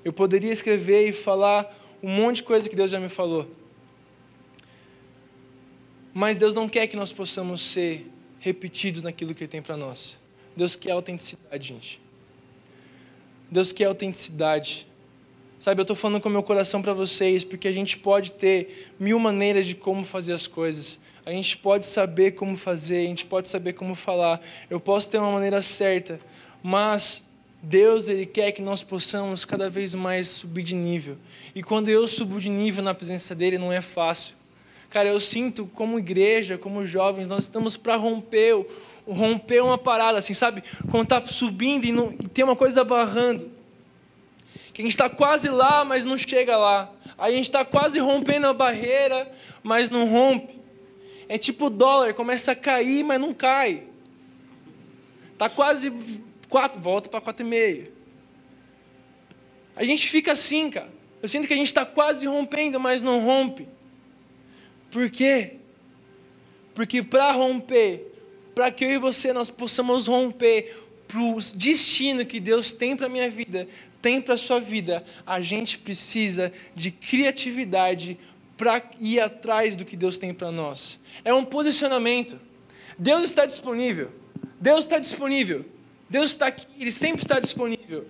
Eu 0.05 0.13
poderia 0.13 0.53
escrever 0.53 1.09
e 1.09 1.13
falar 1.13 1.77
um 2.01 2.09
monte 2.09 2.37
de 2.37 2.43
coisa 2.45 2.69
que 2.69 2.77
Deus 2.77 2.91
já 2.91 3.01
me 3.01 3.09
falou. 3.09 3.51
Mas 6.15 6.39
Deus 6.39 6.55
não 6.55 6.69
quer 6.69 6.87
que 6.87 6.97
nós 6.97 7.13
possamos 7.13 7.61
ser 7.63 8.07
repetidos 8.39 9.03
naquilo 9.03 9.35
que 9.35 9.43
Ele 9.43 9.51
tem 9.51 9.61
para 9.61 9.77
nós. 9.77 10.17
Deus 10.57 10.75
quer 10.75 10.93
autenticidade, 10.93 11.69
gente. 11.69 12.01
Deus 13.51 13.73
quer 13.73 13.85
autenticidade. 13.85 14.87
Sabe, 15.59 15.81
eu 15.81 15.83
estou 15.83 15.97
falando 15.97 16.21
com 16.21 16.29
o 16.29 16.33
meu 16.33 16.43
coração 16.43 16.81
para 16.81 16.93
vocês, 16.93 17.45
porque 17.45 17.69
a 17.69 17.73
gente 17.73 17.99
pode 17.99 18.33
ter 18.33 18.93
mil 18.99 19.19
maneiras 19.19 19.67
de 19.67 19.75
como 19.75 20.05
fazer 20.05 20.33
as 20.33 20.47
coisas. 20.47 20.99
A 21.25 21.31
gente 21.31 21.57
pode 21.57 21.85
saber 21.85 22.33
como 22.33 22.57
fazer, 22.57 22.99
a 22.99 23.09
gente 23.09 23.27
pode 23.27 23.49
saber 23.49 23.73
como 23.73 23.95
falar. 23.95 24.41
Eu 24.71 24.79
posso 24.79 25.11
ter 25.11 25.19
uma 25.19 25.33
maneira 25.33 25.61
certa, 25.61 26.21
mas 26.63 27.29
Deus 27.63 28.07
ele 28.09 28.27
quer 28.27 28.53
que 28.53 28.63
nós 28.63 28.83
possamos 28.83 29.45
cada 29.45 29.69
vez 29.69 29.95
mais 29.95 30.29
subir 30.29 30.63
de 30.63 30.75
nível. 30.75 31.17
E 31.55 31.63
quando 31.63 31.89
eu 31.89 32.07
subo 32.07 32.41
de 32.41 32.49
nível 32.49 32.85
na 32.85 32.95
presença 32.95 33.35
dele, 33.35 33.59
não 33.59 33.73
é 33.73 33.81
fácil. 33.81 34.37
Cara, 34.89 35.09
eu 35.09 35.19
sinto 35.19 35.67
como 35.67 35.99
igreja, 35.99 36.57
como 36.57 36.87
jovens, 36.87 37.27
nós 37.27 37.45
estamos 37.45 37.77
para 37.77 37.97
romper, 37.97 38.65
romper 39.07 39.63
uma 39.63 39.79
parada, 39.79 40.19
assim, 40.19 40.35
sabe? 40.35 40.63
Quando 40.91 41.05
está 41.05 41.25
subindo 41.27 41.85
e, 41.85 41.93
não, 41.93 42.13
e 42.13 42.29
tem 42.29 42.45
uma 42.45 42.57
coisa 42.57 42.83
barrando. 42.85 43.51
Que 44.73 44.83
a 44.83 44.85
gente 44.85 44.93
está 44.93 45.09
quase 45.09 45.49
lá, 45.49 45.85
mas 45.85 46.05
não 46.05 46.17
chega 46.17 46.57
lá. 46.57 46.93
Aí 47.17 47.33
a 47.33 47.37
gente 47.37 47.47
está 47.47 47.65
quase 47.65 47.99
rompendo 47.99 48.47
a 48.47 48.53
barreira, 48.53 49.33
mas 49.63 49.89
não 49.89 50.07
rompe. 50.07 50.61
É 51.29 51.39
tipo 51.39 51.67
o 51.67 51.71
dólar, 51.71 52.15
começa 52.15 52.53
a 52.53 52.57
cair, 52.57 53.03
mas 53.03 53.21
não 53.21 53.33
cai. 53.33 53.85
Está 55.33 55.49
quase 55.49 55.93
quatro, 56.49 56.81
volta 56.81 57.09
para 57.09 57.21
quatro 57.21 57.45
e 57.45 57.49
meio. 57.49 57.93
A 59.75 59.85
gente 59.85 60.09
fica 60.09 60.33
assim, 60.33 60.71
cara. 60.71 60.89
Eu 61.23 61.29
sinto 61.29 61.47
que 61.47 61.55
a 61.55 61.57
gente 61.57 61.67
está 61.67 61.85
quase 61.85 62.27
rompendo, 62.27 62.79
mas 62.79 63.03
não 63.03 63.25
rompe. 63.25 63.69
Por 64.91 65.11
quê? 65.11 65.57
Porque 66.75 67.03
para 67.03 67.33
romper, 67.33 68.13
para 68.57 68.71
que 68.71 68.87
eu 68.87 68.91
e 68.91 68.97
você 68.97 69.35
nós 69.35 69.51
possamos 69.51 70.07
romper 70.07 70.75
para 71.07 71.21
o 71.21 71.37
destino 71.55 72.25
que 72.25 72.41
Deus 72.41 72.73
tem 72.73 72.97
para 72.97 73.05
a 73.05 73.09
minha 73.09 73.29
vida, 73.29 73.69
tem 74.01 74.19
para 74.19 74.33
a 74.33 74.39
sua 74.39 74.59
vida, 74.59 75.05
a 75.27 75.43
gente 75.43 75.77
precisa 75.77 76.51
de 76.75 76.91
criatividade 76.91 78.19
para 78.57 78.83
ir 78.99 79.21
atrás 79.21 79.77
do 79.77 79.85
que 79.85 79.95
Deus 79.95 80.17
tem 80.17 80.33
para 80.33 80.51
nós. 80.51 80.99
É 81.23 81.35
um 81.35 81.45
posicionamento. 81.45 82.41
Deus 82.99 83.25
está 83.25 83.45
disponível. 83.45 84.11
Deus 84.59 84.85
está 84.85 84.99
disponível. 84.99 85.67
Deus 86.09 86.31
está 86.31 86.47
aqui, 86.47 86.67
Ele 86.81 86.91
sempre 86.91 87.21
está 87.27 87.39
disponível. 87.39 88.07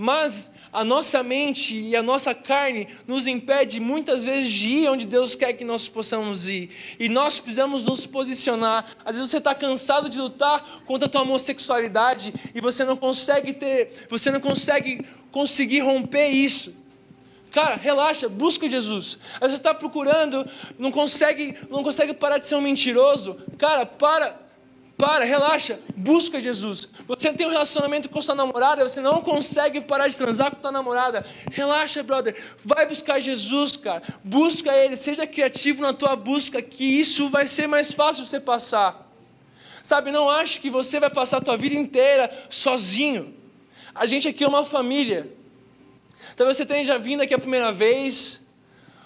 Mas 0.00 0.52
a 0.72 0.84
nossa 0.84 1.24
mente 1.24 1.76
e 1.76 1.96
a 1.96 2.02
nossa 2.04 2.32
carne 2.32 2.86
nos 3.04 3.26
impede 3.26 3.80
muitas 3.80 4.22
vezes 4.22 4.48
de 4.48 4.68
ir 4.68 4.88
onde 4.88 5.04
Deus 5.04 5.34
quer 5.34 5.54
que 5.54 5.64
nós 5.64 5.88
possamos 5.88 6.46
ir. 6.46 6.70
E 7.00 7.08
nós 7.08 7.40
precisamos 7.40 7.84
nos 7.84 8.06
posicionar. 8.06 8.86
Às 9.04 9.16
vezes 9.16 9.28
você 9.28 9.38
está 9.38 9.56
cansado 9.56 10.08
de 10.08 10.20
lutar 10.20 10.82
contra 10.86 11.08
a 11.08 11.10
tua 11.10 11.22
homossexualidade 11.22 12.32
e 12.54 12.60
você 12.60 12.84
não 12.84 12.96
consegue 12.96 13.52
ter, 13.52 14.06
você 14.08 14.30
não 14.30 14.38
consegue 14.38 15.04
conseguir 15.32 15.80
romper 15.80 16.28
isso. 16.28 16.72
Cara, 17.50 17.74
relaxa, 17.74 18.28
busca 18.28 18.70
Jesus. 18.70 19.18
Às 19.34 19.50
vezes 19.50 19.54
você 19.54 19.54
está 19.56 19.74
procurando, 19.74 20.48
não 20.78 20.92
consegue, 20.92 21.56
não 21.68 21.82
consegue 21.82 22.14
parar 22.14 22.38
de 22.38 22.46
ser 22.46 22.54
um 22.54 22.60
mentiroso. 22.60 23.36
Cara, 23.58 23.84
para 23.84 24.47
para, 24.98 25.24
relaxa, 25.24 25.78
busca 25.96 26.40
Jesus. 26.40 26.88
Você 27.06 27.32
tem 27.32 27.46
um 27.46 27.50
relacionamento 27.50 28.08
com 28.08 28.20
sua 28.20 28.34
namorada, 28.34 28.86
você 28.86 29.00
não 29.00 29.22
consegue 29.22 29.80
parar 29.80 30.08
de 30.08 30.18
transar 30.18 30.50
com 30.50 30.60
sua 30.60 30.72
namorada. 30.72 31.24
Relaxa, 31.52 32.02
brother. 32.02 32.36
Vai 32.64 32.84
buscar 32.84 33.20
Jesus, 33.20 33.76
cara. 33.76 34.02
Busca 34.24 34.76
Ele, 34.76 34.96
seja 34.96 35.24
criativo 35.24 35.82
na 35.82 35.92
tua 35.92 36.16
busca, 36.16 36.60
que 36.60 36.84
isso 36.84 37.28
vai 37.28 37.46
ser 37.46 37.68
mais 37.68 37.92
fácil 37.92 38.26
você 38.26 38.40
passar. 38.40 39.08
Sabe, 39.84 40.10
não 40.10 40.28
ache 40.28 40.58
que 40.58 40.68
você 40.68 40.98
vai 40.98 41.08
passar 41.08 41.36
a 41.36 41.42
tua 41.42 41.56
vida 41.56 41.76
inteira 41.76 42.28
sozinho. 42.50 43.32
A 43.94 44.04
gente 44.04 44.26
aqui 44.26 44.42
é 44.42 44.48
uma 44.48 44.64
família. 44.64 45.32
Talvez 46.34 46.56
você 46.56 46.66
tenha 46.66 46.98
vindo 46.98 47.20
aqui 47.20 47.32
a 47.32 47.38
primeira 47.38 47.70
vez, 47.70 48.44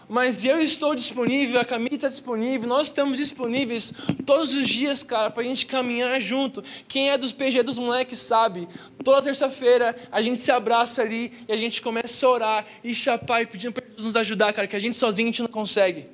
mas 0.09 0.45
eu 0.45 0.61
estou 0.61 0.95
disponível, 0.95 1.61
a 1.61 1.65
Camila 1.65 1.95
está 1.95 2.09
disponível, 2.09 2.69
nós 2.69 2.89
estamos 2.89 3.19
disponíveis 3.19 3.93
todos 4.27 4.55
os 4.55 4.69
dias, 4.69 5.03
cara, 5.03 5.31
para 5.31 5.43
a 5.43 5.47
gente 5.47 5.67
caminhar 5.67 6.21
junto. 6.21 6.63
Quem 6.89 7.11
é 7.11 7.19
dos 7.19 7.33
PG 7.33 7.63
dos 7.63 7.79
moleques 7.79 8.19
sabe, 8.19 8.69
toda 9.03 9.23
terça-feira 9.23 9.97
a 10.11 10.21
gente 10.21 10.41
se 10.41 10.51
abraça 10.51 11.03
ali 11.03 11.33
e 11.49 11.53
a 11.53 11.57
gente 11.57 11.81
começa 11.81 12.27
a 12.27 12.31
orar 12.31 12.67
e 12.83 12.95
chapar 12.95 13.43
e 13.43 13.47
pedindo 13.47 13.73
para 13.73 13.85
Jesus 13.87 14.07
nos 14.07 14.17
ajudar, 14.17 14.53
cara, 14.53 14.67
que 14.67 14.77
a 14.77 14.81
gente 14.81 14.97
sozinho 14.97 15.29
a 15.29 15.33
gente 15.33 15.43
não 15.43 15.49
consegue. 15.49 16.07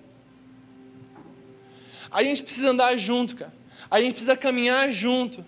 A 2.10 2.22
gente 2.22 2.42
precisa 2.42 2.70
andar 2.70 2.96
junto, 2.96 3.36
cara. 3.36 3.52
A 3.90 4.00
gente 4.00 4.12
precisa 4.12 4.36
caminhar 4.36 4.90
junto. 4.90 5.44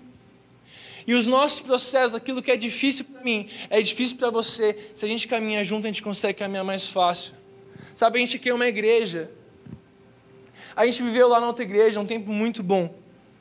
E 1.07 1.15
os 1.15 1.27
nossos 1.27 1.61
processos, 1.61 2.15
aquilo 2.15 2.43
que 2.43 2.51
é 2.51 2.57
difícil 2.57 3.05
para 3.05 3.23
mim, 3.23 3.49
é 3.69 3.81
difícil 3.81 4.17
para 4.17 4.31
você. 4.31 4.93
Se 4.95 5.05
a 5.05 5.09
gente 5.09 5.27
caminha 5.27 5.65
junto, 5.65 5.87
a 5.87 5.91
gente 5.91 6.03
consegue 6.03 6.39
caminhar 6.39 6.65
mais 6.65 6.87
fácil. 6.87 7.40
Sabe, 8.01 8.17
a 8.17 8.25
gente 8.25 8.49
é 8.49 8.55
uma 8.55 8.67
igreja. 8.67 9.31
A 10.75 10.87
gente 10.87 11.03
viveu 11.03 11.29
lá 11.29 11.39
na 11.39 11.47
outra 11.47 11.63
igreja 11.63 12.01
um 12.01 12.07
tempo 12.07 12.33
muito 12.33 12.63
bom. 12.63 12.95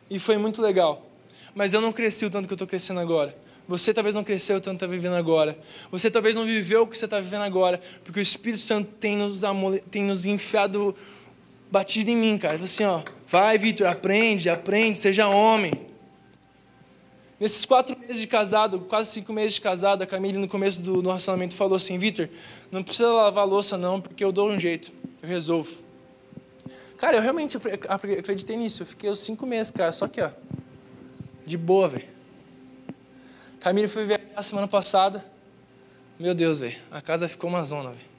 E 0.09 0.19
foi 0.19 0.37
muito 0.37 0.61
legal. 0.61 1.09
Mas 1.55 1.73
eu 1.73 1.79
não 1.79 1.93
cresci 1.93 2.25
o 2.25 2.29
tanto 2.29 2.45
que 2.45 2.51
eu 2.51 2.55
estou 2.55 2.67
crescendo 2.67 2.99
agora. 2.99 3.33
Você 3.69 3.93
talvez 3.93 4.15
não 4.15 4.21
cresceu 4.21 4.57
o 4.57 4.59
tanto 4.59 4.77
que 4.77 4.83
está 4.83 4.93
vivendo 4.93 5.13
agora. 5.13 5.57
Você 5.89 6.11
talvez 6.11 6.35
não 6.35 6.45
viveu 6.45 6.81
o 6.81 6.87
que 6.87 6.97
você 6.97 7.05
está 7.05 7.21
vivendo 7.21 7.43
agora. 7.43 7.79
Porque 8.03 8.19
o 8.19 8.21
Espírito 8.21 8.61
Santo 8.61 8.91
tem 8.99 9.15
nos, 9.15 9.45
amole... 9.45 9.79
tem 9.79 10.03
nos 10.03 10.25
enfiado, 10.25 10.93
batido 11.71 12.11
em 12.11 12.17
mim, 12.17 12.37
cara. 12.37 12.61
Assim, 12.61 12.83
ó, 12.83 13.03
vai, 13.29 13.57
Vitor, 13.57 13.87
aprende, 13.87 14.49
aprende, 14.49 14.97
seja 14.97 15.29
homem. 15.29 15.71
Nesses 17.39 17.63
quatro 17.63 17.97
meses 17.97 18.19
de 18.19 18.27
casado, 18.27 18.79
quase 18.81 19.11
cinco 19.11 19.31
meses 19.31 19.53
de 19.53 19.61
casado, 19.61 20.01
a 20.01 20.05
Camille, 20.05 20.37
no 20.37 20.47
começo 20.47 20.81
do, 20.81 21.01
do 21.01 21.07
relacionamento, 21.07 21.55
falou 21.55 21.75
assim: 21.75 21.97
Vitor, 21.97 22.27
não 22.69 22.83
precisa 22.83 23.09
lavar 23.11 23.47
louça, 23.47 23.77
não, 23.77 24.01
porque 24.01 24.23
eu 24.23 24.31
dou 24.31 24.49
um 24.49 24.59
jeito, 24.59 24.91
eu 25.21 25.29
resolvo. 25.29 25.77
Cara, 26.97 27.15
eu 27.15 27.21
realmente 27.21 27.57
acreditei 27.87 28.57
nisso. 28.57 28.83
Eu 28.83 28.87
fiquei 28.87 29.09
os 29.09 29.19
cinco 29.19 29.45
meses, 29.45 29.71
cara, 29.71 29.91
só 29.93 30.05
que, 30.05 30.21
ó, 30.21 30.31
de 31.45 31.57
boa, 31.57 31.87
velho. 31.87 32.07
Camille 33.61 33.87
foi 33.87 34.05
viajar 34.05 34.25
a 34.35 34.43
semana 34.43 34.67
passada. 34.67 35.23
Meu 36.19 36.35
Deus, 36.35 36.59
velho, 36.59 36.75
a 36.91 37.01
casa 37.01 37.29
ficou 37.29 37.49
uma 37.49 37.63
zona, 37.63 37.91
velho. 37.91 38.09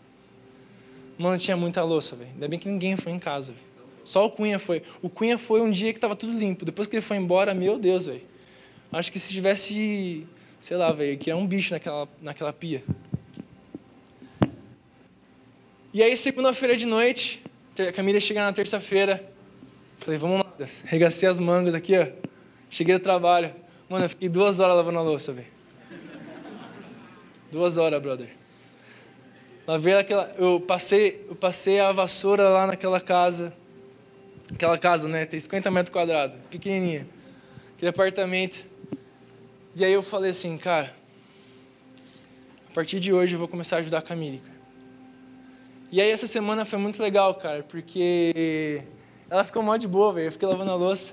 Mano, 1.19 1.37
tinha 1.37 1.59
muita 1.59 1.85
louça, 1.85 2.17
velho. 2.17 2.31
Ainda 2.33 2.49
bem 2.49 2.59
que 2.59 2.67
ninguém 2.67 2.97
foi 2.97 3.13
em 3.13 3.19
casa, 3.19 3.53
velho. 3.53 3.65
Só 4.03 4.25
o 4.25 4.31
Cunha 4.31 4.59
foi. 4.59 4.83
O 5.03 5.11
Cunha 5.11 5.37
foi 5.37 5.61
um 5.61 5.71
dia 5.71 5.93
que 5.93 5.99
estava 5.99 6.17
tudo 6.17 6.33
limpo. 6.33 6.65
Depois 6.65 6.89
que 6.89 6.97
ele 6.97 7.03
foi 7.03 7.19
embora, 7.19 7.53
meu 7.53 7.79
Deus, 7.79 8.07
velho. 8.07 8.30
Acho 8.93 9.13
que 9.13 9.19
se 9.21 9.33
tivesse, 9.33 10.27
sei 10.61 10.77
lá, 10.77 10.91
velho, 10.91 11.17
que 11.17 11.31
é 11.31 11.35
um 11.35 11.47
bicho 11.47 11.73
naquela, 11.73 12.09
naquela 12.21 12.53
pia. 12.53 12.83
E 15.93 16.03
aí, 16.03 16.17
segunda-feira 16.17 16.77
de 16.77 16.87
noite, 16.87 17.43
a 17.79 17.93
Camila 17.93 18.19
chega 18.19 18.45
na 18.45 18.53
terça-feira. 18.53 19.25
Falei, 19.99 20.19
vamos 20.19 20.41
lá, 20.41 20.67
regacei 20.85 21.29
as 21.29 21.39
mangas 21.39 21.75
aqui, 21.75 21.97
ó. 21.97 22.07
Cheguei 22.69 22.97
do 22.97 23.01
trabalho. 23.01 23.55
Mano, 23.89 24.05
eu 24.05 24.09
fiquei 24.09 24.29
duas 24.29 24.61
horas 24.61 24.77
lavando 24.77 24.99
a 24.99 25.03
louça, 25.03 25.33
velho. 25.33 25.49
Duas 27.51 27.77
horas, 27.77 28.01
brother. 28.01 28.29
Lavei 29.67 29.95
aquela. 29.95 30.33
Eu 30.39 30.61
passei, 30.61 31.27
eu 31.29 31.35
passei 31.35 31.81
a 31.81 31.93
vassoura 31.93 32.49
lá 32.49 32.67
naquela 32.67 33.01
casa. 33.01 33.53
Aquela 34.53 34.79
casa, 34.79 35.09
né? 35.09 35.27
Tem 35.27 35.39
50 35.39 35.71
metros 35.71 35.93
quadrados, 35.93 36.37
pequenininha. 36.51 37.07
Aquele 37.77 37.91
apartamento. 37.91 38.70
E 39.75 39.85
aí 39.85 39.93
eu 39.93 40.03
falei 40.03 40.33
assim, 40.33 40.59
cara, 40.59 40.93
a 42.71 42.75
partir 42.75 42.99
de 42.99 43.13
hoje 43.13 43.35
eu 43.35 43.39
vou 43.39 43.47
começar 43.47 43.77
a 43.77 43.79
ajudar 43.79 43.99
a 43.99 44.03
Camille. 44.03 44.39
Cara. 44.39 44.61
E 45.93 46.01
aí 46.01 46.11
essa 46.11 46.27
semana 46.27 46.65
foi 46.65 46.79
muito 46.79 47.03
legal, 47.03 47.35
cara, 47.35 47.63
porque 47.63 48.83
ela 49.29 49.45
ficou 49.45 49.63
mó 49.63 49.77
de 49.77 49.89
boa, 49.89 50.13
velho. 50.13 50.27
Eu 50.27 50.33
fiquei 50.33 50.49
lavando 50.49 50.71
a 50.71 50.75
louça. 50.75 51.13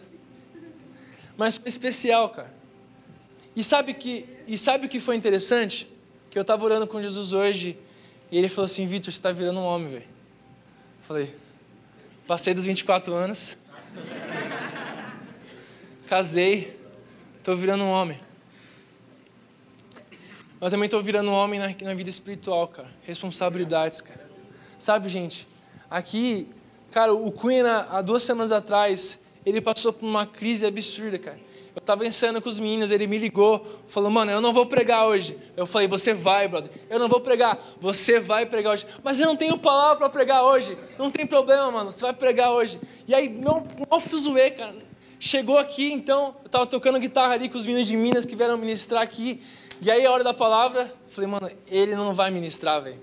Mas 1.35 1.57
foi 1.57 1.67
especial, 1.67 2.29
cara. 2.29 2.53
E 3.55 3.63
sabe 3.63 3.93
que 3.93 4.25
e 4.47 4.57
sabe 4.57 4.85
o 4.85 4.89
que 4.89 4.99
foi 4.99 5.15
interessante? 5.15 5.91
Que 6.29 6.37
eu 6.37 6.41
estava 6.41 6.63
orando 6.63 6.85
com 6.85 7.01
Jesus 7.01 7.33
hoje 7.33 7.77
e 8.31 8.37
ele 8.37 8.49
falou 8.49 8.65
assim: 8.65 8.85
Vitor, 8.85 9.11
você 9.11 9.17
está 9.17 9.31
virando 9.31 9.59
um 9.59 9.65
homem, 9.65 9.89
velho. 9.89 10.07
Falei, 11.01 11.33
passei 12.27 12.53
dos 12.53 12.65
24 12.65 13.13
anos, 13.13 13.57
casei, 16.05 16.79
estou 17.37 17.55
virando 17.55 17.83
um 17.83 17.89
homem. 17.89 18.26
Mas 20.59 20.71
também 20.71 20.85
estou 20.85 21.01
virando 21.01 21.29
um 21.29 21.33
homem 21.33 21.59
na, 21.59 21.73
na 21.81 21.93
vida 21.93 22.09
espiritual, 22.09 22.67
cara. 22.67 22.89
Responsabilidades, 23.03 24.01
cara. 24.01 24.27
Sabe, 24.77 25.07
gente, 25.09 25.47
aqui, 25.89 26.47
cara, 26.91 27.13
o 27.13 27.31
Queen, 27.31 27.61
há 27.61 28.01
duas 28.01 28.23
semanas 28.23 28.51
atrás, 28.51 29.19
ele 29.45 29.61
passou 29.61 29.93
por 29.93 30.05
uma 30.05 30.25
crise 30.25 30.65
absurda, 30.65 31.17
cara. 31.17 31.47
Eu 31.75 31.79
estava 31.79 32.07
ensaiando 32.07 32.41
com 32.41 32.49
os 32.49 32.59
meninos, 32.59 32.89
ele 32.89 33.05
me 33.05 33.19
ligou, 33.19 33.63
falou, 33.87 34.09
mano, 34.09 34.31
eu 34.31 34.41
não 34.41 34.51
vou 34.51 34.65
pregar 34.65 35.05
hoje. 35.07 35.37
Eu 35.55 35.67
falei, 35.67 35.87
você 35.87 36.11
vai, 36.11 36.47
brother. 36.47 36.71
Eu 36.89 36.97
não 36.97 37.07
vou 37.07 37.21
pregar, 37.21 37.59
você 37.79 38.19
vai 38.19 38.47
pregar 38.47 38.73
hoje. 38.73 38.87
Mas 39.03 39.19
eu 39.19 39.27
não 39.27 39.35
tenho 39.35 39.55
palavra 39.59 39.97
para 39.97 40.09
pregar 40.09 40.43
hoje. 40.43 40.75
Não 40.97 41.11
tem 41.11 41.27
problema, 41.27 41.69
mano, 41.69 41.91
você 41.91 42.01
vai 42.01 42.13
pregar 42.13 42.51
hoje. 42.51 42.79
E 43.07 43.13
aí, 43.13 43.29
meu, 43.29 43.63
meu 43.91 43.99
fuzuê, 43.99 44.49
cara. 44.49 44.75
Chegou 45.19 45.59
aqui, 45.59 45.93
então, 45.93 46.35
eu 46.41 46.47
estava 46.47 46.65
tocando 46.65 46.99
guitarra 46.99 47.33
ali 47.33 47.47
com 47.47 47.59
os 47.59 47.65
meninos 47.65 47.87
de 47.87 47.95
Minas 47.95 48.25
que 48.25 48.35
vieram 48.35 48.57
ministrar 48.57 49.03
aqui. 49.03 49.43
E 49.81 49.91
aí, 49.91 50.05
a 50.05 50.11
hora 50.11 50.23
da 50.23 50.33
palavra, 50.33 50.93
falei, 51.09 51.29
mano, 51.29 51.51
ele 51.67 51.95
não 51.95 52.13
vai 52.13 52.31
ministrar, 52.31 52.81
velho. 52.81 52.99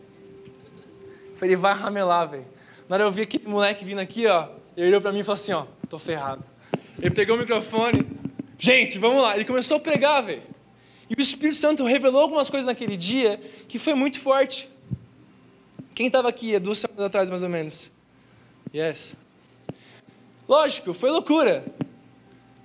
Falei, 1.37 1.55
ele 1.55 1.57
vai 1.57 1.75
ramelar, 1.75 2.29
velho. 2.29 2.47
Na 2.89 2.97
hora 2.97 3.05
eu 3.05 3.11
vi 3.11 3.23
aquele 3.23 3.47
moleque 3.47 3.85
vindo 3.85 4.01
aqui, 4.01 4.27
ó, 4.27 4.49
ele 4.77 4.89
olhou 4.89 5.01
pra 5.01 5.13
mim 5.13 5.21
e 5.21 5.25
falou 5.25 5.35
assim, 5.35 5.53
ó, 5.53 5.67
tô 5.89 5.99
ferrado. 5.99 6.45
Ele 6.99 7.11
pegou 7.11 7.37
o 7.37 7.39
microfone, 7.39 8.07
gente, 8.59 8.99
vamos 8.99 9.23
lá. 9.23 9.37
Ele 9.37 9.45
começou 9.45 9.77
a 9.77 9.81
pregar, 9.81 10.23
velho. 10.23 10.43
E 11.09 11.15
o 11.15 11.21
Espírito 11.21 11.57
Santo 11.57 11.85
revelou 11.85 12.21
algumas 12.21 12.51
coisas 12.51 12.67
naquele 12.67 12.97
dia 12.97 13.41
que 13.69 13.79
foi 13.79 13.95
muito 13.95 14.19
forte. 14.21 14.69
Quem 15.95 16.07
estava 16.07 16.29
aqui 16.29 16.57
há 16.57 16.59
duas 16.59 16.79
semanas 16.79 17.05
atrás, 17.05 17.31
mais 17.31 17.43
ou 17.43 17.49
menos? 17.49 17.93
Yes. 18.75 19.15
Lógico, 20.49 20.93
foi 20.93 21.11
loucura. 21.11 21.65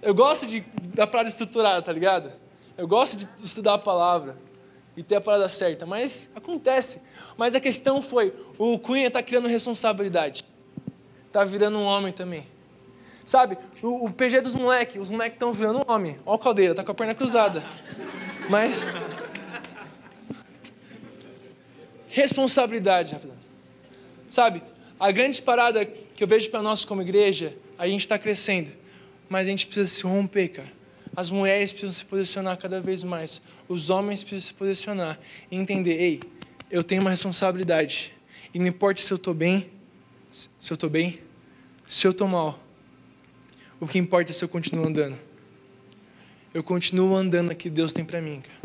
Eu 0.01 0.16
gosto 0.16 0.47
de, 0.47 0.62
da 0.95 1.05
parada 1.05 1.30
estruturada, 1.30 1.82
tá 1.82 1.91
ligado? 1.91 2.32
Eu 2.80 2.88
gosto 2.88 3.17
de 3.17 3.45
estudar 3.45 3.73
a 3.73 3.77
palavra 3.77 4.38
e 4.95 5.03
ter 5.03 5.15
a 5.15 5.21
parada 5.21 5.49
certa, 5.49 5.86
mas 5.86 6.30
acontece. 6.34 7.01
Mas 7.36 7.53
a 7.53 7.59
questão 7.59 8.01
foi, 8.01 8.34
o 8.57 8.80
Cunha 8.80 9.07
está 9.07 9.21
criando 9.21 9.49
responsabilidade. 9.49 10.45
Está 11.27 11.43
virando 11.43 11.77
um 11.77 11.84
homem 11.84 12.13
também. 12.13 12.47
Sabe, 13.25 13.57
o, 13.84 14.05
o 14.05 14.13
PG 14.13 14.39
dos 14.39 14.55
moleques, 14.55 14.95
os 15.01 15.11
moleques 15.11 15.36
estão 15.36 15.51
virando 15.51 15.80
um 15.80 15.91
homem. 15.91 16.17
Olha 16.25 16.36
o 16.36 16.39
caldeira, 16.39 16.73
tá 16.73 16.82
com 16.82 16.93
a 16.93 16.95
perna 16.95 17.13
cruzada. 17.13 17.61
Mas. 18.49 18.82
Responsabilidade, 22.07 23.19
Sabe, 24.30 24.63
a 24.97 25.11
grande 25.11 25.41
parada 25.41 25.84
que 25.84 26.23
eu 26.23 26.27
vejo 26.27 26.49
para 26.49 26.61
nós 26.61 26.86
como 26.86 27.01
igreja, 27.01 27.53
a 27.77 27.86
gente 27.86 28.01
está 28.01 28.17
crescendo, 28.17 28.71
mas 29.27 29.47
a 29.47 29.49
gente 29.49 29.67
precisa 29.67 29.89
se 29.89 30.03
romper, 30.03 30.47
cara. 30.47 30.78
As 31.20 31.30
mulheres 31.30 31.74
precisam 31.74 31.91
se 31.91 32.05
posicionar 32.05 32.57
cada 32.57 32.80
vez 32.80 33.03
mais. 33.03 33.41
Os 33.67 33.89
homens 33.89 34.24
precisam 34.24 34.47
se 34.47 34.53
posicionar 34.53 35.20
e 35.51 35.57
entender: 35.57 36.01
ei, 36.01 36.22
eu 36.72 36.82
tenho 36.82 37.01
uma 37.01 37.09
responsabilidade. 37.09 38.13
E 38.53 38.57
não 38.57 38.65
importa 38.65 39.01
se 39.01 39.11
eu 39.11 39.17
estou 39.17 39.34
bem, 39.34 39.70
se 40.32 40.72
eu 40.72 40.76
estou 40.76 40.89
bem, 40.89 41.20
se 41.89 42.07
eu 42.07 42.11
estou 42.11 42.26
mal. 42.26 42.57
O 43.82 43.86
que 43.86 43.99
importa 43.99 44.32
é 44.32 44.34
se 44.34 44.45
eu 44.45 44.47
continuo 44.47 44.88
andando. 44.88 45.17
Eu 46.53 46.63
continuo 46.63 47.13
andando 47.13 47.53
que 47.53 47.70
Deus 47.70 47.91
tem 47.91 48.05
para 48.05 48.22
mim, 48.22 48.39
cara. 48.39 48.59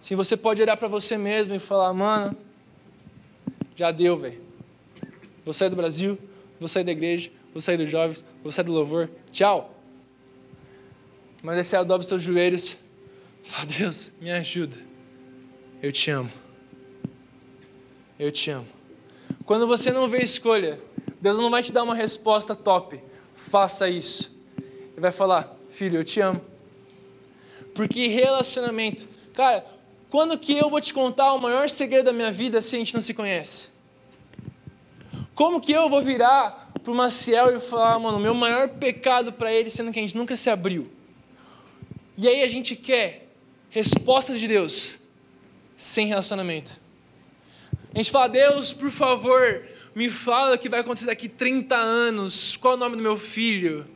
Sim, 0.00 0.16
você 0.16 0.36
pode 0.36 0.60
olhar 0.60 0.76
para 0.76 0.88
você 0.88 1.16
mesmo 1.16 1.54
e 1.54 1.60
falar, 1.60 1.94
mano, 1.94 2.36
já 3.76 3.92
deu, 3.92 4.18
velho. 4.18 4.42
Vou 5.44 5.54
sair 5.54 5.70
do 5.70 5.76
Brasil, 5.76 6.18
vou 6.58 6.66
sair 6.66 6.82
da 6.82 6.90
igreja, 6.90 7.30
vou 7.52 7.62
sair 7.62 7.76
dos 7.76 7.88
jovens, 7.88 8.24
vou 8.42 8.50
sair 8.50 8.64
do 8.64 8.72
louvor. 8.72 9.08
Tchau. 9.30 9.70
Mas 11.44 11.58
aí 11.58 11.64
você 11.64 11.76
os 11.76 12.06
seus 12.06 12.22
joelhos. 12.22 12.78
Fala, 13.42 13.66
Deus, 13.66 14.10
me 14.18 14.32
ajuda. 14.32 14.78
Eu 15.82 15.92
te 15.92 16.10
amo. 16.10 16.32
Eu 18.18 18.32
te 18.32 18.50
amo. 18.50 18.66
Quando 19.44 19.66
você 19.66 19.92
não 19.92 20.08
vê 20.08 20.22
escolha, 20.22 20.80
Deus 21.20 21.38
não 21.38 21.50
vai 21.50 21.62
te 21.62 21.70
dar 21.70 21.82
uma 21.82 21.94
resposta 21.94 22.54
top. 22.54 22.98
Faça 23.34 23.90
isso. 23.90 24.34
Ele 24.56 25.00
vai 25.00 25.12
falar, 25.12 25.54
filho, 25.68 25.98
eu 25.98 26.04
te 26.04 26.18
amo. 26.18 26.40
Porque 27.74 28.06
relacionamento, 28.06 29.06
cara, 29.34 29.66
quando 30.08 30.38
que 30.38 30.56
eu 30.56 30.70
vou 30.70 30.80
te 30.80 30.94
contar 30.94 31.34
o 31.34 31.38
maior 31.38 31.68
segredo 31.68 32.06
da 32.06 32.12
minha 32.14 32.32
vida 32.32 32.62
se 32.62 32.74
a 32.74 32.78
gente 32.78 32.94
não 32.94 33.02
se 33.02 33.12
conhece? 33.12 33.68
Como 35.34 35.60
que 35.60 35.72
eu 35.72 35.90
vou 35.90 36.00
virar 36.00 36.72
para 36.82 36.90
o 36.90 36.94
Maciel 36.94 37.54
e 37.54 37.60
falar, 37.60 37.98
mano, 37.98 38.18
meu 38.18 38.34
maior 38.34 38.66
pecado 38.70 39.30
para 39.30 39.52
ele, 39.52 39.70
sendo 39.70 39.92
que 39.92 39.98
a 39.98 40.02
gente 40.02 40.16
nunca 40.16 40.34
se 40.36 40.48
abriu? 40.48 40.90
E 42.16 42.28
aí 42.28 42.42
a 42.42 42.48
gente 42.48 42.76
quer 42.76 43.28
respostas 43.70 44.38
de 44.38 44.46
Deus 44.46 44.98
sem 45.76 46.06
relacionamento. 46.06 46.80
A 47.92 47.98
gente 47.98 48.10
fala, 48.10 48.28
Deus, 48.28 48.72
por 48.72 48.90
favor, 48.90 49.64
me 49.94 50.08
fala 50.08 50.54
o 50.54 50.58
que 50.58 50.68
vai 50.68 50.80
acontecer 50.80 51.06
daqui 51.06 51.28
30 51.28 51.74
anos, 51.76 52.56
qual 52.56 52.74
é 52.74 52.76
o 52.76 52.80
nome 52.80 52.96
do 52.96 53.02
meu 53.02 53.16
filho, 53.16 53.86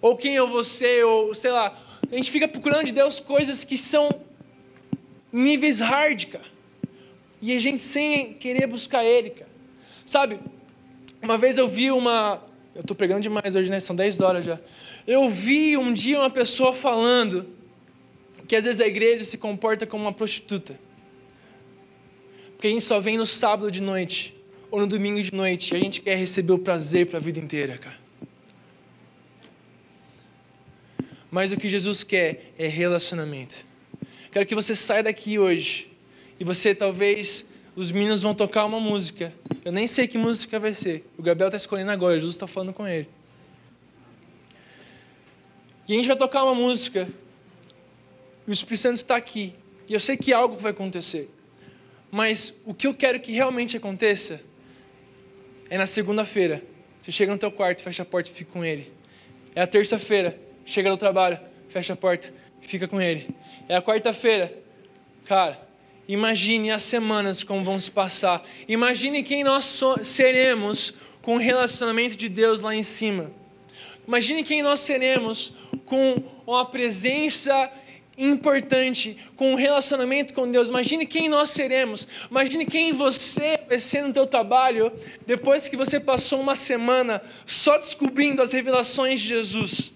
ou 0.00 0.16
quem 0.16 0.34
eu 0.34 0.48
vou 0.48 0.62
ser, 0.62 1.04
ou 1.04 1.34
sei 1.34 1.50
lá. 1.50 1.78
A 2.10 2.14
gente 2.14 2.30
fica 2.30 2.46
procurando 2.46 2.84
de 2.84 2.92
Deus 2.92 3.20
coisas 3.20 3.64
que 3.64 3.78
são 3.78 4.20
níveis 5.32 5.80
hard, 5.80 6.26
cara. 6.26 6.44
E 7.40 7.54
a 7.54 7.60
gente 7.60 7.82
sem 7.82 8.34
querer 8.34 8.66
buscar 8.66 9.04
Ele, 9.04 9.30
cara. 9.30 9.50
Sabe, 10.06 10.38
uma 11.22 11.38
vez 11.38 11.56
eu 11.56 11.66
vi 11.66 11.90
uma. 11.90 12.42
Eu 12.74 12.82
estou 12.82 12.94
pregando 12.94 13.20
demais 13.20 13.54
hoje, 13.54 13.70
né? 13.70 13.80
São 13.80 13.96
10 13.96 14.20
horas 14.20 14.44
já. 14.44 14.60
Eu 15.06 15.28
vi 15.28 15.76
um 15.76 15.92
dia 15.92 16.18
uma 16.18 16.30
pessoa 16.30 16.72
falando 16.72 17.46
que 18.48 18.56
às 18.56 18.64
vezes 18.64 18.80
a 18.80 18.86
igreja 18.86 19.24
se 19.24 19.36
comporta 19.36 19.86
como 19.86 20.04
uma 20.04 20.12
prostituta. 20.12 20.78
Porque 22.52 22.68
a 22.68 22.70
gente 22.70 22.84
só 22.84 23.00
vem 23.00 23.18
no 23.18 23.26
sábado 23.26 23.70
de 23.70 23.82
noite 23.82 24.34
ou 24.70 24.80
no 24.80 24.86
domingo 24.86 25.22
de 25.22 25.34
noite 25.34 25.74
e 25.74 25.76
a 25.76 25.80
gente 25.80 26.00
quer 26.00 26.16
receber 26.16 26.52
o 26.52 26.58
prazer 26.58 27.06
para 27.06 27.18
a 27.18 27.20
vida 27.20 27.38
inteira, 27.38 27.76
cara. 27.76 27.98
Mas 31.30 31.52
o 31.52 31.56
que 31.56 31.68
Jesus 31.68 32.02
quer 32.02 32.52
é 32.56 32.66
relacionamento. 32.66 33.66
Quero 34.30 34.46
que 34.46 34.54
você 34.54 34.74
saia 34.74 35.02
daqui 35.02 35.38
hoje 35.38 35.90
e 36.38 36.44
você 36.44 36.74
talvez 36.74 37.48
os 37.76 37.90
meninos 37.92 38.22
vão 38.22 38.34
tocar 38.34 38.64
uma 38.64 38.80
música. 38.80 39.32
Eu 39.64 39.72
nem 39.72 39.86
sei 39.86 40.06
que 40.06 40.16
música 40.16 40.58
vai 40.58 40.74
ser. 40.74 41.04
O 41.18 41.22
Gabriel 41.22 41.48
está 41.48 41.56
escolhendo 41.56 41.90
agora, 41.90 42.14
Jesus 42.14 42.34
está 42.34 42.46
falando 42.46 42.72
com 42.72 42.86
ele. 42.86 43.08
E 45.86 45.92
a 45.92 45.96
gente 45.96 46.08
vai 46.08 46.16
tocar 46.16 46.44
uma 46.44 46.54
música. 46.54 47.08
E 48.46 48.50
o 48.50 48.52
Espírito 48.52 48.80
Santo 48.80 48.96
está 48.96 49.16
aqui. 49.16 49.54
E 49.88 49.92
eu 49.92 50.00
sei 50.00 50.16
que 50.16 50.32
algo 50.32 50.56
vai 50.56 50.72
acontecer. 50.72 51.30
Mas 52.10 52.54
o 52.64 52.72
que 52.72 52.86
eu 52.86 52.94
quero 52.94 53.20
que 53.20 53.32
realmente 53.32 53.76
aconteça 53.76 54.40
é 55.68 55.76
na 55.76 55.86
segunda-feira. 55.86 56.62
Você 57.02 57.10
chega 57.10 57.32
no 57.32 57.38
teu 57.38 57.50
quarto, 57.50 57.82
fecha 57.82 58.02
a 58.02 58.06
porta 58.06 58.30
e 58.30 58.32
fica 58.32 58.50
com 58.52 58.64
ele. 58.64 58.90
É 59.54 59.60
a 59.60 59.66
terça-feira, 59.66 60.38
chega 60.64 60.88
no 60.88 60.96
trabalho, 60.96 61.38
fecha 61.68 61.92
a 61.92 61.96
porta 61.96 62.32
e 62.62 62.66
fica 62.66 62.88
com 62.88 63.00
ele. 63.00 63.28
É 63.68 63.76
a 63.76 63.82
quarta-feira, 63.82 64.56
cara, 65.24 65.60
imagine 66.08 66.70
as 66.70 66.82
semanas 66.82 67.42
como 67.42 67.62
vão 67.62 67.78
se 67.78 67.90
passar. 67.90 68.42
Imagine 68.66 69.22
quem 69.22 69.44
nós 69.44 69.82
seremos 70.02 70.94
com 71.20 71.36
o 71.36 71.38
relacionamento 71.38 72.16
de 72.16 72.28
Deus 72.28 72.60
lá 72.60 72.74
em 72.74 72.82
cima. 72.82 73.30
Imagine 74.06 74.42
quem 74.42 74.62
nós 74.62 74.80
seremos 74.80 75.54
com 75.86 76.22
uma 76.46 76.64
presença 76.66 77.70
importante, 78.16 79.18
com 79.36 79.52
um 79.52 79.54
relacionamento 79.54 80.34
com 80.34 80.50
Deus. 80.50 80.68
Imagine 80.68 81.06
quem 81.06 81.28
nós 81.28 81.50
seremos. 81.50 82.06
Imagine 82.30 82.64
quem 82.66 82.92
você 82.92 83.58
vai 83.68 83.80
ser 83.80 84.02
no 84.02 84.12
teu 84.12 84.26
trabalho 84.26 84.92
depois 85.26 85.68
que 85.68 85.76
você 85.76 85.98
passou 85.98 86.40
uma 86.40 86.54
semana 86.54 87.20
só 87.46 87.76
descobrindo 87.78 88.40
as 88.40 88.52
revelações 88.52 89.20
de 89.20 89.28
Jesus. 89.28 89.92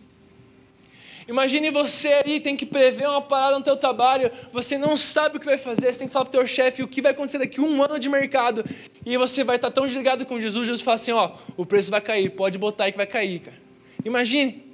Imagine 1.28 1.70
você 1.70 2.09
ali, 2.09 2.40
tem 2.40 2.56
que 2.56 2.64
prever 2.64 3.06
uma 3.06 3.20
parada 3.20 3.59
no 3.59 3.62
teu 3.62 3.76
trabalho, 3.76 4.30
você 4.50 4.78
não 4.78 4.96
sabe 4.96 5.36
o 5.36 5.40
que 5.40 5.44
vai 5.44 5.59
fazer, 5.59 5.92
você 5.92 5.98
tem 5.98 6.09
que 6.09 6.12
falar 6.12 6.24
para 6.24 6.30
o 6.30 6.40
teu 6.40 6.46
chefe 6.46 6.82
o 6.82 6.88
que 6.88 7.02
vai 7.02 7.12
acontecer 7.12 7.36
daqui 7.36 7.61
um 7.61 7.82
ano 7.82 7.98
de 7.98 8.09
mercado, 8.09 8.64
e 9.04 9.14
você 9.18 9.44
vai 9.44 9.56
estar 9.56 9.70
tão 9.70 9.84
desligado 9.84 10.24
com 10.24 10.40
Jesus, 10.40 10.66
Jesus 10.66 10.80
fala 10.80 10.94
assim, 10.94 11.12
ó, 11.12 11.32
o 11.54 11.66
preço 11.66 11.90
vai 11.90 12.00
cair, 12.00 12.30
pode 12.30 12.56
botar 12.56 12.84
aí 12.84 12.92
que 12.92 12.96
vai 12.96 13.06
cair, 13.06 13.40
cara. 13.40 13.67
Imagine. 14.05 14.68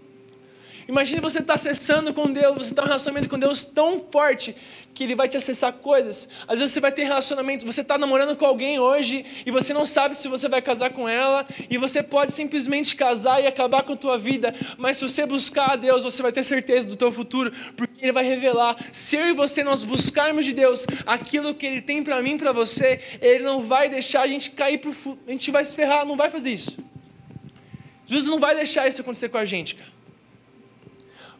Imagine 0.86 1.20
você 1.20 1.38
estar 1.38 1.54
tá 1.54 1.54
acessando 1.54 2.12
com 2.12 2.30
Deus, 2.30 2.54
você 2.56 2.70
está 2.70 2.82
um 2.82 2.86
relacionamento 2.86 3.28
com 3.28 3.38
Deus 3.38 3.64
tão 3.64 4.04
forte 4.10 4.54
que 4.92 5.02
Ele 5.02 5.14
vai 5.14 5.28
te 5.28 5.36
acessar 5.36 5.72
coisas. 5.72 6.28
Às 6.46 6.58
vezes 6.58 6.74
você 6.74 6.80
vai 6.80 6.92
ter 6.92 7.04
relacionamento, 7.04 7.64
você 7.64 7.80
está 7.80 7.96
namorando 7.96 8.36
com 8.36 8.44
alguém 8.44 8.78
hoje 8.78 9.24
e 9.46 9.50
você 9.50 9.72
não 9.72 9.86
sabe 9.86 10.14
se 10.14 10.28
você 10.28 10.46
vai 10.46 10.60
casar 10.60 10.90
com 10.90 11.08
ela 11.08 11.46
e 11.70 11.78
você 11.78 12.02
pode 12.02 12.32
simplesmente 12.32 12.94
casar 12.94 13.42
e 13.42 13.46
acabar 13.46 13.82
com 13.82 13.94
a 13.94 13.96
tua 13.96 14.18
vida, 14.18 14.54
mas 14.76 14.98
se 14.98 15.08
você 15.08 15.24
buscar 15.24 15.72
a 15.72 15.76
Deus, 15.76 16.04
você 16.04 16.22
vai 16.22 16.32
ter 16.32 16.44
certeza 16.44 16.86
do 16.86 16.96
teu 16.96 17.10
futuro, 17.10 17.50
porque 17.76 18.04
Ele 18.04 18.12
vai 18.12 18.24
revelar. 18.24 18.76
Se 18.92 19.16
eu 19.16 19.28
e 19.28 19.32
você 19.32 19.64
nós 19.64 19.84
buscarmos 19.84 20.44
de 20.44 20.52
Deus 20.52 20.86
aquilo 21.06 21.54
que 21.54 21.64
Ele 21.64 21.80
tem 21.80 22.04
para 22.04 22.20
mim, 22.20 22.36
para 22.36 22.52
você, 22.52 23.00
Ele 23.22 23.42
não 23.42 23.62
vai 23.62 23.88
deixar 23.88 24.20
a 24.20 24.28
gente 24.28 24.50
cair 24.50 24.78
para 24.78 24.90
a 25.26 25.30
gente 25.30 25.50
vai 25.50 25.64
se 25.64 25.74
ferrar, 25.74 26.04
não 26.04 26.16
vai 26.16 26.28
fazer 26.28 26.50
isso. 26.50 26.76
Jesus 28.06 28.28
não 28.30 28.38
vai 28.38 28.54
deixar 28.54 28.86
isso 28.86 29.00
acontecer 29.00 29.28
com 29.28 29.38
a 29.38 29.44
gente, 29.44 29.74
cara. 29.74 29.94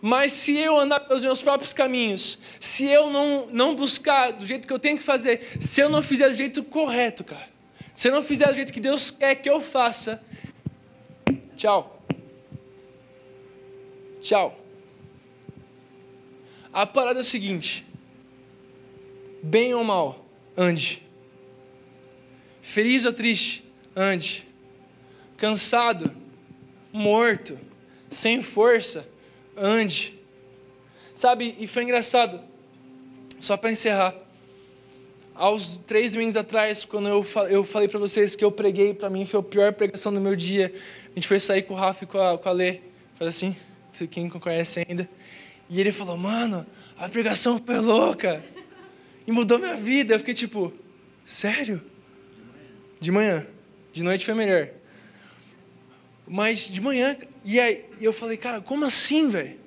Mas 0.01 0.33
se 0.33 0.55
eu 0.57 0.79
andar 0.79 1.01
pelos 1.01 1.23
meus 1.23 1.41
próprios 1.41 1.73
caminhos, 1.73 2.39
se 2.61 2.85
eu 2.85 3.09
não, 3.09 3.47
não 3.47 3.75
buscar 3.75 4.33
do 4.33 4.45
jeito 4.45 4.69
que 4.69 4.73
eu 4.73 4.79
tenho 4.79 4.99
que 4.99 5.03
fazer, 5.03 5.57
se 5.61 5.81
eu 5.81 5.89
não 5.89 6.03
fizer 6.03 6.29
do 6.29 6.35
jeito 6.35 6.63
correto, 6.63 7.25
cara, 7.25 7.49
se 7.95 8.09
eu 8.09 8.13
não 8.13 8.23
fizer 8.23 8.49
do 8.49 8.55
jeito 8.55 8.71
que 8.71 8.81
Deus 8.81 9.11
quer 9.11 9.35
que 9.37 9.49
eu 9.49 9.63
faça, 9.63 10.23
tchau. 11.57 12.03
Tchau. 14.21 14.59
A 16.71 16.85
parada 16.85 17.21
é 17.21 17.23
o 17.23 17.25
seguinte: 17.25 17.87
bem 19.43 19.73
ou 19.73 19.85
mal, 19.85 20.27
ande. 20.55 21.03
Feliz 22.61 23.05
ou 23.05 23.13
triste, 23.13 23.65
ande. 23.97 24.47
Cansado, 25.37 26.15
morto, 26.95 27.59
sem 28.09 28.41
força, 28.41 29.05
ande. 29.57 30.17
Sabe, 31.13 31.57
e 31.59 31.67
foi 31.67 31.83
engraçado, 31.83 32.41
só 33.41 33.57
para 33.57 33.73
encerrar. 33.73 34.15
Aos 35.35 35.79
três 35.79 36.13
domingos 36.13 36.37
atrás, 36.37 36.85
quando 36.85 37.09
eu, 37.09 37.27
eu 37.51 37.65
falei 37.65 37.89
para 37.89 37.99
vocês 37.99 38.37
que 38.37 38.45
eu 38.45 38.53
preguei, 38.53 38.95
para 38.95 39.11
mim 39.11 39.25
foi 39.27 39.41
a 39.41 39.43
pior 39.43 39.73
pregação 39.73 40.15
do 40.15 40.21
meu 40.21 40.37
dia. 40.37 40.73
A 41.11 41.15
gente 41.17 41.27
foi 41.27 41.41
sair 41.41 41.63
com 41.63 41.75
o 41.75 41.77
Rafa 41.77 42.05
e 42.05 42.07
com 42.07 42.21
a, 42.21 42.39
com 42.39 42.49
a 42.49 42.53
Lê, 42.53 42.79
faz 43.17 43.35
assim, 43.35 43.57
quem 44.09 44.29
conhece 44.29 44.85
ainda. 44.89 45.09
E 45.69 45.81
ele 45.81 45.91
falou, 45.91 46.17
mano, 46.17 46.65
a 46.97 47.09
pregação 47.09 47.59
foi 47.59 47.81
louca. 47.81 48.45
E 49.27 49.33
mudou 49.33 49.59
minha 49.59 49.75
vida. 49.75 50.15
Eu 50.15 50.19
fiquei 50.21 50.35
tipo, 50.35 50.73
sério? 51.25 51.83
De 53.01 53.11
manhã. 53.11 53.45
De 53.93 54.05
noite 54.05 54.25
foi 54.25 54.35
melhor. 54.35 54.69
Mas 56.27 56.69
de 56.69 56.81
manhã, 56.81 57.17
e 57.45 57.61
aí 57.61 57.85
eu 58.01 58.13
falei, 58.13 58.37
cara, 58.37 58.61
como 58.61 58.85
assim, 58.85 59.29
velho? 59.29 59.59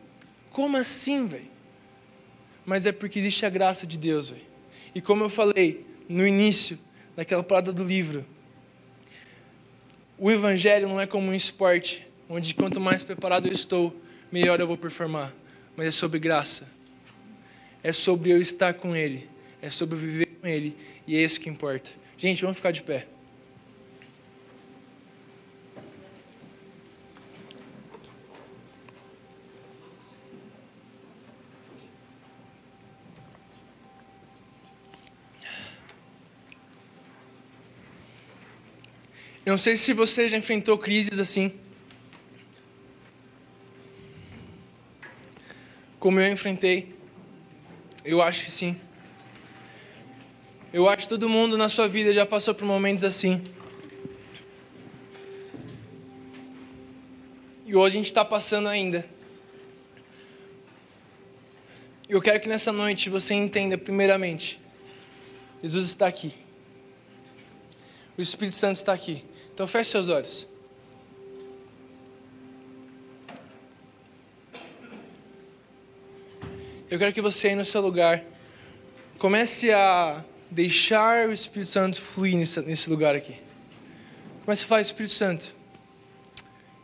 Como 0.49 0.75
assim, 0.75 1.27
velho? 1.27 1.47
Mas 2.65 2.85
é 2.85 2.91
porque 2.91 3.19
existe 3.19 3.45
a 3.45 3.49
graça 3.49 3.85
de 3.85 3.97
Deus, 3.97 4.29
velho. 4.29 4.41
E 4.93 5.01
como 5.01 5.23
eu 5.23 5.29
falei 5.29 5.85
no 6.09 6.25
início 6.25 6.79
daquela 7.15 7.43
parada 7.43 7.71
do 7.71 7.83
livro, 7.83 8.25
o 10.17 10.31
evangelho 10.31 10.87
não 10.87 10.99
é 10.99 11.05
como 11.05 11.27
um 11.27 11.33
esporte, 11.33 12.07
onde 12.27 12.53
quanto 12.55 12.79
mais 12.79 13.03
preparado 13.03 13.47
eu 13.47 13.51
estou, 13.51 13.95
melhor 14.31 14.59
eu 14.59 14.67
vou 14.67 14.77
performar. 14.77 15.33
Mas 15.75 15.87
é 15.87 15.91
sobre 15.91 16.17
graça. 16.17 16.67
É 17.83 17.93
sobre 17.93 18.31
eu 18.31 18.41
estar 18.41 18.73
com 18.73 18.95
Ele. 18.95 19.29
É 19.61 19.69
sobre 19.69 19.95
viver 19.95 20.25
com 20.25 20.47
Ele. 20.47 20.75
E 21.05 21.15
é 21.15 21.21
isso 21.21 21.39
que 21.39 21.49
importa. 21.49 21.91
Gente, 22.17 22.41
vamos 22.41 22.57
ficar 22.57 22.71
de 22.71 22.81
pé. 22.81 23.07
Eu 39.47 39.51
não 39.51 39.57
sei 39.57 39.77
se 39.77 39.93
você 39.93 40.27
já 40.27 40.35
enfrentou 40.35 40.77
crises 40.77 41.19
assim. 41.19 41.53
Como 45.97 46.19
eu 46.19 46.29
enfrentei. 46.29 46.93
Eu 48.03 48.21
acho 48.21 48.43
que 48.43 48.51
sim. 48.51 48.77
Eu 50.73 50.89
acho 50.89 51.03
que 51.03 51.07
todo 51.07 51.29
mundo 51.29 51.57
na 51.57 51.69
sua 51.69 51.87
vida 51.87 52.11
já 52.11 52.25
passou 52.25 52.53
por 52.53 52.65
momentos 52.65 53.05
assim. 53.05 53.41
E 57.65 57.73
hoje 57.73 57.95
a 57.95 57.99
gente 58.01 58.07
está 58.07 58.25
passando 58.25 58.67
ainda. 58.67 59.07
Eu 62.09 62.21
quero 62.21 62.41
que 62.41 62.49
nessa 62.49 62.73
noite 62.73 63.09
você 63.09 63.33
entenda, 63.33 63.77
primeiramente, 63.77 64.59
Jesus 65.63 65.85
está 65.85 66.05
aqui. 66.05 66.33
O 68.17 68.21
Espírito 68.21 68.57
Santo 68.57 68.75
está 68.75 68.91
aqui. 68.91 69.23
Então 69.57 69.65
feche 69.65 69.89
seus 69.89 70.07
olhos. 70.07 70.47
Eu 76.91 76.99
quero 76.99 77.11
que 77.11 77.19
você 77.19 77.47
aí 77.47 77.55
no 77.55 77.65
seu 77.65 77.81
lugar 77.81 78.23
comece 79.17 79.71
a 79.71 80.23
deixar 80.51 81.27
o 81.27 81.33
Espírito 81.33 81.71
Santo 81.71 81.99
fluir 81.99 82.37
nesse, 82.37 82.61
nesse 82.61 82.87
lugar 82.87 83.15
aqui. 83.15 83.35
Comece 84.45 84.63
a 84.63 84.67
falar, 84.67 84.81
Espírito 84.81 85.15
Santo, 85.15 85.55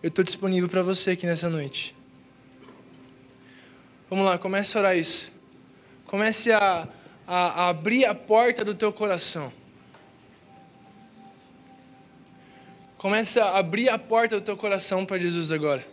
eu 0.02 0.08
estou 0.08 0.26
disponível 0.26 0.68
para 0.68 0.82
você 0.82 1.12
aqui 1.12 1.28
nessa 1.28 1.52
noite. 1.52 1.96
Vamos 4.10 4.26
lá, 4.26 4.40
comece 4.40 4.76
a 4.76 4.80
orar 4.80 4.98
isso. 4.98 5.32
Comece 6.08 6.52
a, 6.52 6.88
a, 7.28 7.66
a 7.66 7.70
abrir 7.70 8.06
a 8.06 8.16
porta 8.16 8.66
do 8.66 8.74
teu 8.74 8.92
coração. 8.92 9.54
Comece 13.04 13.38
a 13.38 13.58
abrir 13.58 13.90
a 13.90 14.00
porta 14.00 14.40
do 14.40 14.42
teu 14.42 14.56
coração 14.56 15.06
para 15.06 15.20
Jesus 15.20 15.52
agora. 15.52 15.86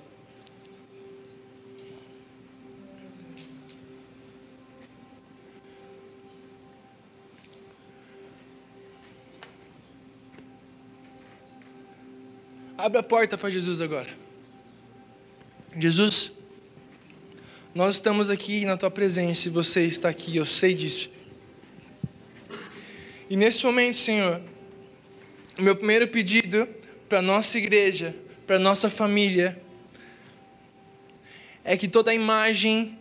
Abre 12.78 13.00
a 13.00 13.02
porta 13.02 13.36
para 13.36 13.50
Jesus 13.50 13.80
agora. 13.80 14.08
Jesus, 15.76 16.30
nós 17.74 17.96
estamos 17.96 18.30
aqui 18.30 18.64
na 18.64 18.76
tua 18.76 18.88
presença 18.88 19.48
e 19.48 19.50
você 19.50 19.84
está 19.84 20.08
aqui, 20.08 20.36
eu 20.36 20.46
sei 20.46 20.74
disso. 20.74 21.10
E 23.28 23.34
nesse 23.34 23.66
momento, 23.66 23.96
Senhor, 23.96 24.40
meu 25.58 25.74
primeiro 25.74 26.06
pedido 26.06 26.78
para 27.10 27.20
nossa 27.20 27.58
igreja, 27.58 28.14
para 28.46 28.56
nossa 28.56 28.88
família, 28.88 29.60
é 31.64 31.76
que 31.76 31.88
toda 31.88 32.14
imagem 32.14 32.96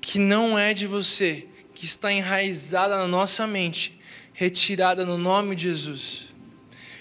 que 0.00 0.16
não 0.16 0.56
é 0.56 0.72
de 0.72 0.86
você, 0.86 1.48
que 1.74 1.84
está 1.84 2.12
enraizada 2.12 2.96
na 2.96 3.08
nossa 3.08 3.44
mente, 3.44 3.98
retirada 4.32 5.04
no 5.04 5.18
nome 5.18 5.56
de 5.56 5.64
Jesus. 5.64 6.28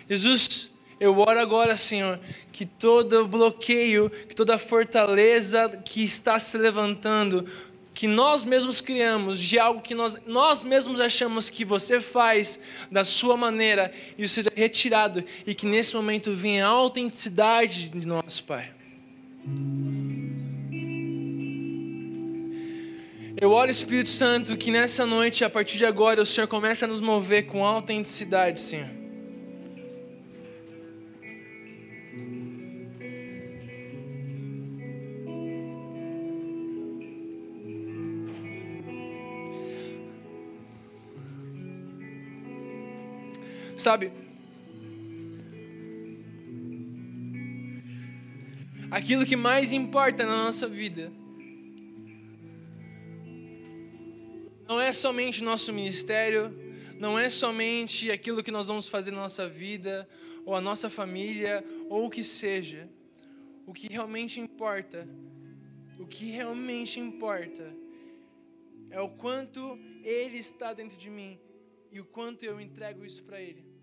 Jesus, 0.10 0.72
eu 1.00 1.16
oro 1.20 1.40
agora, 1.40 1.78
Senhor, 1.78 2.20
que 2.52 2.66
todo 2.66 3.28
bloqueio, 3.28 4.10
que 4.10 4.36
toda 4.36 4.58
fortaleza 4.58 5.70
que 5.86 6.04
está 6.04 6.40
se 6.40 6.58
levantando, 6.58 7.46
que 7.96 8.08
nós 8.08 8.44
mesmos 8.44 8.82
criamos, 8.82 9.40
de 9.40 9.58
algo 9.58 9.82
que 9.82 9.96
nós, 9.96 10.20
nós 10.28 10.64
mesmos 10.64 11.00
achamos 11.00 11.50
que 11.50 11.64
você 11.64 12.02
faz 12.02 12.60
da 12.92 13.06
sua 13.06 13.38
maneira, 13.38 13.90
isso 14.18 14.36
seja 14.36 14.52
retirado 14.54 15.24
e 15.48 15.56
que 15.56 15.66
nesse 15.66 15.96
momento 15.96 16.36
venha 16.36 16.66
a 16.66 16.70
autenticidade 16.70 17.90
de 17.90 18.06
nós, 18.06 18.42
Pai. 18.42 18.70
Eu 23.40 23.52
oro, 23.52 23.72
Espírito 23.72 24.10
Santo, 24.10 24.58
que 24.58 24.72
nessa 24.72 25.06
noite, 25.06 25.46
a 25.46 25.50
partir 25.50 25.78
de 25.78 25.86
agora, 25.86 26.22
o 26.22 26.26
Senhor 26.26 26.48
comece 26.48 26.84
a 26.84 26.88
nos 26.88 27.00
mover 27.00 27.46
com 27.46 27.66
autenticidade, 27.66 28.60
Senhor. 28.60 29.05
Sabe? 43.86 44.12
Aquilo 48.90 49.24
que 49.28 49.36
mais 49.36 49.72
importa 49.72 50.26
na 50.26 50.46
nossa 50.46 50.68
vida 50.68 51.14
não 54.68 54.82
é 54.82 54.92
somente 54.92 55.44
nosso 55.44 55.72
ministério, 55.72 56.52
não 56.98 57.20
é 57.20 57.30
somente 57.30 58.10
aquilo 58.10 58.42
que 58.42 58.50
nós 58.50 58.70
vamos 58.70 58.88
fazer 58.88 59.12
na 59.12 59.22
nossa 59.22 59.48
vida, 59.48 60.10
ou 60.44 60.56
a 60.56 60.62
nossa 60.62 60.90
família, 60.90 61.64
ou 61.88 62.08
o 62.08 62.10
que 62.10 62.24
seja. 62.24 62.90
O 63.68 63.72
que 63.72 63.88
realmente 63.88 64.40
importa, 64.40 65.08
o 66.00 66.08
que 66.08 66.32
realmente 66.32 67.00
importa, 67.00 67.72
é 68.90 69.00
o 69.00 69.10
quanto 69.10 69.78
Ele 70.04 70.40
está 70.40 70.74
dentro 70.74 70.98
de 70.98 71.12
mim 71.12 71.40
e 71.92 72.00
o 72.00 72.06
quanto 72.06 72.42
eu 72.44 72.60
entrego 72.60 73.06
isso 73.06 73.24
para 73.24 73.40
Ele. 73.40 73.75